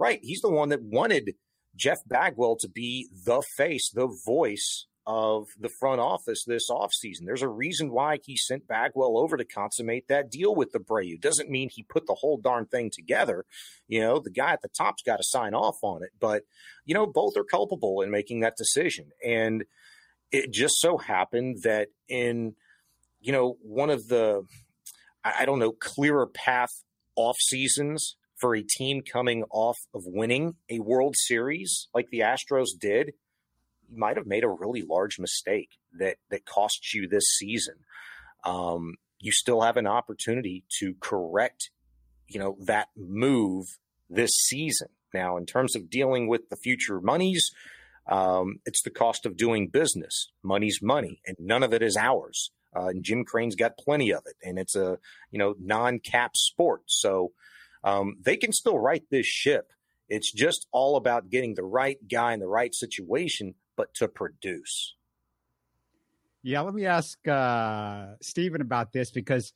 right. 0.00 0.18
He's 0.20 0.40
the 0.40 0.50
one 0.50 0.70
that 0.70 0.82
wanted 0.82 1.36
Jeff 1.76 1.98
Bagwell 2.04 2.56
to 2.56 2.68
be 2.68 3.08
the 3.24 3.40
face, 3.56 3.88
the 3.90 4.08
voice 4.26 4.86
of 5.06 5.46
the 5.58 5.68
front 5.68 6.00
office 6.00 6.44
this 6.44 6.70
offseason. 6.70 7.24
There's 7.24 7.42
a 7.42 7.48
reason 7.48 7.90
why 7.90 8.18
he 8.24 8.36
sent 8.36 8.68
Bagwell 8.68 9.18
over 9.18 9.36
to 9.36 9.44
consummate 9.44 10.08
that 10.08 10.30
deal 10.30 10.54
with 10.54 10.72
Abreu. 10.72 11.20
Doesn't 11.20 11.50
mean 11.50 11.70
he 11.70 11.82
put 11.82 12.06
the 12.06 12.16
whole 12.20 12.38
darn 12.38 12.66
thing 12.66 12.90
together. 12.92 13.44
You 13.88 14.00
know, 14.00 14.20
the 14.20 14.30
guy 14.30 14.52
at 14.52 14.62
the 14.62 14.68
top's 14.68 15.02
got 15.02 15.16
to 15.16 15.24
sign 15.24 15.54
off 15.54 15.76
on 15.82 16.02
it. 16.02 16.10
But, 16.20 16.42
you 16.84 16.94
know, 16.94 17.06
both 17.06 17.36
are 17.36 17.44
culpable 17.44 18.00
in 18.00 18.10
making 18.10 18.40
that 18.40 18.56
decision. 18.56 19.10
And 19.24 19.64
it 20.30 20.52
just 20.52 20.74
so 20.78 20.98
happened 20.98 21.58
that 21.64 21.88
in, 22.08 22.54
you 23.20 23.32
know, 23.32 23.56
one 23.62 23.90
of 23.90 24.08
the, 24.08 24.42
I 25.24 25.44
don't 25.44 25.58
know, 25.58 25.72
clearer 25.72 26.26
path 26.26 26.70
off 27.16 27.36
seasons 27.40 28.16
for 28.38 28.56
a 28.56 28.62
team 28.62 29.02
coming 29.02 29.44
off 29.50 29.78
of 29.94 30.02
winning 30.04 30.54
a 30.68 30.80
World 30.80 31.14
Series 31.16 31.88
like 31.94 32.08
the 32.10 32.20
Astros 32.20 32.70
did, 32.78 33.12
you 33.92 33.98
might 33.98 34.16
have 34.16 34.26
made 34.26 34.44
a 34.44 34.48
really 34.48 34.82
large 34.82 35.18
mistake 35.18 35.70
that 35.98 36.16
that 36.30 36.46
costs 36.46 36.94
you 36.94 37.06
this 37.06 37.26
season. 37.38 37.74
Um, 38.44 38.94
you 39.20 39.32
still 39.32 39.60
have 39.60 39.76
an 39.76 39.86
opportunity 39.86 40.64
to 40.80 40.94
correct, 41.00 41.70
you 42.26 42.40
know, 42.40 42.56
that 42.60 42.88
move 42.96 43.66
this 44.08 44.32
season. 44.32 44.88
Now, 45.14 45.36
in 45.36 45.46
terms 45.46 45.76
of 45.76 45.90
dealing 45.90 46.26
with 46.26 46.48
the 46.48 46.56
future 46.56 47.00
monies, 47.00 47.50
um, 48.06 48.60
it's 48.64 48.82
the 48.82 48.90
cost 48.90 49.26
of 49.26 49.36
doing 49.36 49.68
business. 49.68 50.32
Money's 50.42 50.80
money, 50.82 51.20
and 51.26 51.36
none 51.38 51.62
of 51.62 51.74
it 51.74 51.82
is 51.82 51.96
ours. 51.96 52.50
Uh, 52.74 52.86
and 52.86 53.04
Jim 53.04 53.24
Crane's 53.24 53.54
got 53.54 53.76
plenty 53.76 54.10
of 54.12 54.22
it, 54.26 54.36
and 54.42 54.58
it's 54.58 54.74
a 54.74 54.98
you 55.30 55.38
know 55.38 55.54
non-cap 55.60 56.34
sport, 56.34 56.82
so 56.86 57.32
um, 57.84 58.16
they 58.20 58.38
can 58.38 58.52
still 58.52 58.78
right 58.78 59.04
this 59.10 59.26
ship. 59.26 59.72
It's 60.08 60.32
just 60.32 60.66
all 60.72 60.96
about 60.96 61.30
getting 61.30 61.54
the 61.54 61.64
right 61.64 61.98
guy 62.10 62.32
in 62.32 62.40
the 62.40 62.48
right 62.48 62.74
situation 62.74 63.54
but 63.76 63.94
to 63.94 64.08
produce. 64.08 64.94
Yeah, 66.42 66.60
let 66.60 66.74
me 66.74 66.86
ask 66.86 67.16
uh, 67.28 68.14
Stephen 68.20 68.60
about 68.60 68.92
this 68.92 69.10
because 69.10 69.52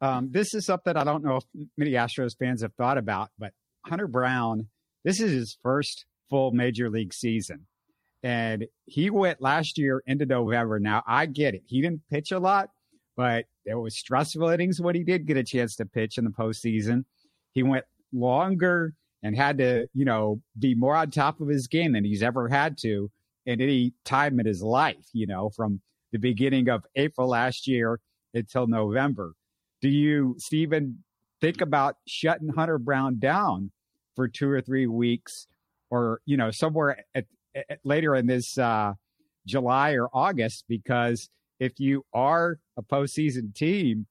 um, 0.00 0.30
this 0.30 0.54
is 0.54 0.66
something 0.66 0.96
I 0.96 1.04
don't 1.04 1.24
know 1.24 1.36
if 1.36 1.44
many 1.76 1.92
Astros 1.92 2.36
fans 2.38 2.62
have 2.62 2.74
thought 2.74 2.98
about, 2.98 3.30
but 3.38 3.52
Hunter 3.84 4.06
Brown, 4.06 4.68
this 5.04 5.20
is 5.20 5.30
his 5.30 5.58
first 5.62 6.06
full 6.30 6.52
major 6.52 6.88
league 6.88 7.12
season. 7.12 7.66
And 8.22 8.66
he 8.86 9.10
went 9.10 9.42
last 9.42 9.76
year 9.76 10.02
into 10.06 10.24
November. 10.24 10.80
Now, 10.80 11.02
I 11.06 11.26
get 11.26 11.54
it. 11.54 11.62
He 11.66 11.82
didn't 11.82 12.08
pitch 12.10 12.32
a 12.32 12.38
lot, 12.38 12.70
but 13.16 13.44
there 13.66 13.78
was 13.78 13.98
stressful 13.98 14.48
innings 14.48 14.80
when 14.80 14.94
he 14.94 15.04
did 15.04 15.26
get 15.26 15.36
a 15.36 15.44
chance 15.44 15.76
to 15.76 15.84
pitch 15.84 16.16
in 16.16 16.24
the 16.24 16.30
postseason. 16.30 17.04
He 17.52 17.62
went 17.62 17.84
longer 18.12 18.94
and 19.22 19.36
had 19.36 19.58
to, 19.58 19.88
you 19.92 20.06
know, 20.06 20.40
be 20.58 20.74
more 20.74 20.96
on 20.96 21.10
top 21.10 21.40
of 21.40 21.48
his 21.48 21.66
game 21.66 21.92
than 21.92 22.04
he's 22.04 22.22
ever 22.22 22.48
had 22.48 22.78
to 22.78 23.10
in 23.46 23.60
any 23.60 23.92
time 24.04 24.40
in 24.40 24.46
his 24.46 24.62
life, 24.62 25.06
you 25.12 25.26
know, 25.26 25.50
from 25.50 25.80
the 26.12 26.18
beginning 26.18 26.68
of 26.68 26.84
April 26.96 27.28
last 27.28 27.66
year 27.66 28.00
until 28.32 28.66
November. 28.66 29.34
Do 29.80 29.88
you, 29.88 30.36
Stephen, 30.38 31.04
think 31.40 31.60
about 31.60 31.96
shutting 32.06 32.48
Hunter 32.48 32.78
Brown 32.78 33.18
down 33.18 33.70
for 34.16 34.28
two 34.28 34.48
or 34.48 34.60
three 34.60 34.86
weeks 34.86 35.46
or, 35.90 36.20
you 36.24 36.36
know, 36.36 36.50
somewhere 36.50 37.04
at, 37.14 37.26
at, 37.54 37.80
later 37.84 38.14
in 38.14 38.26
this 38.26 38.56
uh, 38.56 38.94
July 39.46 39.92
or 39.92 40.08
August? 40.12 40.64
Because 40.68 41.28
if 41.60 41.78
you 41.78 42.04
are 42.12 42.58
a 42.76 42.82
postseason 42.82 43.54
team, 43.54 44.06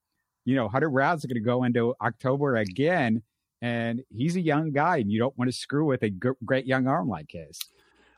you 0.45 0.55
know, 0.55 0.67
Hunter 0.67 0.89
Brown's 0.89 1.25
going 1.25 1.35
to 1.35 1.41
go 1.41 1.63
into 1.63 1.95
October 2.01 2.57
again, 2.57 3.23
and 3.61 4.01
he's 4.09 4.35
a 4.35 4.41
young 4.41 4.71
guy, 4.71 4.97
and 4.97 5.11
you 5.11 5.19
don't 5.19 5.37
want 5.37 5.49
to 5.49 5.55
screw 5.55 5.85
with 5.85 6.03
a 6.03 6.09
g- 6.09 6.29
great 6.43 6.65
young 6.65 6.87
arm 6.87 7.07
like 7.07 7.31
his. 7.31 7.57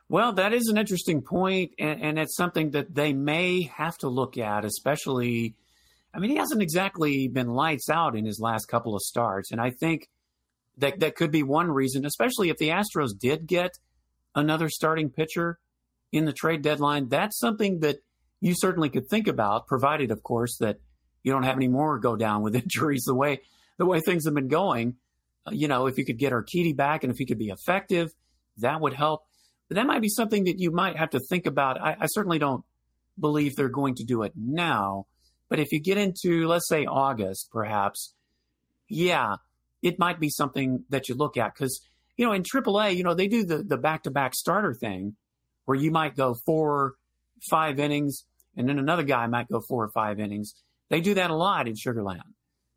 Well, 0.08 0.32
that 0.34 0.52
is 0.52 0.68
an 0.68 0.78
interesting 0.78 1.20
point, 1.20 1.72
and, 1.78 2.00
and, 2.00 2.18
it's 2.18 2.36
something 2.36 2.70
that 2.70 2.94
they 2.94 3.12
may 3.12 3.62
have 3.62 3.98
to 3.98 4.08
look 4.08 4.38
at, 4.38 4.64
especially. 4.64 5.56
I 6.14 6.20
mean, 6.20 6.30
he 6.30 6.36
hasn't 6.36 6.62
exactly 6.62 7.28
been 7.28 7.48
lights 7.48 7.90
out 7.90 8.16
in 8.16 8.24
his 8.24 8.40
last 8.40 8.66
couple 8.66 8.94
of 8.94 9.02
starts, 9.02 9.50
and 9.50 9.60
I 9.60 9.70
think 9.70 10.08
that 10.78 11.00
that 11.00 11.16
could 11.16 11.30
be 11.30 11.42
one 11.42 11.70
reason, 11.70 12.06
especially 12.06 12.50
if 12.50 12.56
the 12.58 12.68
Astros 12.68 13.18
did 13.18 13.46
get 13.46 13.72
another 14.34 14.68
starting 14.68 15.10
pitcher 15.10 15.58
in 16.12 16.24
the 16.24 16.32
trade 16.32 16.62
deadline. 16.62 17.08
That's 17.08 17.38
something 17.38 17.80
that 17.80 17.96
you 18.40 18.54
certainly 18.56 18.88
could 18.88 19.08
think 19.08 19.26
about, 19.26 19.66
provided, 19.66 20.10
of 20.10 20.22
course, 20.22 20.56
that 20.58 20.78
you 21.22 21.32
don't 21.32 21.42
have 21.42 21.56
any 21.56 21.68
more 21.68 21.98
go 21.98 22.14
down 22.16 22.42
with 22.42 22.54
injuries 22.62 23.04
the 23.06 23.14
way 23.14 23.40
the 23.78 23.86
way 23.86 24.00
things 24.00 24.24
have 24.24 24.34
been 24.34 24.48
going. 24.48 24.96
You 25.50 25.68
know, 25.68 25.86
if 25.86 25.98
you 25.98 26.04
could 26.04 26.18
get 26.18 26.32
Urquidy 26.32 26.74
back 26.74 27.04
and 27.04 27.12
if 27.12 27.18
he 27.18 27.26
could 27.26 27.38
be 27.38 27.48
effective, 27.48 28.10
that 28.58 28.80
would 28.80 28.94
help. 28.94 29.26
That 29.70 29.86
might 29.86 30.02
be 30.02 30.08
something 30.08 30.44
that 30.44 30.60
you 30.60 30.70
might 30.70 30.96
have 30.96 31.10
to 31.10 31.20
think 31.20 31.46
about. 31.46 31.80
I, 31.80 31.96
I 32.00 32.06
certainly 32.06 32.38
don't 32.38 32.64
believe 33.18 33.56
they're 33.56 33.68
going 33.68 33.96
to 33.96 34.04
do 34.04 34.22
it 34.22 34.32
now. 34.36 35.06
But 35.48 35.58
if 35.58 35.72
you 35.72 35.80
get 35.80 35.98
into, 35.98 36.46
let's 36.46 36.68
say, 36.68 36.86
August, 36.86 37.50
perhaps, 37.50 38.14
yeah, 38.88 39.36
it 39.82 39.98
might 39.98 40.20
be 40.20 40.28
something 40.28 40.84
that 40.90 41.08
you 41.08 41.14
look 41.14 41.36
at. 41.36 41.54
Because, 41.54 41.80
you 42.16 42.26
know, 42.26 42.32
in 42.32 42.42
AAA, 42.42 42.96
you 42.96 43.04
know, 43.04 43.14
they 43.14 43.28
do 43.28 43.44
the, 43.44 43.58
the 43.58 43.76
back-to-back 43.76 44.34
starter 44.34 44.74
thing 44.74 45.16
where 45.64 45.76
you 45.76 45.90
might 45.90 46.16
go 46.16 46.34
four, 46.46 46.94
five 47.50 47.78
innings, 47.78 48.24
and 48.56 48.68
then 48.68 48.78
another 48.78 49.02
guy 49.02 49.26
might 49.26 49.48
go 49.48 49.60
four 49.60 49.84
or 49.84 49.90
five 49.90 50.20
innings. 50.20 50.54
They 50.90 51.00
do 51.00 51.14
that 51.14 51.30
a 51.30 51.34
lot 51.34 51.68
in 51.68 51.74
Sugar 51.74 52.02
Land. 52.02 52.22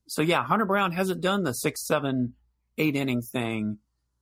So, 0.08 0.22
yeah, 0.22 0.44
Hunter 0.44 0.66
Brown 0.66 0.92
hasn't 0.92 1.22
done 1.22 1.44
the 1.44 1.54
six, 1.54 1.86
seven, 1.86 2.34
eight 2.78 2.96
inning 2.96 3.22
thing 3.22 3.78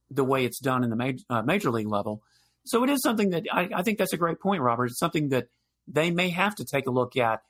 the 0.09 0.23
way 0.23 0.45
it's 0.45 0.59
done 0.59 0.83
in 0.83 0.89
the 0.89 0.95
major, 0.95 1.23
uh, 1.29 1.41
major 1.41 1.71
league 1.71 1.87
level. 1.87 2.21
So 2.67 2.83
it 2.83 2.89
is 2.89 3.01
something 3.01 3.29
that 3.29 3.45
I, 3.51 3.69
I 3.75 3.81
think 3.81 3.97
that's 3.97 4.13
a 4.13 4.17
great 4.17 4.39
point, 4.39 4.61
Robert. 4.61 4.87
It's 4.87 4.99
something 4.99 5.29
that 5.29 5.47
they 5.87 6.11
may 6.11 6.29
have 6.29 6.55
to 6.55 6.65
take 6.65 6.85
a 6.87 6.91
look 6.91 7.15
at 7.15 7.41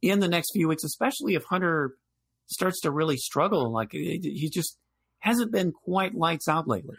in 0.00 0.20
the 0.20 0.28
next 0.28 0.52
few 0.52 0.68
weeks, 0.68 0.82
especially 0.82 1.34
if 1.34 1.44
Hunter 1.44 1.94
starts 2.46 2.80
to 2.80 2.90
really 2.90 3.16
struggle. 3.18 3.70
Like 3.70 3.92
he 3.92 4.50
just 4.52 4.78
hasn't 5.18 5.52
been 5.52 5.72
quite 5.72 6.14
lights 6.14 6.48
out 6.48 6.66
lately. 6.66 6.96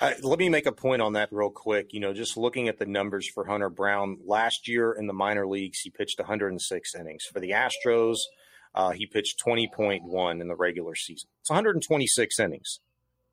Uh, 0.00 0.12
let 0.22 0.38
me 0.38 0.48
make 0.48 0.66
a 0.66 0.72
point 0.72 1.02
on 1.02 1.14
that 1.14 1.30
real 1.32 1.50
quick. 1.50 1.92
You 1.92 2.00
know, 2.00 2.12
just 2.12 2.36
looking 2.36 2.68
at 2.68 2.78
the 2.78 2.86
numbers 2.86 3.28
for 3.34 3.46
Hunter 3.46 3.70
Brown 3.70 4.18
last 4.24 4.68
year 4.68 4.92
in 4.92 5.06
the 5.06 5.12
minor 5.12 5.46
leagues, 5.46 5.80
he 5.80 5.90
pitched 5.90 6.20
106 6.20 6.94
innings. 6.94 7.24
For 7.24 7.40
the 7.40 7.50
Astros, 7.50 8.18
uh, 8.74 8.90
he 8.90 9.06
pitched 9.06 9.42
20.1 9.44 10.40
in 10.40 10.48
the 10.48 10.54
regular 10.54 10.94
season. 10.94 11.30
It's 11.40 11.50
126 11.50 12.38
innings 12.38 12.78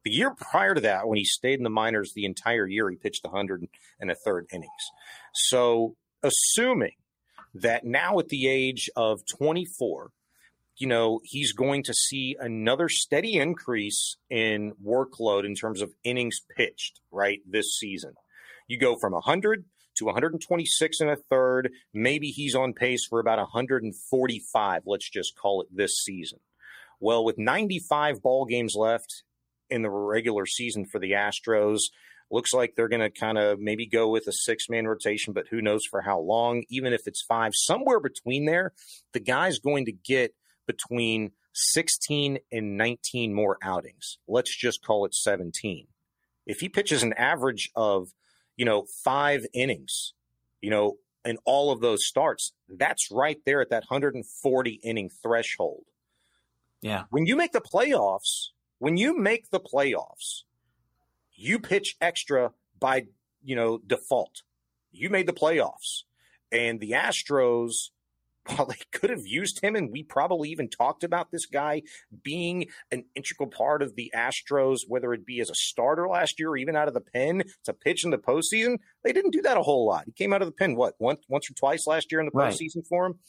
The 0.06 0.12
year 0.12 0.36
prior 0.36 0.76
to 0.76 0.82
that, 0.82 1.08
when 1.08 1.18
he 1.18 1.26
stayed 1.26 1.58
in 1.58 1.64
the 1.64 1.70
minors 1.72 2.14
the 2.14 2.26
entire 2.26 2.68
year, 2.68 2.90
he 2.92 2.96
pitched 2.96 3.26
100 3.26 3.68
and 4.00 4.12
a 4.12 4.16
third 4.16 4.46
innings. 4.54 4.70
So, 5.34 5.96
assuming 6.22 6.94
that 7.56 7.86
now 7.86 8.20
at 8.20 8.30
the 8.30 8.48
age 8.48 8.88
of 8.96 9.22
24, 9.26 10.12
you 10.78 10.88
know, 10.88 11.22
he's 11.24 11.54
going 11.54 11.82
to 11.84 11.94
see 11.94 12.36
another 12.40 12.88
steady 12.88 13.38
increase 13.38 14.18
in 14.30 14.74
workload 14.86 15.44
in 15.44 15.56
terms 15.56 15.82
of 15.82 15.92
innings 16.04 16.40
pitched, 16.56 17.00
right, 17.12 17.40
this 17.50 17.76
season. 17.80 18.14
You 18.68 18.78
go 18.78 18.98
from 18.98 19.14
100 19.14 19.66
to 19.96 20.06
126 20.06 21.00
and 21.00 21.10
a 21.10 21.16
third. 21.16 21.72
Maybe 21.94 22.28
he's 22.28 22.54
on 22.54 22.74
pace 22.74 23.08
for 23.10 23.20
about 23.20 23.40
145, 23.40 24.82
let's 24.86 25.10
just 25.10 25.36
call 25.36 25.62
it 25.62 25.68
this 25.76 25.98
season. 26.04 26.40
Well, 27.00 27.26
with 27.26 27.40
95 27.40 28.22
ball 28.22 28.46
games 28.46 28.76
left 28.76 29.24
in 29.76 29.84
the 29.84 29.90
regular 29.90 30.46
season 30.46 30.86
for 30.86 31.00
the 31.00 31.12
Astros, 31.12 31.82
looks 32.32 32.54
like 32.54 32.74
they're 32.76 32.88
going 32.88 33.02
to 33.02 33.10
kind 33.10 33.38
of 33.38 33.60
maybe 33.60 33.86
go 33.86 34.10
with 34.10 34.28
a 34.28 34.32
six 34.32 34.70
man 34.70 34.88
rotation, 34.88 35.34
but 35.34 35.48
who 35.50 35.62
knows 35.62 35.86
for 35.86 36.02
how 36.02 36.20
long, 36.20 36.64
even 36.70 36.94
if 36.94 37.08
it's 37.08 37.22
five, 37.22 37.52
somewhere 37.54 38.00
between 38.00 38.46
there, 38.46 38.74
the 39.14 39.20
guy's 39.20 39.60
going 39.60 39.86
to 39.86 39.92
get 39.92 40.34
between 40.66 41.32
16 41.54 42.40
and 42.52 42.78
19 42.78 43.34
more 43.34 43.58
outings. 43.62 44.18
Let's 44.28 44.56
just 44.56 44.84
call 44.84 45.06
it 45.06 45.14
17. 45.14 45.88
If 46.46 46.60
he 46.60 46.70
pitches 46.70 47.04
an 47.04 47.14
average 47.14 47.70
of, 47.76 48.10
you 48.58 48.66
know, 48.66 48.86
five 49.04 49.46
innings, 49.54 50.14
you 50.62 50.70
know, 50.70 50.98
in 51.24 51.38
all 51.44 51.72
of 51.72 51.82
those 51.82 52.06
starts, 52.06 52.54
that's 52.70 53.12
right 53.12 53.38
there 53.46 53.62
at 53.62 53.70
that 53.70 53.84
140 53.90 54.72
inning 54.84 55.10
threshold. 55.24 55.86
Yeah. 56.82 57.04
When 57.10 57.26
you 57.26 57.36
make 57.36 57.52
the 57.52 57.62
playoffs, 57.62 58.50
when 58.80 58.98
you 58.98 59.18
make 59.18 59.50
the 59.50 59.60
playoffs, 59.60 60.44
you 61.34 61.60
pitch 61.60 61.96
extra 62.02 62.52
by, 62.80 63.08
you 63.44 63.56
know, 63.56 63.80
default. 63.86 64.42
You 64.92 65.10
made 65.10 65.28
the 65.28 65.34
playoffs. 65.34 66.04
And 66.52 66.80
the 66.80 66.92
Astros 66.92 67.90
while 68.56 68.68
they 68.68 68.78
could 68.92 69.10
have 69.10 69.26
used 69.26 69.64
him, 69.64 69.76
and 69.76 69.92
we 69.92 70.04
probably 70.04 70.50
even 70.50 70.70
talked 70.70 71.04
about 71.04 71.32
this 71.32 71.46
guy 71.46 71.82
being 72.24 72.68
an 72.92 73.04
integral 73.16 73.50
part 73.50 73.82
of 73.82 73.96
the 73.96 74.12
Astros, 74.16 74.82
whether 74.88 75.14
it 75.14 75.26
be 75.26 75.40
as 75.40 75.50
a 75.50 75.56
starter 75.56 76.08
last 76.08 76.40
year 76.40 76.50
or 76.50 76.58
even 76.58 76.76
out 76.76 76.88
of 76.88 76.94
the 76.94 77.02
pen 77.02 77.44
to 77.64 77.74
pitch 77.74 78.04
in 78.04 78.12
the 78.12 78.18
postseason, 78.18 78.78
they 79.04 79.14
didn't 79.14 79.32
do 79.32 79.42
that 79.42 79.58
a 79.58 79.64
whole 79.64 79.88
lot. 79.88 80.04
He 80.06 80.12
came 80.12 80.32
out 80.32 80.44
of 80.44 80.48
the 80.48 80.52
pen, 80.54 80.76
what, 80.76 80.94
once, 81.00 81.22
once 81.28 81.50
or 81.50 81.54
twice 81.56 81.88
last 81.88 82.12
year 82.12 82.20
in 82.20 82.28
the 82.28 82.32
postseason 82.32 82.78
right. 82.78 82.88
for 82.88 83.06
him? 83.08 83.20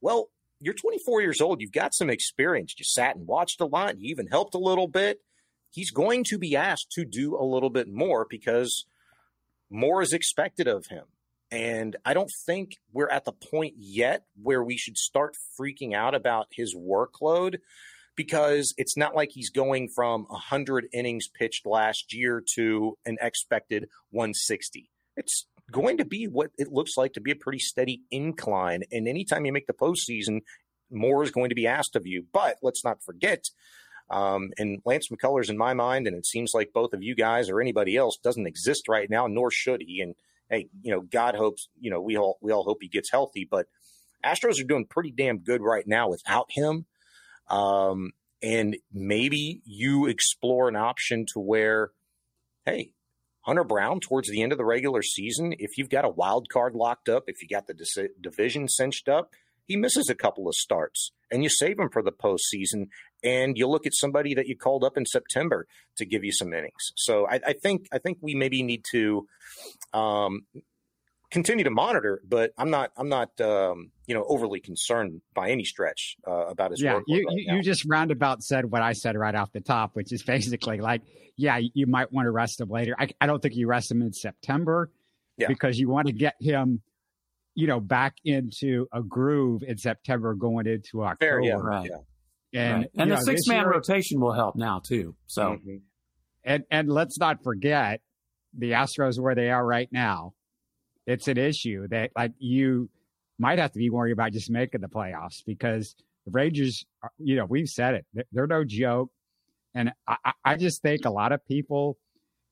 Well, 0.00 0.30
you're 0.60 0.74
24 0.74 1.20
years 1.20 1.40
old. 1.40 1.60
You've 1.60 1.72
got 1.72 1.94
some 1.94 2.10
experience. 2.10 2.74
You 2.78 2.84
sat 2.84 3.16
and 3.16 3.26
watched 3.26 3.60
a 3.60 3.66
lot. 3.66 3.98
You 3.98 4.10
even 4.10 4.26
helped 4.26 4.54
a 4.54 4.58
little 4.58 4.88
bit. 4.88 5.20
He's 5.70 5.90
going 5.90 6.24
to 6.24 6.38
be 6.38 6.56
asked 6.56 6.90
to 6.92 7.04
do 7.04 7.36
a 7.36 7.44
little 7.44 7.70
bit 7.70 7.88
more 7.88 8.26
because 8.28 8.86
more 9.70 10.00
is 10.00 10.12
expected 10.12 10.66
of 10.66 10.86
him. 10.86 11.04
And 11.50 11.96
I 12.04 12.14
don't 12.14 12.32
think 12.44 12.78
we're 12.92 13.10
at 13.10 13.24
the 13.24 13.32
point 13.32 13.74
yet 13.76 14.24
where 14.42 14.64
we 14.64 14.76
should 14.76 14.96
start 14.96 15.36
freaking 15.60 15.94
out 15.94 16.14
about 16.14 16.48
his 16.50 16.74
workload 16.74 17.58
because 18.16 18.74
it's 18.78 18.96
not 18.96 19.14
like 19.14 19.30
he's 19.32 19.50
going 19.50 19.88
from 19.88 20.24
100 20.24 20.88
innings 20.92 21.28
pitched 21.28 21.66
last 21.66 22.12
year 22.12 22.42
to 22.54 22.96
an 23.04 23.18
expected 23.20 23.88
160. 24.10 24.90
It's 25.16 25.46
going 25.70 25.98
to 25.98 26.04
be 26.04 26.26
what 26.26 26.50
it 26.58 26.72
looks 26.72 26.96
like 26.96 27.14
to 27.14 27.20
be 27.20 27.32
a 27.32 27.36
pretty 27.36 27.58
steady 27.58 28.02
incline. 28.10 28.82
And 28.92 29.08
anytime 29.08 29.44
you 29.44 29.52
make 29.52 29.66
the 29.66 29.72
postseason, 29.72 30.40
more 30.90 31.22
is 31.22 31.30
going 31.30 31.48
to 31.48 31.54
be 31.54 31.66
asked 31.66 31.96
of 31.96 32.06
you. 32.06 32.24
But 32.32 32.56
let's 32.62 32.84
not 32.84 33.02
forget, 33.02 33.44
um, 34.10 34.50
and 34.58 34.80
Lance 34.84 35.08
McCullers, 35.08 35.50
in 35.50 35.58
my 35.58 35.74
mind, 35.74 36.06
and 36.06 36.16
it 36.16 36.26
seems 36.26 36.52
like 36.54 36.72
both 36.72 36.92
of 36.92 37.02
you 37.02 37.14
guys 37.14 37.50
or 37.50 37.60
anybody 37.60 37.96
else 37.96 38.18
doesn't 38.22 38.46
exist 38.46 38.88
right 38.88 39.10
now, 39.10 39.26
nor 39.26 39.50
should 39.50 39.82
he. 39.84 40.00
And 40.00 40.14
hey, 40.48 40.68
you 40.82 40.92
know, 40.92 41.00
God 41.00 41.34
hopes, 41.34 41.68
you 41.80 41.90
know, 41.90 42.00
we 42.00 42.16
all 42.16 42.38
we 42.40 42.52
all 42.52 42.64
hope 42.64 42.78
he 42.80 42.88
gets 42.88 43.10
healthy, 43.10 43.46
but 43.50 43.66
Astros 44.24 44.60
are 44.60 44.66
doing 44.66 44.86
pretty 44.86 45.10
damn 45.10 45.38
good 45.38 45.60
right 45.60 45.86
now 45.86 46.08
without 46.08 46.46
him. 46.50 46.86
Um, 47.48 48.12
and 48.42 48.76
maybe 48.92 49.62
you 49.64 50.06
explore 50.06 50.68
an 50.68 50.76
option 50.76 51.26
to 51.32 51.40
where, 51.40 51.90
hey, 52.64 52.90
Hunter 53.46 53.64
Brown 53.64 54.00
towards 54.00 54.28
the 54.28 54.42
end 54.42 54.50
of 54.50 54.58
the 54.58 54.64
regular 54.64 55.02
season, 55.02 55.54
if 55.58 55.78
you've 55.78 55.88
got 55.88 56.04
a 56.04 56.08
wild 56.08 56.48
card 56.48 56.74
locked 56.74 57.08
up, 57.08 57.24
if 57.28 57.40
you 57.40 57.48
got 57.48 57.68
the 57.68 58.08
division 58.20 58.68
cinched 58.68 59.08
up, 59.08 59.30
he 59.66 59.76
misses 59.76 60.08
a 60.08 60.14
couple 60.14 60.48
of 60.48 60.54
starts 60.54 61.12
and 61.30 61.42
you 61.42 61.48
save 61.48 61.78
him 61.78 61.88
for 61.88 62.02
the 62.02 62.12
postseason 62.12 62.88
and 63.22 63.56
you 63.56 63.68
look 63.68 63.86
at 63.86 63.94
somebody 63.94 64.34
that 64.34 64.46
you 64.46 64.56
called 64.56 64.84
up 64.84 64.96
in 64.96 65.06
September 65.06 65.66
to 65.96 66.04
give 66.04 66.24
you 66.24 66.32
some 66.32 66.52
innings. 66.52 66.92
So 66.96 67.26
I, 67.28 67.40
I 67.46 67.52
think 67.52 67.86
I 67.92 67.98
think 67.98 68.18
we 68.20 68.34
maybe 68.34 68.62
need 68.62 68.84
to 68.92 69.26
um, 69.92 70.42
continue 71.36 71.64
to 71.64 71.70
monitor, 71.70 72.22
but 72.26 72.52
I'm 72.56 72.70
not 72.70 72.92
I'm 72.96 73.10
not 73.10 73.38
um, 73.42 73.90
you 74.06 74.14
know 74.14 74.24
overly 74.26 74.58
concerned 74.58 75.20
by 75.34 75.50
any 75.50 75.64
stretch 75.64 76.16
uh, 76.26 76.46
about 76.46 76.70
his 76.70 76.80
yeah. 76.80 77.00
You 77.06 77.26
right 77.26 77.36
you, 77.36 77.56
you, 77.56 77.62
just 77.62 77.84
roundabout 77.84 78.42
said 78.42 78.64
what 78.64 78.80
I 78.80 78.94
said 78.94 79.18
right 79.18 79.34
off 79.34 79.52
the 79.52 79.60
top, 79.60 79.90
which 79.94 80.12
is 80.12 80.22
basically 80.22 80.80
like 80.80 81.02
yeah, 81.36 81.58
you 81.58 81.86
might 81.86 82.10
want 82.10 82.24
to 82.24 82.30
rest 82.30 82.58
him 82.58 82.70
later. 82.70 82.96
I, 82.98 83.08
I 83.20 83.26
don't 83.26 83.42
think 83.42 83.54
you 83.54 83.66
rest 83.66 83.90
him 83.90 84.00
in 84.00 84.14
September 84.14 84.90
yeah. 85.36 85.48
because 85.48 85.78
you 85.78 85.90
want 85.90 86.06
to 86.06 86.14
get 86.14 86.36
him 86.40 86.80
you 87.54 87.66
know 87.66 87.80
back 87.80 88.14
into 88.24 88.88
a 88.90 89.02
groove 89.02 89.62
in 89.62 89.76
September 89.76 90.32
going 90.32 90.66
into 90.66 91.04
October. 91.04 91.18
Fair, 91.18 91.40
yeah, 91.42 91.56
right. 91.56 91.90
Yeah. 92.52 92.60
And 92.62 92.78
right. 92.78 92.90
and 92.96 93.12
the 93.12 93.20
six 93.20 93.46
man 93.46 93.66
rotation 93.66 94.20
will 94.20 94.32
help 94.32 94.56
now 94.56 94.80
too. 94.82 95.14
So 95.26 95.42
mm-hmm. 95.42 95.76
and 96.44 96.64
and 96.70 96.88
let's 96.88 97.18
not 97.18 97.44
forget 97.44 98.00
the 98.56 98.70
Astros 98.70 99.20
where 99.20 99.34
they 99.34 99.50
are 99.50 99.64
right 99.64 99.88
now. 99.92 100.32
It's 101.06 101.28
an 101.28 101.38
issue 101.38 101.86
that 101.88 102.10
like 102.16 102.32
you 102.38 102.88
might 103.38 103.58
have 103.58 103.72
to 103.72 103.78
be 103.78 103.90
worried 103.90 104.12
about 104.12 104.32
just 104.32 104.50
making 104.50 104.80
the 104.80 104.88
playoffs 104.88 105.44
because 105.44 105.94
the 106.24 106.32
Rangers, 106.32 106.84
are, 107.02 107.12
you 107.18 107.36
know, 107.36 107.44
we've 107.44 107.68
said 107.68 107.94
it, 107.94 108.26
they're 108.32 108.46
no 108.46 108.64
joke. 108.64 109.10
And 109.74 109.92
I, 110.08 110.32
I 110.44 110.56
just 110.56 110.82
think 110.82 111.04
a 111.04 111.10
lot 111.10 111.32
of 111.32 111.46
people, 111.46 111.98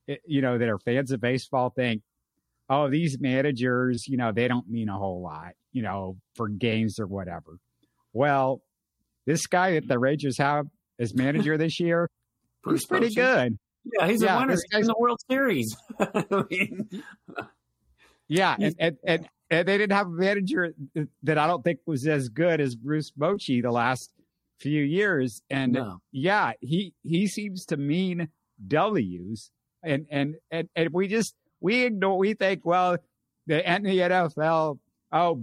eh, 0.09 0.17
you 0.27 0.43
know, 0.43 0.59
that 0.59 0.69
are 0.69 0.79
fans 0.79 1.11
of 1.11 1.21
baseball 1.21 1.71
think, 1.71 2.03
oh, 2.69 2.89
these 2.89 3.19
managers, 3.19 4.07
you 4.07 4.17
know, 4.17 4.33
they 4.33 4.47
don't 4.47 4.69
mean 4.69 4.89
a 4.89 4.97
whole 4.97 5.23
lot, 5.23 5.53
you 5.73 5.83
know, 5.83 6.19
for 6.35 6.49
games 6.49 6.99
or 6.99 7.07
whatever. 7.07 7.59
Well, 8.13 8.63
this 9.27 9.47
guy 9.47 9.73
that 9.73 9.89
the 9.89 9.99
Rangers 9.99 10.39
have 10.39 10.67
as 10.99 11.15
manager 11.15 11.57
this 11.59 11.81
year, 11.81 12.11
he's 12.69 12.87
pretty 12.87 13.15
good. 13.15 13.59
Yeah, 13.85 14.07
he's 14.07 14.23
yeah, 14.23 14.37
a 14.37 14.41
winner 14.41 14.55
He's 14.55 14.65
in 14.73 14.87
the 14.87 14.95
World 14.99 15.21
Series. 15.31 15.77
I 15.99 16.45
mean, 16.51 16.89
yeah, 18.29 18.57
and, 18.59 18.75
and, 18.79 18.97
and, 19.05 19.29
and, 19.51 19.69
they 19.69 19.79
didn't 19.79 19.97
have 19.97 20.07
a 20.07 20.11
manager 20.11 20.75
that 21.23 21.39
I 21.39 21.47
don't 21.47 21.63
think 21.63 21.81
was 21.87 22.07
as 22.07 22.29
good 22.29 22.61
as 22.61 22.75
Bruce 22.75 23.11
Bochy 23.11 23.63
the 23.63 23.71
last 23.71 24.13
few 24.59 24.83
years. 24.83 25.43
And 25.51 25.73
no. 25.73 26.01
yeah, 26.13 26.53
he 26.61 26.95
he 27.03 27.27
seems 27.27 27.67
to 27.67 27.77
mean 27.77 28.29
W's, 28.67 29.51
and 29.83 30.07
and 30.11 30.37
and 30.51 30.69
and 30.75 30.91
we 30.93 31.09
just 31.09 31.35
we 31.61 31.85
ignore 31.85 32.19
we 32.19 32.35
think 32.35 32.65
well 32.65 32.97
the, 33.47 33.57
the 33.57 33.63
NFL 33.63 34.79
oh, 35.15 35.41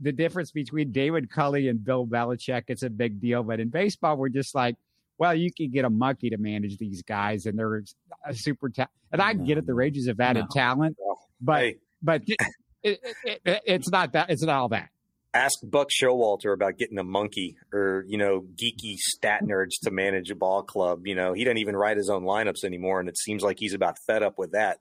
the 0.00 0.12
difference 0.12 0.52
between 0.52 0.92
David 0.92 1.30
Culley 1.30 1.68
and 1.68 1.82
Bill 1.82 2.06
Belichick, 2.06 2.64
it's 2.68 2.82
a 2.82 2.90
big 2.90 3.20
deal. 3.20 3.42
But 3.42 3.58
in 3.58 3.70
baseball, 3.70 4.16
we're 4.16 4.28
just 4.28 4.54
like, 4.54 4.76
well, 5.18 5.34
you 5.34 5.50
can 5.50 5.70
get 5.70 5.86
a 5.86 5.90
monkey 5.90 6.30
to 6.30 6.36
manage 6.36 6.76
these 6.76 7.02
guys, 7.02 7.46
and 7.46 7.58
they're 7.58 7.82
a 8.26 8.34
super 8.34 8.68
ta- 8.68 8.88
And 9.10 9.22
I 9.22 9.32
get 9.32 9.56
it; 9.56 9.66
the 9.66 9.74
Rangers 9.74 10.06
have 10.06 10.20
added 10.20 10.42
no. 10.42 10.48
talent, 10.52 10.96
but 11.40 11.60
hey. 11.62 11.76
But 12.02 12.22
it, 12.26 12.38
it, 12.82 13.40
it, 13.44 13.62
it's 13.64 13.90
not 13.90 14.12
that. 14.12 14.30
It's 14.30 14.42
not 14.42 14.56
all 14.56 14.68
that. 14.70 14.90
Ask 15.34 15.58
Buck 15.62 15.90
Showalter 15.90 16.54
about 16.54 16.78
getting 16.78 16.98
a 16.98 17.04
monkey 17.04 17.56
or 17.72 18.04
you 18.08 18.16
know 18.16 18.46
geeky 18.54 18.96
stat 18.96 19.42
nerds 19.42 19.74
to 19.82 19.90
manage 19.90 20.30
a 20.30 20.34
ball 20.34 20.62
club. 20.62 21.06
You 21.06 21.14
know 21.14 21.32
he 21.32 21.44
doesn't 21.44 21.58
even 21.58 21.76
write 21.76 21.96
his 21.96 22.08
own 22.08 22.22
lineups 22.22 22.64
anymore, 22.64 23.00
and 23.00 23.08
it 23.08 23.18
seems 23.18 23.42
like 23.42 23.58
he's 23.58 23.74
about 23.74 23.98
fed 24.06 24.22
up 24.22 24.38
with 24.38 24.52
that. 24.52 24.78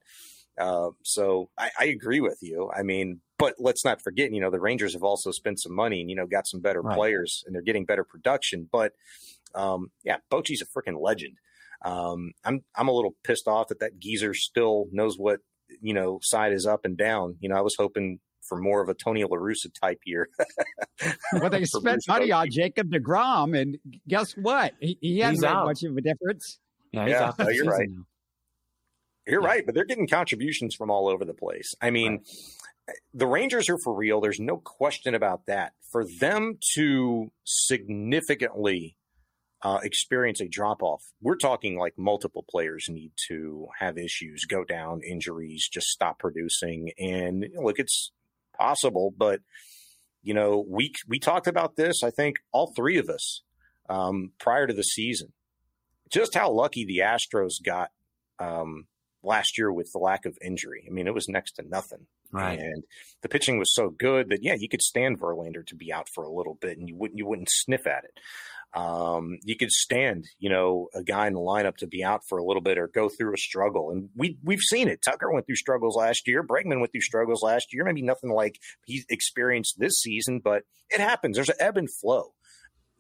Uh, 0.58 0.92
so 1.04 1.50
I, 1.58 1.70
I, 1.78 1.86
agree 1.88 2.22
with 2.22 2.38
you. 2.42 2.72
I 2.74 2.84
mean, 2.84 3.20
but 3.38 3.56
let's 3.60 3.84
not 3.84 4.02
forget, 4.02 4.32
you 4.32 4.40
know, 4.40 4.50
the 4.50 4.60
Rangers 4.62 4.94
have 4.94 5.04
also 5.04 5.32
spent 5.32 5.60
some 5.60 5.76
money 5.76 6.00
and 6.00 6.10
you 6.10 6.16
know 6.16 6.26
got 6.26 6.48
some 6.48 6.62
better 6.62 6.82
right. 6.82 6.96
players 6.96 7.44
and 7.46 7.54
they're 7.54 7.62
getting 7.62 7.84
better 7.84 8.06
production. 8.06 8.70
But 8.72 8.94
um, 9.54 9.92
yeah, 10.04 10.18
Bochy's 10.32 10.62
a 10.62 10.66
freaking 10.66 11.02
legend. 11.02 11.38
Um, 11.84 12.32
I'm 12.44 12.62
I'm 12.76 12.88
a 12.88 12.94
little 12.94 13.16
pissed 13.24 13.48
off 13.48 13.68
that 13.68 13.80
that 13.80 14.00
geezer 14.00 14.34
still 14.34 14.86
knows 14.92 15.18
what 15.18 15.40
you 15.82 15.94
know 15.94 16.20
side 16.22 16.54
is 16.54 16.66
up 16.66 16.86
and 16.86 16.98
down. 16.98 17.38
You 17.40 17.50
know, 17.50 17.56
I 17.56 17.62
was 17.62 17.76
hoping 17.78 18.20
for 18.48 18.58
more 18.58 18.82
of 18.82 18.90
a 18.90 18.94
Tony 18.94 19.24
La 19.24 19.38
Russa 19.38 19.74
type 19.82 20.00
year. 20.06 20.30
well, 21.34 21.50
they 21.50 21.66
spent 21.66 22.04
money 22.08 22.32
on 22.32 22.50
Jacob 22.50 22.92
deGrom, 22.92 23.60
and 23.60 23.78
guess 24.08 24.34
what? 24.34 24.74
He, 24.80 24.98
he 25.02 25.20
hasn't 25.20 25.42
made 25.42 25.64
much 25.64 25.84
of 25.84 25.98
a 25.98 26.02
difference. 26.02 26.60
Yeah, 26.92 27.08
yeah 27.08 27.32
no, 27.38 27.50
you're 27.50 27.66
right. 27.66 27.90
Now. 27.90 28.04
You're 29.28 29.42
yeah. 29.42 29.48
right, 29.48 29.66
but 29.66 29.74
they're 29.74 29.86
getting 29.86 30.08
contributions 30.08 30.76
from 30.76 30.92
all 30.92 31.08
over 31.08 31.26
the 31.26 31.34
place. 31.34 31.74
I 31.82 31.90
mean, 31.90 32.24
right. 32.88 32.98
the 33.14 33.28
Rangers 33.28 33.70
are 33.70 33.78
for 33.84 33.94
real. 33.94 34.22
There's 34.22 34.40
no 34.40 34.58
question 34.58 35.16
about 35.16 35.48
that. 35.48 35.74
For 35.92 36.06
them 36.20 36.60
to 36.76 37.32
significantly 37.44 38.98
uh, 39.66 39.80
experience 39.82 40.40
a 40.42 40.48
drop 40.48 40.84
off, 40.84 41.02
we're 41.24 41.36
talking 41.36 41.76
like 41.76 41.96
multiple 41.98 42.46
players 42.48 42.86
need 42.88 43.12
to 43.28 43.66
have 43.80 43.98
issues, 43.98 44.46
go 44.46 44.64
down, 44.64 45.02
injuries, 45.02 45.68
just 45.68 45.88
stop 45.88 46.20
producing. 46.20 46.92
And 47.00 47.48
look, 47.56 47.80
it's 47.80 48.12
possible, 48.56 49.12
but 49.18 49.40
you 50.22 50.36
know, 50.36 50.64
we 50.70 50.94
we 51.08 51.18
talked 51.18 51.48
about 51.48 51.78
this. 51.78 52.04
I 52.04 52.12
think 52.12 52.36
all 52.52 52.74
three 52.76 53.00
of 53.00 53.10
us 53.10 53.42
um, 53.90 54.34
prior 54.40 54.68
to 54.68 54.74
the 54.74 54.84
season, 54.84 55.34
just 56.12 56.36
how 56.36 56.52
lucky 56.52 56.86
the 56.86 57.00
Astros 57.00 57.54
got 57.64 57.90
um, 58.38 58.86
last 59.24 59.58
year 59.58 59.74
with 59.74 59.90
the 59.94 60.00
lack 60.00 60.28
of 60.28 60.38
injury. 60.46 60.86
I 60.88 60.94
mean, 60.94 61.08
it 61.08 61.16
was 61.16 61.28
next 61.28 61.54
to 61.54 61.68
nothing. 61.68 62.06
Right. 62.32 62.60
And 62.60 62.84
the 63.24 63.30
pitching 63.30 63.58
was 63.58 63.74
so 63.74 63.90
good 63.90 64.30
that 64.30 64.44
yeah, 64.44 64.56
you 64.60 64.70
could 64.70 64.82
stand 64.84 65.20
Verlander 65.20 65.66
to 65.66 65.76
be 65.76 65.92
out 65.92 66.08
for 66.14 66.24
a 66.24 66.32
little 66.32 66.56
bit, 66.62 66.78
and 66.78 66.88
you 66.88 66.96
wouldn't 66.96 67.18
you 67.18 67.26
wouldn't 67.26 67.50
sniff 67.50 67.88
at 67.88 68.04
it. 68.04 68.20
Um, 68.76 69.38
you 69.44 69.56
could 69.56 69.72
stand, 69.72 70.26
you 70.38 70.50
know, 70.50 70.90
a 70.94 71.02
guy 71.02 71.28
in 71.28 71.34
the 71.34 71.40
lineup 71.40 71.78
to 71.78 71.88
be 71.88 72.04
out 72.04 72.22
for 72.28 72.38
a 72.38 72.44
little 72.44 72.62
bit 72.62 72.78
or 72.78 72.90
go 72.90 73.08
through 73.08 73.34
a 73.34 73.38
struggle, 73.38 73.90
and 73.90 74.10
we 74.16 74.38
we've 74.44 74.60
seen 74.60 74.90
it. 74.90 75.02
Tucker 75.02 75.32
went 75.32 75.46
through 75.46 75.56
struggles 75.56 75.96
last 75.96 76.28
year. 76.28 76.44
Bregman 76.44 76.80
went 76.80 76.92
through 76.92 77.02
struggles 77.02 77.42
last 77.42 77.68
year. 77.72 77.86
Maybe 77.86 78.02
nothing 78.02 78.32
like 78.32 78.60
he's 78.86 79.06
experienced 79.10 79.80
this 79.80 79.94
season, 79.94 80.42
but 80.44 80.64
it 80.90 81.00
happens. 81.00 81.38
There's 81.38 81.50
an 81.50 81.56
ebb 81.60 81.78
and 81.78 81.90
flow. 81.90 82.34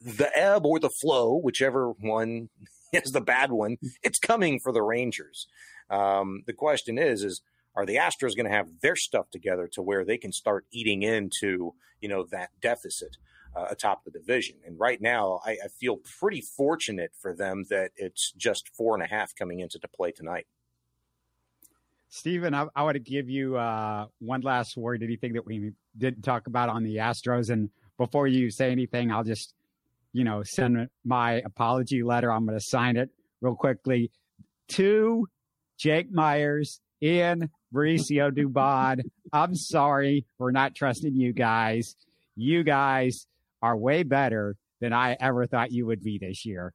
The 0.01 0.31
ebb 0.37 0.65
or 0.65 0.79
the 0.79 0.89
flow, 0.89 1.37
whichever 1.37 1.89
one 1.99 2.49
is 2.93 3.11
the 3.11 3.21
bad 3.21 3.51
one, 3.51 3.75
it's 4.01 4.19
coming 4.19 4.59
for 4.63 4.71
the 4.71 4.81
Rangers. 4.81 5.47
Um, 5.89 6.43
the 6.47 6.53
question 6.53 6.97
is, 6.97 7.21
is 7.21 7.41
are 7.75 7.85
the 7.85 7.97
Astros 7.97 8.35
going 8.35 8.49
to 8.49 8.55
have 8.55 8.69
their 8.81 8.95
stuff 8.95 9.29
together 9.29 9.69
to 9.73 9.81
where 9.81 10.05
they 10.05 10.17
can 10.17 10.31
start 10.31 10.65
eating 10.71 11.03
into 11.03 11.73
you 11.99 12.07
know 12.07 12.25
that 12.31 12.51
deficit 12.61 13.17
uh, 13.55 13.65
atop 13.69 14.03
the 14.03 14.11
division? 14.11 14.57
And 14.65 14.79
right 14.79 15.01
now, 15.01 15.41
I, 15.45 15.51
I 15.51 15.67
feel 15.79 15.97
pretty 16.19 16.41
fortunate 16.41 17.11
for 17.19 17.35
them 17.35 17.65
that 17.69 17.91
it's 17.95 18.31
just 18.33 18.69
four 18.75 18.95
and 18.95 19.03
a 19.03 19.07
half 19.07 19.35
coming 19.35 19.59
into 19.59 19.79
the 19.79 19.87
play 19.87 20.11
tonight. 20.11 20.47
Stephen, 22.09 22.53
I, 22.53 22.67
I 22.75 22.83
want 22.83 22.95
to 22.95 22.99
give 22.99 23.29
you 23.29 23.57
uh, 23.57 24.05
one 24.19 24.41
last 24.41 24.77
word. 24.77 25.03
Anything 25.03 25.33
that 25.33 25.45
we 25.45 25.71
didn't 25.97 26.21
talk 26.21 26.47
about 26.47 26.69
on 26.69 26.83
the 26.83 26.97
Astros, 26.97 27.49
and 27.49 27.69
before 27.97 28.27
you 28.27 28.51
say 28.51 28.71
anything, 28.71 29.11
I'll 29.11 29.23
just, 29.23 29.53
you 30.13 30.23
know, 30.23 30.41
send 30.43 30.89
my 31.03 31.41
apology 31.45 32.03
letter. 32.03 32.31
I'm 32.31 32.45
going 32.45 32.57
to 32.57 32.63
sign 32.65 32.95
it 32.95 33.09
real 33.41 33.55
quickly 33.55 34.11
to 34.69 35.27
Jake 35.77 36.11
Meyers, 36.11 36.79
Ian 37.01 37.49
Mauricio 37.73 38.31
Dubon. 38.31 39.01
I'm 39.33 39.55
sorry 39.55 40.25
for 40.37 40.51
not 40.51 40.75
trusting 40.75 41.15
you 41.15 41.33
guys. 41.33 41.95
You 42.35 42.63
guys 42.63 43.27
are 43.65 43.77
way 43.77 44.03
better 44.03 44.55
than 44.79 44.93
I 44.93 45.17
ever 45.19 45.45
thought 45.45 45.71
you 45.71 45.85
would 45.85 46.03
be 46.03 46.17
this 46.17 46.45
year. 46.45 46.73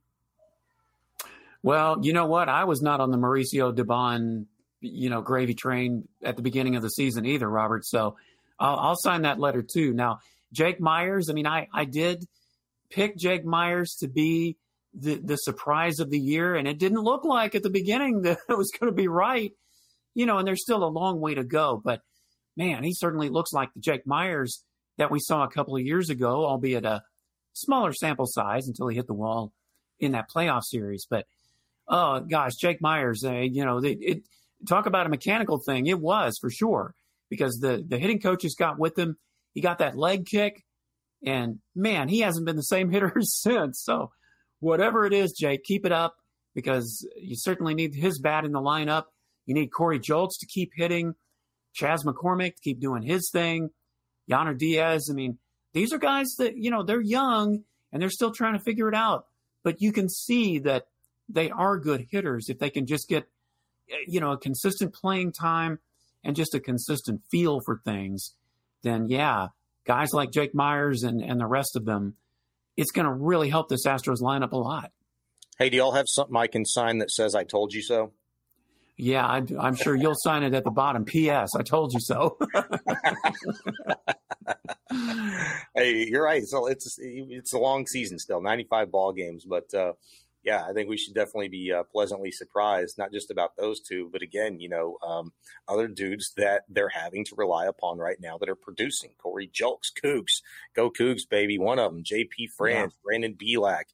Well, 1.62 1.98
you 2.02 2.12
know 2.12 2.26
what? 2.26 2.48
I 2.48 2.64
was 2.64 2.80
not 2.80 3.00
on 3.00 3.10
the 3.10 3.18
Mauricio 3.18 3.74
Dubon, 3.74 4.46
you 4.80 5.10
know, 5.10 5.20
gravy 5.20 5.54
train 5.54 6.08
at 6.22 6.36
the 6.36 6.42
beginning 6.42 6.76
of 6.76 6.82
the 6.82 6.88
season 6.88 7.26
either, 7.26 7.48
Robert. 7.48 7.84
So 7.84 8.16
I'll, 8.58 8.76
I'll 8.76 8.96
sign 8.96 9.22
that 9.22 9.38
letter 9.38 9.62
too. 9.62 9.92
Now, 9.92 10.20
Jake 10.52 10.80
Meyers, 10.80 11.28
I 11.28 11.34
mean, 11.34 11.46
I, 11.46 11.68
I 11.72 11.84
did 11.84 12.24
pick 12.90 13.16
Jake 13.16 13.44
Meyers 13.44 13.96
to 14.00 14.08
be 14.08 14.56
the, 14.94 15.16
the 15.22 15.36
surprise 15.36 16.00
of 16.00 16.10
the 16.10 16.18
year, 16.18 16.54
and 16.54 16.66
it 16.66 16.78
didn't 16.78 17.02
look 17.02 17.24
like 17.24 17.54
at 17.54 17.62
the 17.62 17.70
beginning 17.70 18.22
that 18.22 18.38
it 18.48 18.56
was 18.56 18.70
going 18.78 18.90
to 18.90 18.96
be 18.96 19.08
right 19.08 19.52
you 20.14 20.26
know, 20.26 20.38
and 20.38 20.46
there's 20.46 20.62
still 20.62 20.84
a 20.84 20.88
long 20.88 21.20
way 21.20 21.34
to 21.34 21.44
go. 21.44 21.80
But 21.82 22.02
man, 22.56 22.82
he 22.82 22.92
certainly 22.94 23.28
looks 23.28 23.52
like 23.52 23.72
the 23.74 23.80
Jake 23.80 24.06
Meyers 24.06 24.64
that 25.00 25.10
we 25.10 25.18
saw 25.18 25.44
a 25.44 25.50
couple 25.50 25.74
of 25.74 25.82
years 25.82 26.10
ago, 26.10 26.44
albeit 26.44 26.84
a 26.84 27.02
smaller 27.54 27.92
sample 27.94 28.26
size 28.26 28.68
until 28.68 28.86
he 28.86 28.96
hit 28.96 29.06
the 29.06 29.14
wall 29.14 29.50
in 29.98 30.12
that 30.12 30.30
playoff 30.30 30.62
series. 30.62 31.06
But 31.08 31.26
oh 31.88 32.20
gosh, 32.20 32.52
Jake 32.60 32.82
Meyers, 32.82 33.24
uh, 33.24 33.32
you 33.32 33.64
know, 33.64 33.78
it, 33.78 33.98
it, 34.02 34.22
talk 34.68 34.84
about 34.84 35.06
a 35.06 35.08
mechanical 35.08 35.58
thing. 35.58 35.86
It 35.86 35.98
was 35.98 36.36
for 36.38 36.50
sure 36.50 36.94
because 37.30 37.58
the 37.60 37.82
the 37.86 37.98
hitting 37.98 38.20
coaches 38.20 38.54
got 38.58 38.78
with 38.78 38.98
him. 38.98 39.16
He 39.54 39.62
got 39.62 39.78
that 39.78 39.96
leg 39.96 40.26
kick, 40.26 40.62
and 41.24 41.60
man, 41.74 42.08
he 42.08 42.20
hasn't 42.20 42.44
been 42.44 42.56
the 42.56 42.62
same 42.62 42.90
hitter 42.92 43.14
since. 43.22 43.82
So 43.82 44.10
whatever 44.60 45.06
it 45.06 45.14
is, 45.14 45.32
Jake, 45.32 45.64
keep 45.64 45.86
it 45.86 45.92
up 45.92 46.16
because 46.54 47.08
you 47.16 47.36
certainly 47.36 47.74
need 47.74 47.94
his 47.94 48.18
bat 48.18 48.44
in 48.44 48.52
the 48.52 48.60
lineup. 48.60 49.04
You 49.46 49.54
need 49.54 49.68
Corey 49.68 49.98
Julks 49.98 50.38
to 50.40 50.46
keep 50.46 50.72
hitting, 50.76 51.14
Chas 51.72 52.04
McCormick 52.04 52.56
to 52.56 52.62
keep 52.62 52.80
doing 52.80 53.02
his 53.02 53.30
thing, 53.32 53.70
Yainer 54.30 54.56
Diaz. 54.56 55.08
I 55.10 55.14
mean, 55.14 55.38
these 55.72 55.92
are 55.92 55.98
guys 55.98 56.34
that, 56.38 56.56
you 56.56 56.70
know, 56.70 56.82
they're 56.82 57.00
young 57.00 57.64
and 57.92 58.00
they're 58.00 58.10
still 58.10 58.32
trying 58.32 58.54
to 58.54 58.64
figure 58.64 58.88
it 58.88 58.94
out. 58.94 59.26
But 59.62 59.80
you 59.80 59.92
can 59.92 60.08
see 60.08 60.58
that 60.60 60.86
they 61.28 61.50
are 61.50 61.78
good 61.78 62.06
hitters 62.10 62.48
if 62.48 62.58
they 62.58 62.70
can 62.70 62.86
just 62.86 63.08
get, 63.08 63.28
you 64.06 64.20
know, 64.20 64.32
a 64.32 64.38
consistent 64.38 64.94
playing 64.94 65.32
time 65.32 65.78
and 66.24 66.36
just 66.36 66.54
a 66.54 66.60
consistent 66.60 67.22
feel 67.30 67.60
for 67.64 67.80
things. 67.84 68.34
Then, 68.82 69.08
yeah, 69.08 69.48
guys 69.84 70.12
like 70.12 70.30
Jake 70.30 70.54
Meyers 70.54 71.02
and, 71.02 71.20
and 71.22 71.40
the 71.40 71.46
rest 71.46 71.76
of 71.76 71.84
them, 71.84 72.14
it's 72.76 72.92
going 72.92 73.06
to 73.06 73.12
really 73.12 73.50
help 73.50 73.68
this 73.68 73.86
Astros 73.86 74.22
lineup 74.22 74.52
a 74.52 74.56
lot. 74.56 74.92
Hey, 75.58 75.68
do 75.68 75.76
y'all 75.76 75.92
have 75.92 76.06
something 76.08 76.36
I 76.36 76.46
can 76.46 76.64
sign 76.64 76.98
that 76.98 77.10
says 77.10 77.34
I 77.34 77.44
told 77.44 77.74
you 77.74 77.82
so? 77.82 78.12
Yeah, 79.00 79.26
I'm, 79.26 79.46
I'm 79.58 79.74
sure 79.74 79.94
you'll 79.94 80.14
sign 80.14 80.42
it 80.42 80.52
at 80.52 80.64
the 80.64 80.70
bottom. 80.70 81.04
P.S. 81.04 81.50
I 81.56 81.62
told 81.62 81.94
you 81.94 82.00
so. 82.00 82.36
hey, 85.74 86.06
you're 86.06 86.22
right. 86.22 86.44
So 86.44 86.66
it's 86.66 86.98
it's 87.00 87.54
a 87.54 87.58
long 87.58 87.86
season 87.86 88.18
still, 88.18 88.42
95 88.42 88.90
ball 88.90 89.12
games, 89.12 89.44
but 89.44 89.72
uh, 89.72 89.92
yeah, 90.42 90.64
I 90.68 90.72
think 90.72 90.88
we 90.88 90.96
should 90.96 91.14
definitely 91.14 91.48
be 91.48 91.72
uh, 91.72 91.82
pleasantly 91.84 92.30
surprised, 92.30 92.96
not 92.96 93.12
just 93.12 93.30
about 93.30 93.56
those 93.56 93.80
two, 93.80 94.08
but 94.12 94.22
again, 94.22 94.60
you 94.60 94.68
know, 94.68 94.96
um, 95.06 95.32
other 95.68 95.86
dudes 95.86 96.32
that 96.36 96.62
they're 96.68 96.88
having 96.88 97.24
to 97.26 97.34
rely 97.36 97.66
upon 97.66 97.98
right 97.98 98.18
now 98.20 98.38
that 98.38 98.48
are 98.48 98.54
producing. 98.54 99.10
Corey 99.18 99.48
Julks, 99.48 99.92
Cougs, 100.02 100.42
go 100.74 100.90
Cougs, 100.90 101.28
baby. 101.28 101.58
One 101.58 101.78
of 101.78 101.92
them, 101.92 102.04
J.P. 102.04 102.48
France, 102.56 102.94
yeah. 102.94 103.00
Brandon 103.04 103.34
Bielak. 103.34 103.84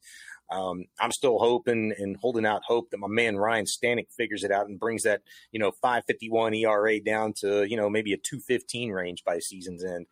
Um, 0.51 0.85
I'm 1.01 1.13
still 1.13 1.39
hoping 1.39 1.93
and 1.99 2.17
holding 2.17 2.47
out 2.47 2.63
hope 2.65 2.91
that 2.91 2.99
my 2.99 3.09
man 3.09 3.37
Ryan 3.37 3.65
Stanek 3.65 4.13
figures 4.17 4.45
it 4.45 4.53
out 4.53 4.69
and 4.69 4.79
brings 4.79 5.03
that, 5.03 5.23
you 5.51 5.59
know, 5.59 5.73
551 5.83 6.55
ERA 6.55 7.01
down 7.01 7.33
to, 7.39 7.69
you 7.69 7.77
know, 7.77 7.91
maybe 7.91 8.13
a 8.13 8.17
215 8.17 8.91
range 8.91 9.25
by 9.25 9.39
season's 9.41 9.85
end. 9.85 10.07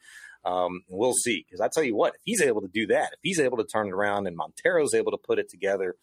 Um, 0.45 0.83
we'll 0.89 1.15
see. 1.15 1.45
Because 1.47 1.61
I 1.61 1.69
tell 1.69 1.85
you 1.85 1.95
what, 1.95 2.15
if 2.15 2.21
he's 2.25 2.43
able 2.43 2.63
to 2.63 2.69
do 2.69 2.87
that, 2.89 3.13
if 3.13 3.21
he's 3.23 3.41
able 3.41 3.59
to 3.59 3.65
turn 3.65 3.89
it 3.89 3.95
around 3.95 4.27
and 4.27 4.37
Montero's 4.37 4.95
able 4.95 5.13
to 5.13 5.19
put 5.19 5.39
it 5.39 5.49
together, 5.49 5.95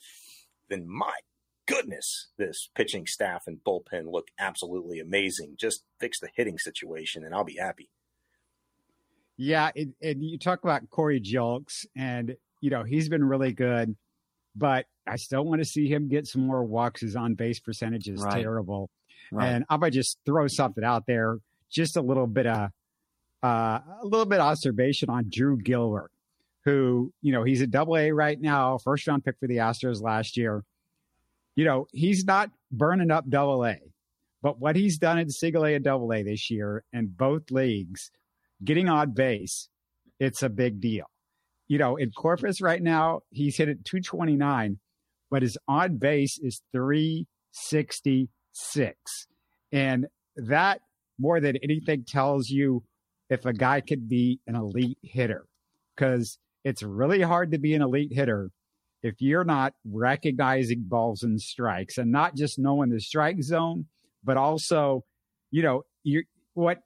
then 0.70 0.88
my 0.88 1.14
goodness, 1.68 2.30
this 2.38 2.70
pitching 2.74 3.06
staff 3.06 3.44
and 3.48 3.60
bullpen 3.66 4.12
look 4.12 4.30
absolutely 4.40 5.00
amazing. 5.00 5.56
Just 5.60 5.84
fix 6.00 6.20
the 6.20 6.30
hitting 6.36 6.58
situation 6.58 7.24
and 7.24 7.36
I'll 7.36 7.44
be 7.44 7.58
happy. 7.58 7.90
Yeah, 9.38 9.72
and, 9.76 9.94
and 10.02 10.24
you 10.24 10.38
talk 10.38 10.64
about 10.64 10.90
Corey 10.92 11.20
Julks, 11.20 11.86
and 11.96 12.36
you 12.60 12.70
know 12.70 12.84
he's 12.84 13.10
been 13.10 13.24
really 13.24 13.54
good 13.54 13.96
but 14.56 14.86
I 15.08 15.16
still 15.16 15.44
want 15.44 15.62
to 15.62 15.66
see 15.66 15.88
him 15.88 16.08
get 16.08 16.28
some 16.28 16.46
more 16.46 16.64
walks. 16.64 17.02
His 17.02 17.16
on 17.16 17.36
base 17.36 17.60
percentage 17.60 18.08
is 18.08 18.22
right. 18.22 18.42
terrible. 18.42 18.90
Right. 19.32 19.48
And 19.48 19.66
I 19.70 19.78
might 19.78 19.94
just 19.94 20.18
throw 20.26 20.48
something 20.48 20.84
out 20.84 21.06
there, 21.08 21.38
just 21.70 21.98
a 21.98 22.02
little 22.02 22.28
bit 22.28 22.48
of 22.48 22.70
uh, 23.44 23.80
a 24.02 24.04
little 24.04 24.26
bit 24.26 24.40
of 24.40 24.46
observation 24.46 25.10
on 25.10 25.26
Drew 25.30 25.58
Gilbert, 25.58 26.12
who 26.66 27.12
you 27.22 27.32
know 27.32 27.44
he's 27.44 27.62
a 27.62 27.68
double 27.68 27.98
A 27.98 28.12
right 28.12 28.40
now, 28.40 28.78
first 28.78 29.08
round 29.08 29.24
pick 29.24 29.38
for 29.40 29.48
the 29.48 29.58
Astros 29.58 30.02
last 30.02 30.38
year. 30.38 30.64
You 31.56 31.66
know 31.66 31.88
he's 31.92 32.26
not 32.26 32.52
burning 32.72 33.12
up 33.12 33.30
double 33.30 33.66
A, 33.66 33.80
but 34.42 34.60
what 34.60 34.76
he's 34.76 34.98
done 34.98 35.18
in 35.18 35.30
single 35.30 35.66
A 35.66 35.76
and 35.76 35.84
double 35.84 36.14
A 36.14 36.24
this 36.24 36.50
year 36.50 36.84
in 36.94 37.08
both 37.08 37.52
leagues, 37.52 38.12
getting 38.64 38.90
on 38.90 39.12
base, 39.12 39.70
it's 40.20 40.44
a 40.44 40.50
big 40.50 40.80
deal 40.80 41.11
you 41.72 41.78
know, 41.78 41.96
in 41.96 42.12
Corpus 42.12 42.60
right 42.60 42.84
now, 42.84 43.22
he's 43.30 43.56
hit 43.56 43.70
at 43.70 43.86
229, 43.86 44.78
but 45.30 45.42
his 45.42 45.58
on 45.70 46.00
base 46.00 46.38
is 46.38 46.62
366. 46.74 48.98
And 49.72 50.08
that 50.36 50.82
more 51.18 51.40
than 51.40 51.56
anything 51.64 52.04
tells 52.04 52.50
you 52.50 52.84
if 53.30 53.46
a 53.46 53.54
guy 53.54 53.80
could 53.80 54.10
be 54.10 54.42
an 54.48 54.58
elite 54.58 54.98
hitter 55.02 55.46
because 55.96 56.38
it's 56.66 56.84
really 56.84 57.22
hard 57.22 57.54
to 57.54 57.58
be 57.58 57.74
an 57.74 57.82
elite 57.82 58.12
hitter 58.12 58.52
if 59.02 59.16
you're 59.20 59.46
not 59.46 59.74
recognizing 59.86 60.84
balls 60.86 61.24
and 61.24 61.40
strikes 61.40 61.98
and 61.98 62.12
not 62.12 62.36
just 62.36 62.60
knowing 62.60 62.90
the 62.90 63.00
strike 63.00 63.42
zone, 63.42 63.86
but 64.26 64.36
also, 64.36 65.06
you 65.52 65.64
know, 65.64 65.84
you 66.04 66.24
what 66.54 66.80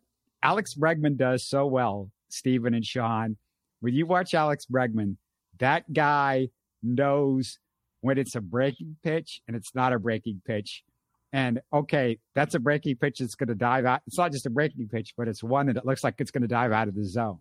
Alex 0.43 0.75
Bregman 0.75 1.17
does 1.17 1.43
so 1.43 1.65
well, 1.65 2.11
Stephen 2.29 2.75
and 2.75 2.85
Shaun, 2.85 3.37
when 3.85 3.93
you 3.93 4.07
watch 4.07 4.33
Alex 4.33 4.65
Bregman, 4.65 5.15
that 5.59 5.93
guy 5.93 6.49
knows 6.81 7.59
when 8.01 8.17
it's 8.17 8.33
a 8.33 8.41
breaking 8.41 8.95
pitch 9.03 9.41
and 9.47 9.55
it's 9.55 9.75
not 9.75 9.93
a 9.93 9.99
breaking 9.99 10.41
pitch. 10.43 10.83
And 11.31 11.61
okay, 11.71 12.17
that's 12.33 12.55
a 12.55 12.59
breaking 12.59 12.95
pitch 12.95 13.19
that's 13.19 13.35
going 13.35 13.49
to 13.49 13.53
dive 13.53 13.85
out. 13.85 14.01
It's 14.07 14.17
not 14.17 14.31
just 14.31 14.47
a 14.47 14.49
breaking 14.49 14.87
pitch, 14.87 15.13
but 15.15 15.27
it's 15.27 15.43
one 15.43 15.67
that 15.67 15.77
it 15.77 15.85
looks 15.85 16.03
like 16.03 16.15
it's 16.17 16.31
going 16.31 16.41
to 16.41 16.47
dive 16.47 16.71
out 16.71 16.87
of 16.87 16.95
the 16.95 17.05
zone. 17.05 17.37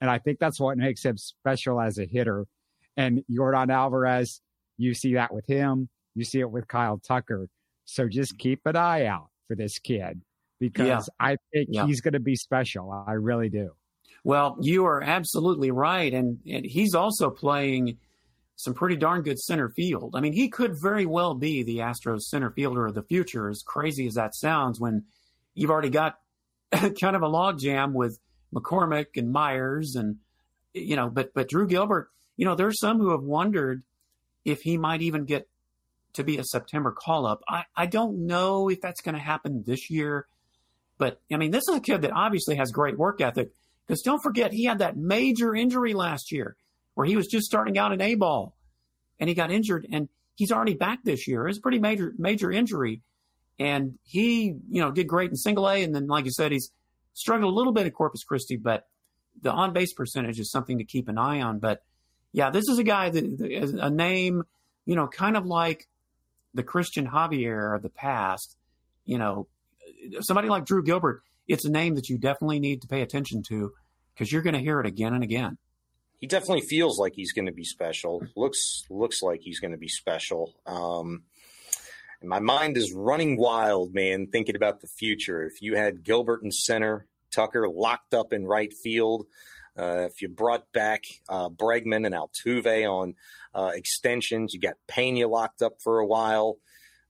And 0.00 0.08
I 0.08 0.18
think 0.18 0.38
that's 0.38 0.60
what 0.60 0.78
makes 0.78 1.04
him 1.04 1.16
special 1.16 1.80
as 1.80 1.98
a 1.98 2.06
hitter. 2.06 2.46
And 2.96 3.24
Yordan 3.28 3.72
Alvarez, 3.72 4.42
You 4.78 4.94
see 4.94 5.14
that 5.14 5.34
with 5.34 5.48
him. 5.48 5.88
You 6.14 6.24
see 6.24 6.38
it 6.38 6.52
with 6.52 6.68
Kyle 6.68 6.98
Tucker. 6.98 7.48
So 7.84 8.06
just 8.06 8.38
keep 8.38 8.60
an 8.64 8.76
eye 8.76 9.06
out 9.06 9.30
for 9.48 9.56
this 9.56 9.80
kid 9.80 10.22
because 10.60 11.10
yeah. 11.20 11.26
I 11.26 11.36
think 11.52 11.70
yeah. 11.72 11.84
he's 11.84 12.00
going 12.00 12.12
to 12.12 12.20
be 12.20 12.36
special. 12.36 12.92
I 13.08 13.14
really 13.14 13.48
do. 13.48 13.72
Well, 14.24 14.56
you 14.60 14.84
are 14.86 15.02
absolutely 15.02 15.70
right. 15.70 16.12
And, 16.12 16.38
and 16.50 16.64
he's 16.64 16.94
also 16.94 17.30
playing 17.30 17.98
some 18.56 18.74
pretty 18.74 18.96
darn 18.96 19.22
good 19.22 19.38
center 19.38 19.70
field. 19.70 20.14
I 20.14 20.20
mean, 20.20 20.34
he 20.34 20.48
could 20.48 20.78
very 20.78 21.06
well 21.06 21.34
be 21.34 21.62
the 21.62 21.78
Astros 21.78 22.22
center 22.22 22.50
fielder 22.50 22.86
of 22.86 22.94
the 22.94 23.02
future, 23.02 23.48
as 23.48 23.62
crazy 23.62 24.06
as 24.06 24.14
that 24.14 24.34
sounds, 24.34 24.78
when 24.78 25.04
you've 25.54 25.70
already 25.70 25.90
got 25.90 26.18
kind 26.72 27.16
of 27.16 27.22
a 27.22 27.28
logjam 27.28 27.92
with 27.92 28.18
McCormick 28.54 29.16
and 29.16 29.32
Meyers 29.32 29.96
and 29.96 30.16
you 30.74 30.96
know, 30.96 31.08
but 31.08 31.32
but 31.34 31.48
Drew 31.48 31.66
Gilbert, 31.66 32.10
you 32.36 32.44
know, 32.44 32.54
there's 32.54 32.80
some 32.80 32.98
who 32.98 33.10
have 33.10 33.22
wondered 33.22 33.82
if 34.44 34.62
he 34.62 34.76
might 34.76 35.02
even 35.02 35.24
get 35.24 35.48
to 36.14 36.24
be 36.24 36.38
a 36.38 36.44
September 36.44 36.92
call 36.92 37.26
up. 37.26 37.42
I, 37.48 37.64
I 37.76 37.86
don't 37.86 38.26
know 38.26 38.68
if 38.68 38.80
that's 38.80 39.00
going 39.00 39.14
to 39.14 39.20
happen 39.20 39.64
this 39.66 39.90
year, 39.90 40.26
but 40.98 41.20
I 41.32 41.36
mean, 41.36 41.50
this 41.50 41.68
is 41.68 41.76
a 41.76 41.80
kid 41.80 42.02
that 42.02 42.12
obviously 42.12 42.56
has 42.56 42.72
great 42.72 42.98
work 42.98 43.20
ethic. 43.20 43.50
Because 43.90 44.02
don't 44.02 44.22
forget, 44.22 44.52
he 44.52 44.66
had 44.66 44.78
that 44.78 44.96
major 44.96 45.52
injury 45.52 45.94
last 45.94 46.30
year 46.30 46.54
where 46.94 47.08
he 47.08 47.16
was 47.16 47.26
just 47.26 47.46
starting 47.46 47.76
out 47.76 47.90
in 47.90 48.00
A 48.00 48.14
ball 48.14 48.54
and 49.18 49.28
he 49.28 49.34
got 49.34 49.50
injured 49.50 49.84
and 49.90 50.08
he's 50.36 50.52
already 50.52 50.74
back 50.74 51.00
this 51.02 51.26
year. 51.26 51.48
It's 51.48 51.58
a 51.58 51.60
pretty 51.60 51.80
major, 51.80 52.14
major 52.16 52.52
injury. 52.52 53.02
And 53.58 53.98
he, 54.04 54.54
you 54.70 54.80
know, 54.80 54.92
did 54.92 55.08
great 55.08 55.30
in 55.30 55.36
single 55.36 55.68
A. 55.68 55.82
And 55.82 55.92
then, 55.92 56.06
like 56.06 56.24
you 56.24 56.30
said, 56.30 56.52
he's 56.52 56.70
struggled 57.14 57.52
a 57.52 57.56
little 57.56 57.72
bit 57.72 57.84
at 57.84 57.92
Corpus 57.92 58.22
Christi, 58.22 58.56
but 58.56 58.86
the 59.42 59.50
on 59.50 59.72
base 59.72 59.92
percentage 59.92 60.38
is 60.38 60.52
something 60.52 60.78
to 60.78 60.84
keep 60.84 61.08
an 61.08 61.18
eye 61.18 61.40
on. 61.40 61.58
But 61.58 61.82
yeah, 62.30 62.50
this 62.50 62.68
is 62.68 62.78
a 62.78 62.84
guy 62.84 63.10
that 63.10 63.24
is 63.40 63.72
a 63.72 63.90
name, 63.90 64.44
you 64.86 64.94
know, 64.94 65.08
kind 65.08 65.36
of 65.36 65.46
like 65.46 65.88
the 66.54 66.62
Cristian 66.62 67.10
Javier 67.10 67.74
of 67.74 67.82
the 67.82 67.90
past. 67.90 68.56
You 69.04 69.18
know, 69.18 69.48
somebody 70.20 70.48
like 70.48 70.64
Drew 70.64 70.84
Gilbert, 70.84 71.24
it's 71.48 71.64
a 71.64 71.70
name 71.70 71.96
that 71.96 72.08
you 72.08 72.18
definitely 72.18 72.60
need 72.60 72.82
to 72.82 72.86
pay 72.86 73.02
attention 73.02 73.42
to 73.48 73.72
because 74.20 74.30
you're 74.30 74.42
going 74.42 74.54
to 74.54 74.60
hear 74.60 74.78
it 74.80 74.86
again 74.86 75.14
and 75.14 75.24
again. 75.24 75.56
He 76.18 76.26
definitely 76.26 76.60
feels 76.60 76.98
like 76.98 77.14
he's 77.16 77.32
going 77.32 77.46
to 77.46 77.52
be 77.52 77.64
special. 77.64 78.22
Looks 78.36 78.84
looks 78.90 79.22
like 79.22 79.40
he's 79.40 79.60
going 79.60 79.70
to 79.70 79.78
be 79.78 79.88
special. 79.88 80.52
Um, 80.66 81.22
and 82.20 82.28
my 82.28 82.40
mind 82.40 82.76
is 82.76 82.92
running 82.92 83.38
wild, 83.38 83.94
man, 83.94 84.26
thinking 84.26 84.56
about 84.56 84.82
the 84.82 84.88
future. 84.88 85.42
If 85.46 85.62
you 85.62 85.74
had 85.74 86.04
Gilbert 86.04 86.42
in 86.42 86.52
center, 86.52 87.06
Tucker 87.34 87.66
locked 87.66 88.12
up 88.12 88.34
in 88.34 88.44
right 88.44 88.70
field. 88.74 89.24
Uh, 89.78 90.08
if 90.10 90.20
you 90.20 90.28
brought 90.28 90.70
back 90.74 91.04
uh, 91.30 91.48
Bregman 91.48 92.04
and 92.04 92.14
Altuve 92.14 92.86
on 92.86 93.14
uh, 93.54 93.70
extensions, 93.74 94.52
you 94.52 94.60
got 94.60 94.74
Pena 94.86 95.26
locked 95.28 95.62
up 95.62 95.80
for 95.80 95.98
a 95.98 96.06
while. 96.06 96.58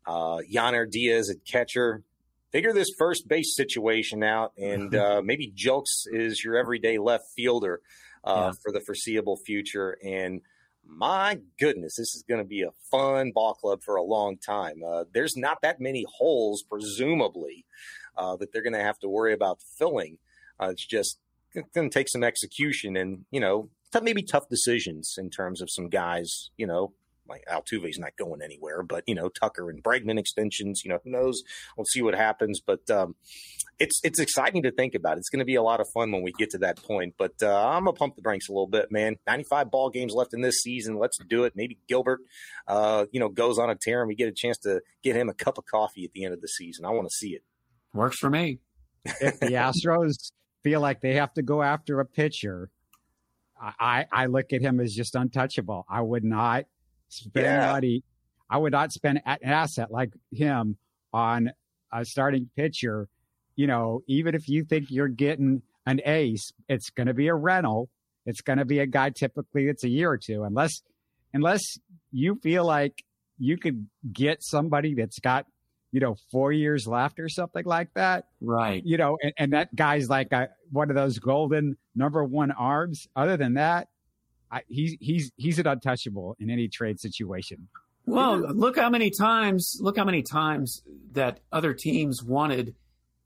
Uh, 0.07 0.43
Diaz 0.89 1.29
at 1.29 1.45
catcher. 1.45 2.05
Figure 2.53 2.73
this 2.73 2.91
first 2.99 3.29
base 3.29 3.55
situation 3.55 4.23
out, 4.23 4.53
and 4.59 4.91
mm-hmm. 4.91 5.19
uh, 5.19 5.23
maybe 5.23 5.53
Julks 5.57 6.07
is 6.07 6.43
your 6.45 6.57
everyday 6.57 6.99
left 6.99 7.25
fielder 7.37 7.81
uh, 8.25 8.51
yeah. 8.51 8.53
for 8.63 8.73
the 8.73 8.81
foreseeable 8.81 9.37
future. 9.37 9.97
And 10.05 10.41
my 10.85 11.39
goodness, 11.59 11.95
this 11.97 12.15
is 12.15 12.25
going 12.29 12.41
to 12.41 12.49
be 12.49 12.63
a 12.63 12.73
fun 12.91 13.33
ball 13.33 13.55
club 13.55 13.83
for 13.85 13.97
a 13.97 14.03
long 14.03 14.37
time. 14.37 14.83
Uh, 14.85 15.05
there's 15.13 15.37
not 15.37 15.63
that 15.63 15.81
many 15.81 16.05
holes, 16.19 16.65
presumably, 16.69 17.65
uh, 18.17 18.37
that 18.37 18.53
they're 18.53 18.63
going 18.63 18.73
to 18.73 18.83
have 18.83 18.99
to 19.01 19.09
worry 19.09 19.33
about 19.33 19.61
filling. 19.79 20.19
Uh, 20.61 20.71
it's 20.71 20.87
just 20.87 21.19
going 21.55 21.89
to 21.89 21.95
take 21.95 22.09
some 22.09 22.25
execution 22.25 22.97
and, 22.97 23.25
you 23.31 23.41
know, 23.41 23.71
maybe 24.03 24.23
tough 24.23 24.49
decisions 24.49 25.15
in 25.19 25.31
terms 25.31 25.61
of 25.61 25.69
some 25.71 25.89
guys, 25.89 26.51
you 26.57 26.67
know, 26.67 26.93
like 27.31 27.45
Altuve's 27.51 27.99
not 27.99 28.17
going 28.17 28.43
anywhere, 28.43 28.83
but 28.83 29.05
you 29.07 29.15
know 29.15 29.29
Tucker 29.29 29.71
and 29.71 29.83
Bregman 29.83 30.19
extensions. 30.19 30.83
You 30.85 30.91
know 30.91 30.99
who 31.03 31.11
knows? 31.11 31.43
We'll 31.77 31.87
see 31.87 32.03
what 32.03 32.15
happens. 32.15 32.61
But 32.61 32.89
um, 32.91 33.15
it's 33.79 33.99
it's 34.05 34.19
exciting 34.21 34.63
to 34.65 34.71
think 34.71 34.95
about. 34.95 35.19
It's 35.19 35.31
going 35.31 35.39
to 35.39 35.45
be 35.45 35.55
a 35.55 35.63
lot 35.63 35.81
of 35.81 35.87
fun 35.95 36.13
when 36.13 36.23
we 36.23 36.33
get 36.33 36.51
to 36.51 36.59
that 36.59 36.83
point. 36.83 37.15
But 37.17 37.35
uh, 37.43 37.69
I'm 37.69 37.85
gonna 37.85 37.95
pump 37.95 38.17
the 38.17 38.23
brakes 38.23 38.49
a 38.49 38.53
little 38.53 38.67
bit, 38.67 38.93
man. 38.93 39.17
95 39.27 39.71
ball 39.71 39.91
games 39.91 40.13
left 40.13 40.35
in 40.35 40.43
this 40.43 40.61
season. 40.61 40.99
Let's 40.99 41.19
do 41.29 41.45
it. 41.45 41.55
Maybe 41.57 41.79
Gilbert, 41.89 42.21
uh, 42.69 43.07
you 43.13 43.21
know, 43.21 43.29
goes 43.29 43.59
on 43.59 43.71
a 43.71 43.75
tear 43.75 44.01
and 44.01 44.09
we 44.09 44.15
get 44.15 44.29
a 44.29 44.33
chance 44.33 44.59
to 44.59 44.83
get 45.03 45.17
him 45.17 45.29
a 45.29 45.35
cup 45.35 45.57
of 45.57 45.65
coffee 45.67 46.05
at 46.05 46.13
the 46.13 46.25
end 46.25 46.35
of 46.35 46.41
the 46.41 46.49
season. 46.49 46.85
I 46.85 46.91
want 46.91 47.09
to 47.09 47.15
see 47.15 47.31
it. 47.31 47.43
Works 47.95 48.19
for 48.19 48.31
me. 48.31 48.59
If 49.05 49.41
the 49.41 49.47
Astros 49.53 50.33
feel 50.63 50.81
like 50.81 51.01
they 51.01 51.15
have 51.15 51.33
to 51.35 51.43
go 51.43 51.63
after 51.63 52.01
a 52.01 52.05
pitcher, 52.05 52.71
I, 53.61 54.07
I 54.11 54.27
look 54.27 54.53
at 54.53 54.63
him 54.63 54.81
as 54.81 54.95
just 54.95 55.15
untouchable. 55.15 55.85
I 55.89 56.01
would 56.01 56.25
not 56.25 56.65
spend 57.11 57.47
yeah. 57.47 57.73
money. 57.73 58.03
I 58.49 58.59
would 58.59 58.73
not 58.73 58.93
spend 58.93 59.21
an 59.25 59.39
asset 59.45 59.91
like 59.91 60.13
him 60.33 60.77
on 61.13 61.53
a 61.93 62.05
starting 62.05 62.51
pitcher. 62.57 63.09
You 63.57 63.67
know, 63.67 64.01
even 64.09 64.35
if 64.35 64.49
you 64.49 64.65
think 64.65 64.87
you're 64.91 65.09
getting 65.09 65.63
an 65.87 66.01
ace, 66.05 66.53
it's 66.69 66.91
going 66.91 67.07
to 67.07 67.15
be 67.15 67.29
a 67.29 67.35
rental. 67.35 67.91
It's 68.27 68.41
going 68.41 68.59
to 68.59 68.65
be 68.65 68.79
a 68.81 68.87
guy 68.87 69.11
typically 69.11 69.67
it's 69.67 69.85
a 69.85 69.89
year 69.89 70.11
or 70.11 70.19
two, 70.19 70.45
unless 70.45 70.83
unless 71.33 71.63
you 72.11 72.37
feel 72.43 72.65
like 72.65 73.05
you 73.39 73.57
could 73.57 73.87
get 74.13 74.43
somebody 74.43 74.95
that's 74.95 75.19
got 75.21 75.47
you 75.93 76.01
know, 76.01 76.17
four 76.31 76.53
years 76.53 76.87
left 76.87 77.19
or 77.19 77.29
something 77.29 77.65
like 77.65 77.93
that. 77.95 78.27
Right. 78.41 78.83
You 78.85 78.97
know, 78.97 79.19
and, 79.23 79.33
and 79.37 79.53
that 79.53 79.75
guy's 79.75 80.09
like 80.09 80.33
a, 80.33 80.49
one 80.71 80.91
of 80.91 80.97
those 80.97 81.19
golden 81.19 81.77
number 81.95 82.23
one 82.25 82.53
arms. 82.53 83.07
Other 83.17 83.37
than 83.37 83.55
that, 83.55 83.89
I, 84.51 84.63
he's 84.69 84.97
he's 85.01 85.33
he's 85.37 85.59
an 85.59 85.67
untouchable 85.67 86.37
in 86.39 86.51
any 86.51 86.69
trade 86.69 87.01
situation. 87.01 87.69
Well, 88.07 88.39
look 88.39 88.77
how 88.77 88.91
many 88.91 89.11
times 89.11 89.79
look 89.81 89.97
how 89.97 90.05
many 90.05 90.23
times 90.23 90.83
that 91.13 91.41
other 91.53 91.75
teams 91.75 92.23
wanted 92.23 92.75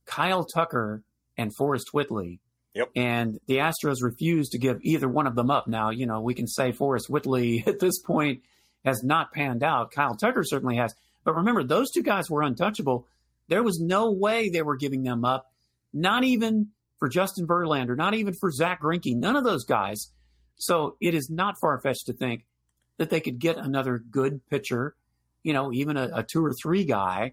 Kyle 0.05 0.45
Tucker 0.45 1.03
and 1.37 1.55
Forrest 1.55 1.93
Whitley. 1.93 2.41
Yep. 2.75 2.91
And 2.97 3.39
the 3.47 3.59
Astros 3.59 4.03
refused 4.03 4.53
to 4.53 4.59
give 4.59 4.79
either 4.83 5.09
one 5.09 5.27
of 5.27 5.37
them 5.37 5.51
up. 5.51 5.69
Now, 5.69 5.91
you 5.91 6.07
know, 6.07 6.21
we 6.21 6.35
can 6.35 6.49
say 6.49 6.73
Forrest 6.73 7.09
Whitley 7.09 7.63
at 7.67 7.79
this 7.79 8.01
point 8.01 8.43
has 8.85 9.03
not 9.03 9.33
panned 9.33 9.63
out. 9.63 9.93
Kyle 9.93 10.17
Tucker 10.17 10.43
certainly 10.45 10.77
has. 10.77 10.95
But 11.25 11.37
remember, 11.37 11.63
those 11.63 11.91
two 11.91 12.03
guys 12.03 12.29
were 12.29 12.43
untouchable. 12.43 13.07
There 13.49 13.63
was 13.63 13.81
no 13.81 14.13
way 14.13 14.49
they 14.49 14.63
were 14.63 14.77
giving 14.77 15.03
them 15.03 15.25
up, 15.25 15.51
not 15.93 16.25
even 16.25 16.69
for 16.99 17.09
Justin 17.09 17.47
Verlander, 17.47 17.97
not 17.97 18.15
even 18.15 18.35
for 18.35 18.51
Zack 18.51 18.83
Greinke, 18.83 19.17
none 19.17 19.37
of 19.37 19.45
those 19.45 19.65
guys. 19.65 20.11
So 20.57 20.97
it 21.01 21.15
is 21.15 21.31
not 21.31 21.59
far 21.61 21.79
fetched 21.81 22.07
to 22.07 22.13
think 22.13 22.47
that 22.99 23.11
they 23.11 23.21
could 23.21 23.39
get 23.39 23.57
another 23.57 23.99
good 23.99 24.41
pitcher, 24.49 24.95
you 25.43 25.53
know, 25.53 25.73
even 25.73 25.97
a, 25.97 26.11
a 26.15 26.23
two 26.23 26.45
or 26.45 26.53
three 26.53 26.85
guy 26.85 27.33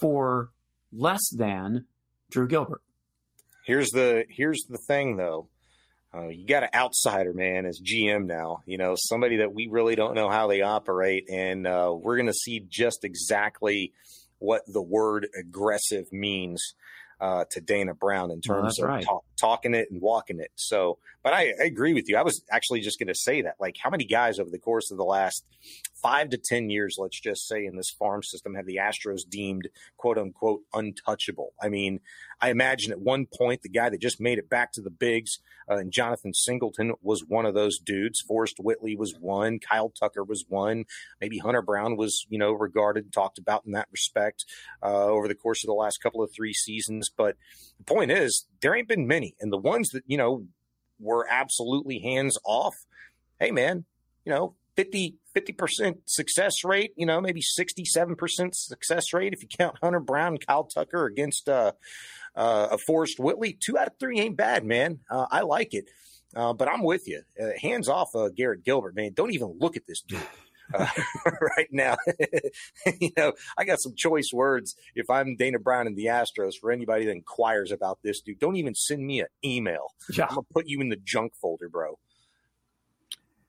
for 0.00 0.50
less 0.92 1.28
than 1.30 1.86
Drew 2.30 2.46
Gilbert. 2.46 2.82
Here's 3.64 3.90
the 3.90 4.24
here's 4.30 4.64
the 4.68 4.78
thing 4.86 5.16
though. 5.16 5.48
Uh, 6.14 6.28
you 6.28 6.46
got 6.46 6.62
an 6.62 6.70
outsider, 6.74 7.34
man, 7.34 7.66
as 7.66 7.80
GM 7.80 8.24
now. 8.24 8.62
You 8.64 8.78
know, 8.78 8.94
somebody 8.96 9.38
that 9.38 9.52
we 9.52 9.66
really 9.66 9.94
don't 9.94 10.14
know 10.14 10.30
how 10.30 10.46
they 10.46 10.62
operate, 10.62 11.28
and 11.30 11.66
uh, 11.66 11.92
we're 11.94 12.16
going 12.16 12.28
to 12.28 12.32
see 12.32 12.64
just 12.66 13.04
exactly 13.04 13.92
what 14.38 14.62
the 14.66 14.80
word 14.80 15.28
aggressive 15.38 16.10
means 16.10 16.74
uh, 17.20 17.44
to 17.50 17.60
Dana 17.60 17.94
Brown 17.94 18.30
in 18.30 18.40
terms 18.40 18.78
of 18.78 18.88
right. 18.88 19.04
talk, 19.04 19.24
talking 19.36 19.74
it 19.74 19.90
and 19.90 20.00
walking 20.00 20.40
it. 20.40 20.52
So, 20.56 20.98
but 21.22 21.32
I, 21.32 21.52
I 21.60 21.64
agree 21.64 21.94
with 21.94 22.08
you. 22.08 22.16
I 22.16 22.22
was 22.22 22.42
actually 22.50 22.80
just 22.80 22.98
going 22.98 23.08
to 23.08 23.14
say 23.14 23.42
that. 23.42 23.56
Like, 23.58 23.76
how 23.82 23.90
many 23.90 24.04
guys 24.04 24.38
over 24.38 24.50
the 24.50 24.58
course 24.58 24.90
of 24.90 24.96
the 24.96 25.04
last 25.04 25.44
five 25.94 26.30
to 26.30 26.38
10 26.38 26.70
years, 26.70 26.96
let's 26.98 27.18
just 27.18 27.48
say, 27.48 27.66
in 27.66 27.76
this 27.76 27.90
farm 27.90 28.22
system 28.22 28.54
have 28.54 28.66
the 28.66 28.76
Astros 28.76 29.28
deemed 29.28 29.68
quote 29.96 30.18
unquote 30.18 30.62
untouchable? 30.72 31.54
I 31.60 31.68
mean, 31.68 32.00
I 32.40 32.50
imagine 32.50 32.92
at 32.92 33.00
one 33.00 33.26
point 33.26 33.62
the 33.62 33.68
guy 33.68 33.90
that 33.90 34.00
just 34.00 34.20
made 34.20 34.38
it 34.38 34.48
back 34.48 34.72
to 34.72 34.82
the 34.82 34.90
bigs, 34.90 35.38
uh, 35.70 35.76
and 35.76 35.92
Jonathan 35.92 36.32
Singleton 36.32 36.94
was 37.02 37.24
one 37.26 37.46
of 37.46 37.54
those 37.54 37.78
dudes. 37.78 38.20
Forrest 38.20 38.56
Whitley 38.58 38.96
was 38.96 39.14
one. 39.18 39.58
Kyle 39.58 39.90
Tucker 39.90 40.24
was 40.24 40.44
one. 40.48 40.84
Maybe 41.20 41.38
Hunter 41.38 41.62
Brown 41.62 41.96
was, 41.96 42.26
you 42.28 42.38
know, 42.38 42.52
regarded, 42.52 43.04
and 43.04 43.12
talked 43.12 43.38
about 43.38 43.66
in 43.66 43.72
that 43.72 43.88
respect 43.90 44.44
uh, 44.82 45.06
over 45.06 45.28
the 45.28 45.34
course 45.34 45.64
of 45.64 45.68
the 45.68 45.74
last 45.74 46.02
couple 46.02 46.22
of 46.22 46.30
three 46.32 46.54
seasons. 46.54 47.10
But 47.14 47.36
the 47.78 47.84
point 47.84 48.10
is, 48.10 48.46
there 48.62 48.74
ain't 48.74 48.88
been 48.88 49.06
many. 49.06 49.34
And 49.40 49.52
the 49.52 49.58
ones 49.58 49.90
that, 49.90 50.04
you 50.06 50.16
know, 50.16 50.46
were 51.00 51.26
absolutely 51.28 51.98
hands 51.98 52.38
off, 52.44 52.74
hey, 53.38 53.50
man, 53.50 53.84
you 54.24 54.32
know, 54.32 54.54
50, 54.78 55.16
50% 55.34 55.96
success 56.04 56.62
rate, 56.62 56.92
you 56.96 57.04
know, 57.04 57.20
maybe 57.20 57.42
67% 57.42 58.54
success 58.54 59.12
rate 59.12 59.32
if 59.32 59.42
you 59.42 59.48
count 59.48 59.76
Hunter 59.82 59.98
Brown 59.98 60.34
and 60.34 60.46
Kyle 60.46 60.62
Tucker 60.64 61.06
against 61.06 61.48
uh, 61.48 61.72
uh, 62.38 62.68
a 62.70 62.78
Forrest 62.78 63.18
Whitley. 63.18 63.52
Two 63.52 63.76
out 63.76 63.88
of 63.88 63.94
three 63.98 64.20
ain't 64.20 64.36
bad, 64.36 64.64
man. 64.64 65.00
Uh, 65.10 65.26
I 65.30 65.40
like 65.42 65.74
it. 65.74 65.86
Uh, 66.34 66.52
but 66.52 66.68
I'm 66.68 66.82
with 66.82 67.08
you. 67.08 67.22
Uh, 67.40 67.48
hands 67.60 67.88
off 67.88 68.14
uh, 68.14 68.28
Garrett 68.28 68.64
Gilbert, 68.64 68.94
man. 68.94 69.12
Don't 69.12 69.34
even 69.34 69.56
look 69.58 69.76
at 69.76 69.86
this 69.86 70.00
dude. 70.00 70.20
Uh, 70.74 70.86
right 71.56 71.68
now. 71.72 71.96
you 73.00 73.08
know, 73.16 73.32
I 73.56 73.64
got 73.64 73.80
some 73.80 73.94
choice 73.96 74.32
words 74.34 74.76
if 74.94 75.08
I'm 75.08 75.34
Dana 75.34 75.58
Brown 75.58 75.86
and 75.86 75.96
the 75.96 76.04
Astros 76.04 76.56
for 76.60 76.70
anybody 76.70 77.06
that 77.06 77.12
inquires 77.12 77.72
about 77.72 78.00
this 78.02 78.20
dude. 78.20 78.38
Don't 78.38 78.56
even 78.56 78.74
send 78.74 79.06
me 79.06 79.20
an 79.20 79.28
email. 79.42 79.94
Yeah. 80.12 80.24
I'm 80.24 80.34
gonna 80.34 80.46
put 80.52 80.66
you 80.66 80.82
in 80.82 80.90
the 80.90 80.98
junk 81.02 81.32
folder, 81.40 81.70
bro. 81.70 81.98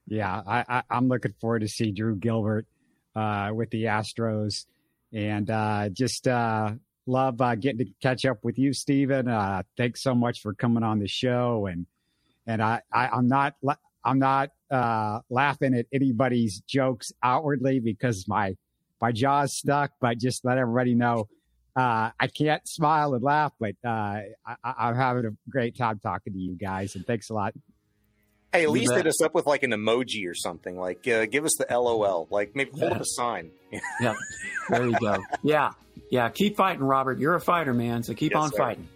Yeah, 0.08 0.42
I, 0.48 0.64
I, 0.70 0.98
am 0.98 1.10
looking 1.10 1.34
forward 1.42 1.60
to 1.60 1.68
see 1.68 1.92
Drew 1.92 2.16
Gilbert 2.16 2.68
uh, 3.14 3.50
with 3.54 3.70
the 3.72 3.84
Astros, 3.84 4.66
and 5.12 5.50
uh, 5.50 5.90
just 5.90 6.26
uh, 6.26 6.72
love 7.06 7.42
uh, 7.42 7.56
getting 7.56 7.86
to 7.86 7.92
catch 8.02 8.26
up 8.26 8.44
with 8.44 8.58
you, 8.58 8.74
Stephen. 8.74 9.28
Uh, 9.28 9.64
thanks 9.78 10.02
so 10.02 10.14
much 10.14 10.42
for 10.42 10.54
coming 10.54 10.84
on 10.84 11.00
the 11.00 11.08
show, 11.08 11.68
and 11.68 11.86
and 12.48 12.62
I, 12.62 12.82
I 12.92 13.18
am 13.18 13.28
not 13.28 13.56
I'm 14.04 14.20
not 14.20 14.50
uh, 14.72 15.20
laughing 15.30 15.74
at 15.76 15.86
anybody's 15.94 16.62
jokes 16.62 17.12
outwardly 17.24 17.80
because 17.80 18.28
my 18.28 18.56
my 19.02 19.12
jaw's 19.12 19.54
stuck, 19.54 19.92
but 20.02 20.18
just 20.18 20.46
let 20.46 20.58
everybody 20.58 20.94
know 20.94 21.28
uh, 21.76 22.12
I 22.20 22.28
can't 22.28 22.68
smile 22.68 23.14
and 23.14 23.24
laugh, 23.24 23.54
but 23.60 23.76
uh, 23.86 24.20
I, 24.46 24.90
am 24.90 24.96
having 24.96 25.26
a 25.26 25.32
great 25.50 25.78
time 25.78 26.00
talking 26.00 26.34
to 26.34 26.40
you 26.40 26.56
guys, 26.56 26.96
and 26.96 27.06
thanks 27.06 27.30
a 27.30 27.34
lot. 27.34 27.54
Hey, 28.52 28.64
at 28.64 28.72
least 28.72 28.94
hit 28.94 29.06
us 29.06 29.22
up 29.22 29.36
with 29.36 29.46
like 29.46 29.62
an 29.64 29.72
emoji 29.72 30.28
or 30.28 30.34
something. 30.34 30.78
Like, 30.78 31.08
uh, 31.08 31.26
give 31.28 31.46
us 31.46 31.52
the 31.60 31.68
LOL. 31.70 32.28
Like, 32.32 32.56
maybe 32.56 32.72
hold 32.72 32.84
yeah. 32.84 32.96
up 32.96 33.02
a 33.02 33.06
sign. 33.06 33.52
yeah, 34.02 34.16
there 34.70 34.88
you 34.88 34.98
go. 35.00 35.18
Yeah, 35.44 35.70
yeah. 36.10 36.30
Keep 36.30 36.58
fighting, 36.58 36.84
Robert. 36.84 37.20
You're 37.20 37.36
a 37.36 37.42
fighter, 37.42 37.74
man. 37.74 38.02
So 38.02 38.16
keep 38.16 38.32
yes, 38.32 38.42
on 38.42 38.52
sir. 38.52 38.58
fighting. 38.58 38.88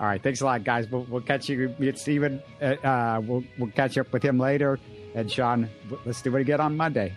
All 0.00 0.06
right, 0.06 0.20
thanks 0.20 0.40
a 0.40 0.44
lot, 0.46 0.64
guys. 0.64 0.90
We'll, 0.90 1.04
we'll 1.04 1.20
catch 1.20 1.48
you. 1.48 1.74
Me 1.78 1.88
and 1.88 1.98
Stephen, 1.98 2.42
uh, 2.60 2.64
uh, 2.64 3.20
we'll 3.24 3.44
we'll 3.58 3.70
catch 3.70 3.96
up 3.96 4.12
with 4.12 4.24
him 4.24 4.38
later. 4.38 4.78
And 5.14 5.30
Shaun, 5.30 5.68
let's 6.04 6.22
do 6.22 6.34
it 6.36 6.40
again 6.40 6.60
on 6.60 6.76
Monday. 6.76 7.12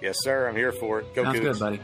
Yes, 0.00 0.16
sir. 0.22 0.48
I'm 0.48 0.56
here 0.56 0.72
for 0.72 1.00
it. 1.00 1.14
Go 1.14 1.24
Sounds 1.24 1.40
good, 1.40 1.58
buddy. 1.58 1.80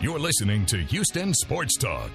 You're 0.00 0.18
listening 0.18 0.66
to 0.66 0.76
Houston 0.76 1.32
Sports 1.32 1.78
Talk. 1.78 2.10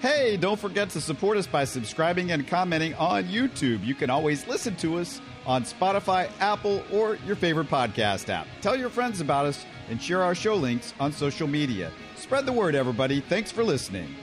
Hey, 0.00 0.36
don't 0.36 0.60
forget 0.60 0.90
to 0.90 1.00
support 1.00 1.38
us 1.38 1.46
by 1.46 1.64
subscribing 1.64 2.30
and 2.30 2.46
commenting 2.46 2.94
on 2.94 3.24
YouTube. 3.24 3.84
You 3.84 3.94
can 3.94 4.10
always 4.10 4.46
listen 4.46 4.76
to 4.76 4.98
us 4.98 5.22
on 5.46 5.64
Spotify, 5.64 6.30
Apple, 6.38 6.84
or 6.92 7.16
your 7.26 7.36
favorite 7.36 7.68
podcast 7.68 8.28
app. 8.28 8.46
Tell 8.60 8.76
your 8.76 8.90
friends 8.90 9.20
about 9.22 9.46
us 9.46 9.64
and 9.88 10.00
share 10.00 10.22
our 10.22 10.34
show 10.34 10.54
links 10.54 10.92
on 11.00 11.12
social 11.12 11.48
media. 11.48 11.90
Spread 12.16 12.44
the 12.44 12.52
word, 12.52 12.74
everybody. 12.74 13.20
Thanks 13.20 13.50
for 13.50 13.64
listening. 13.64 14.14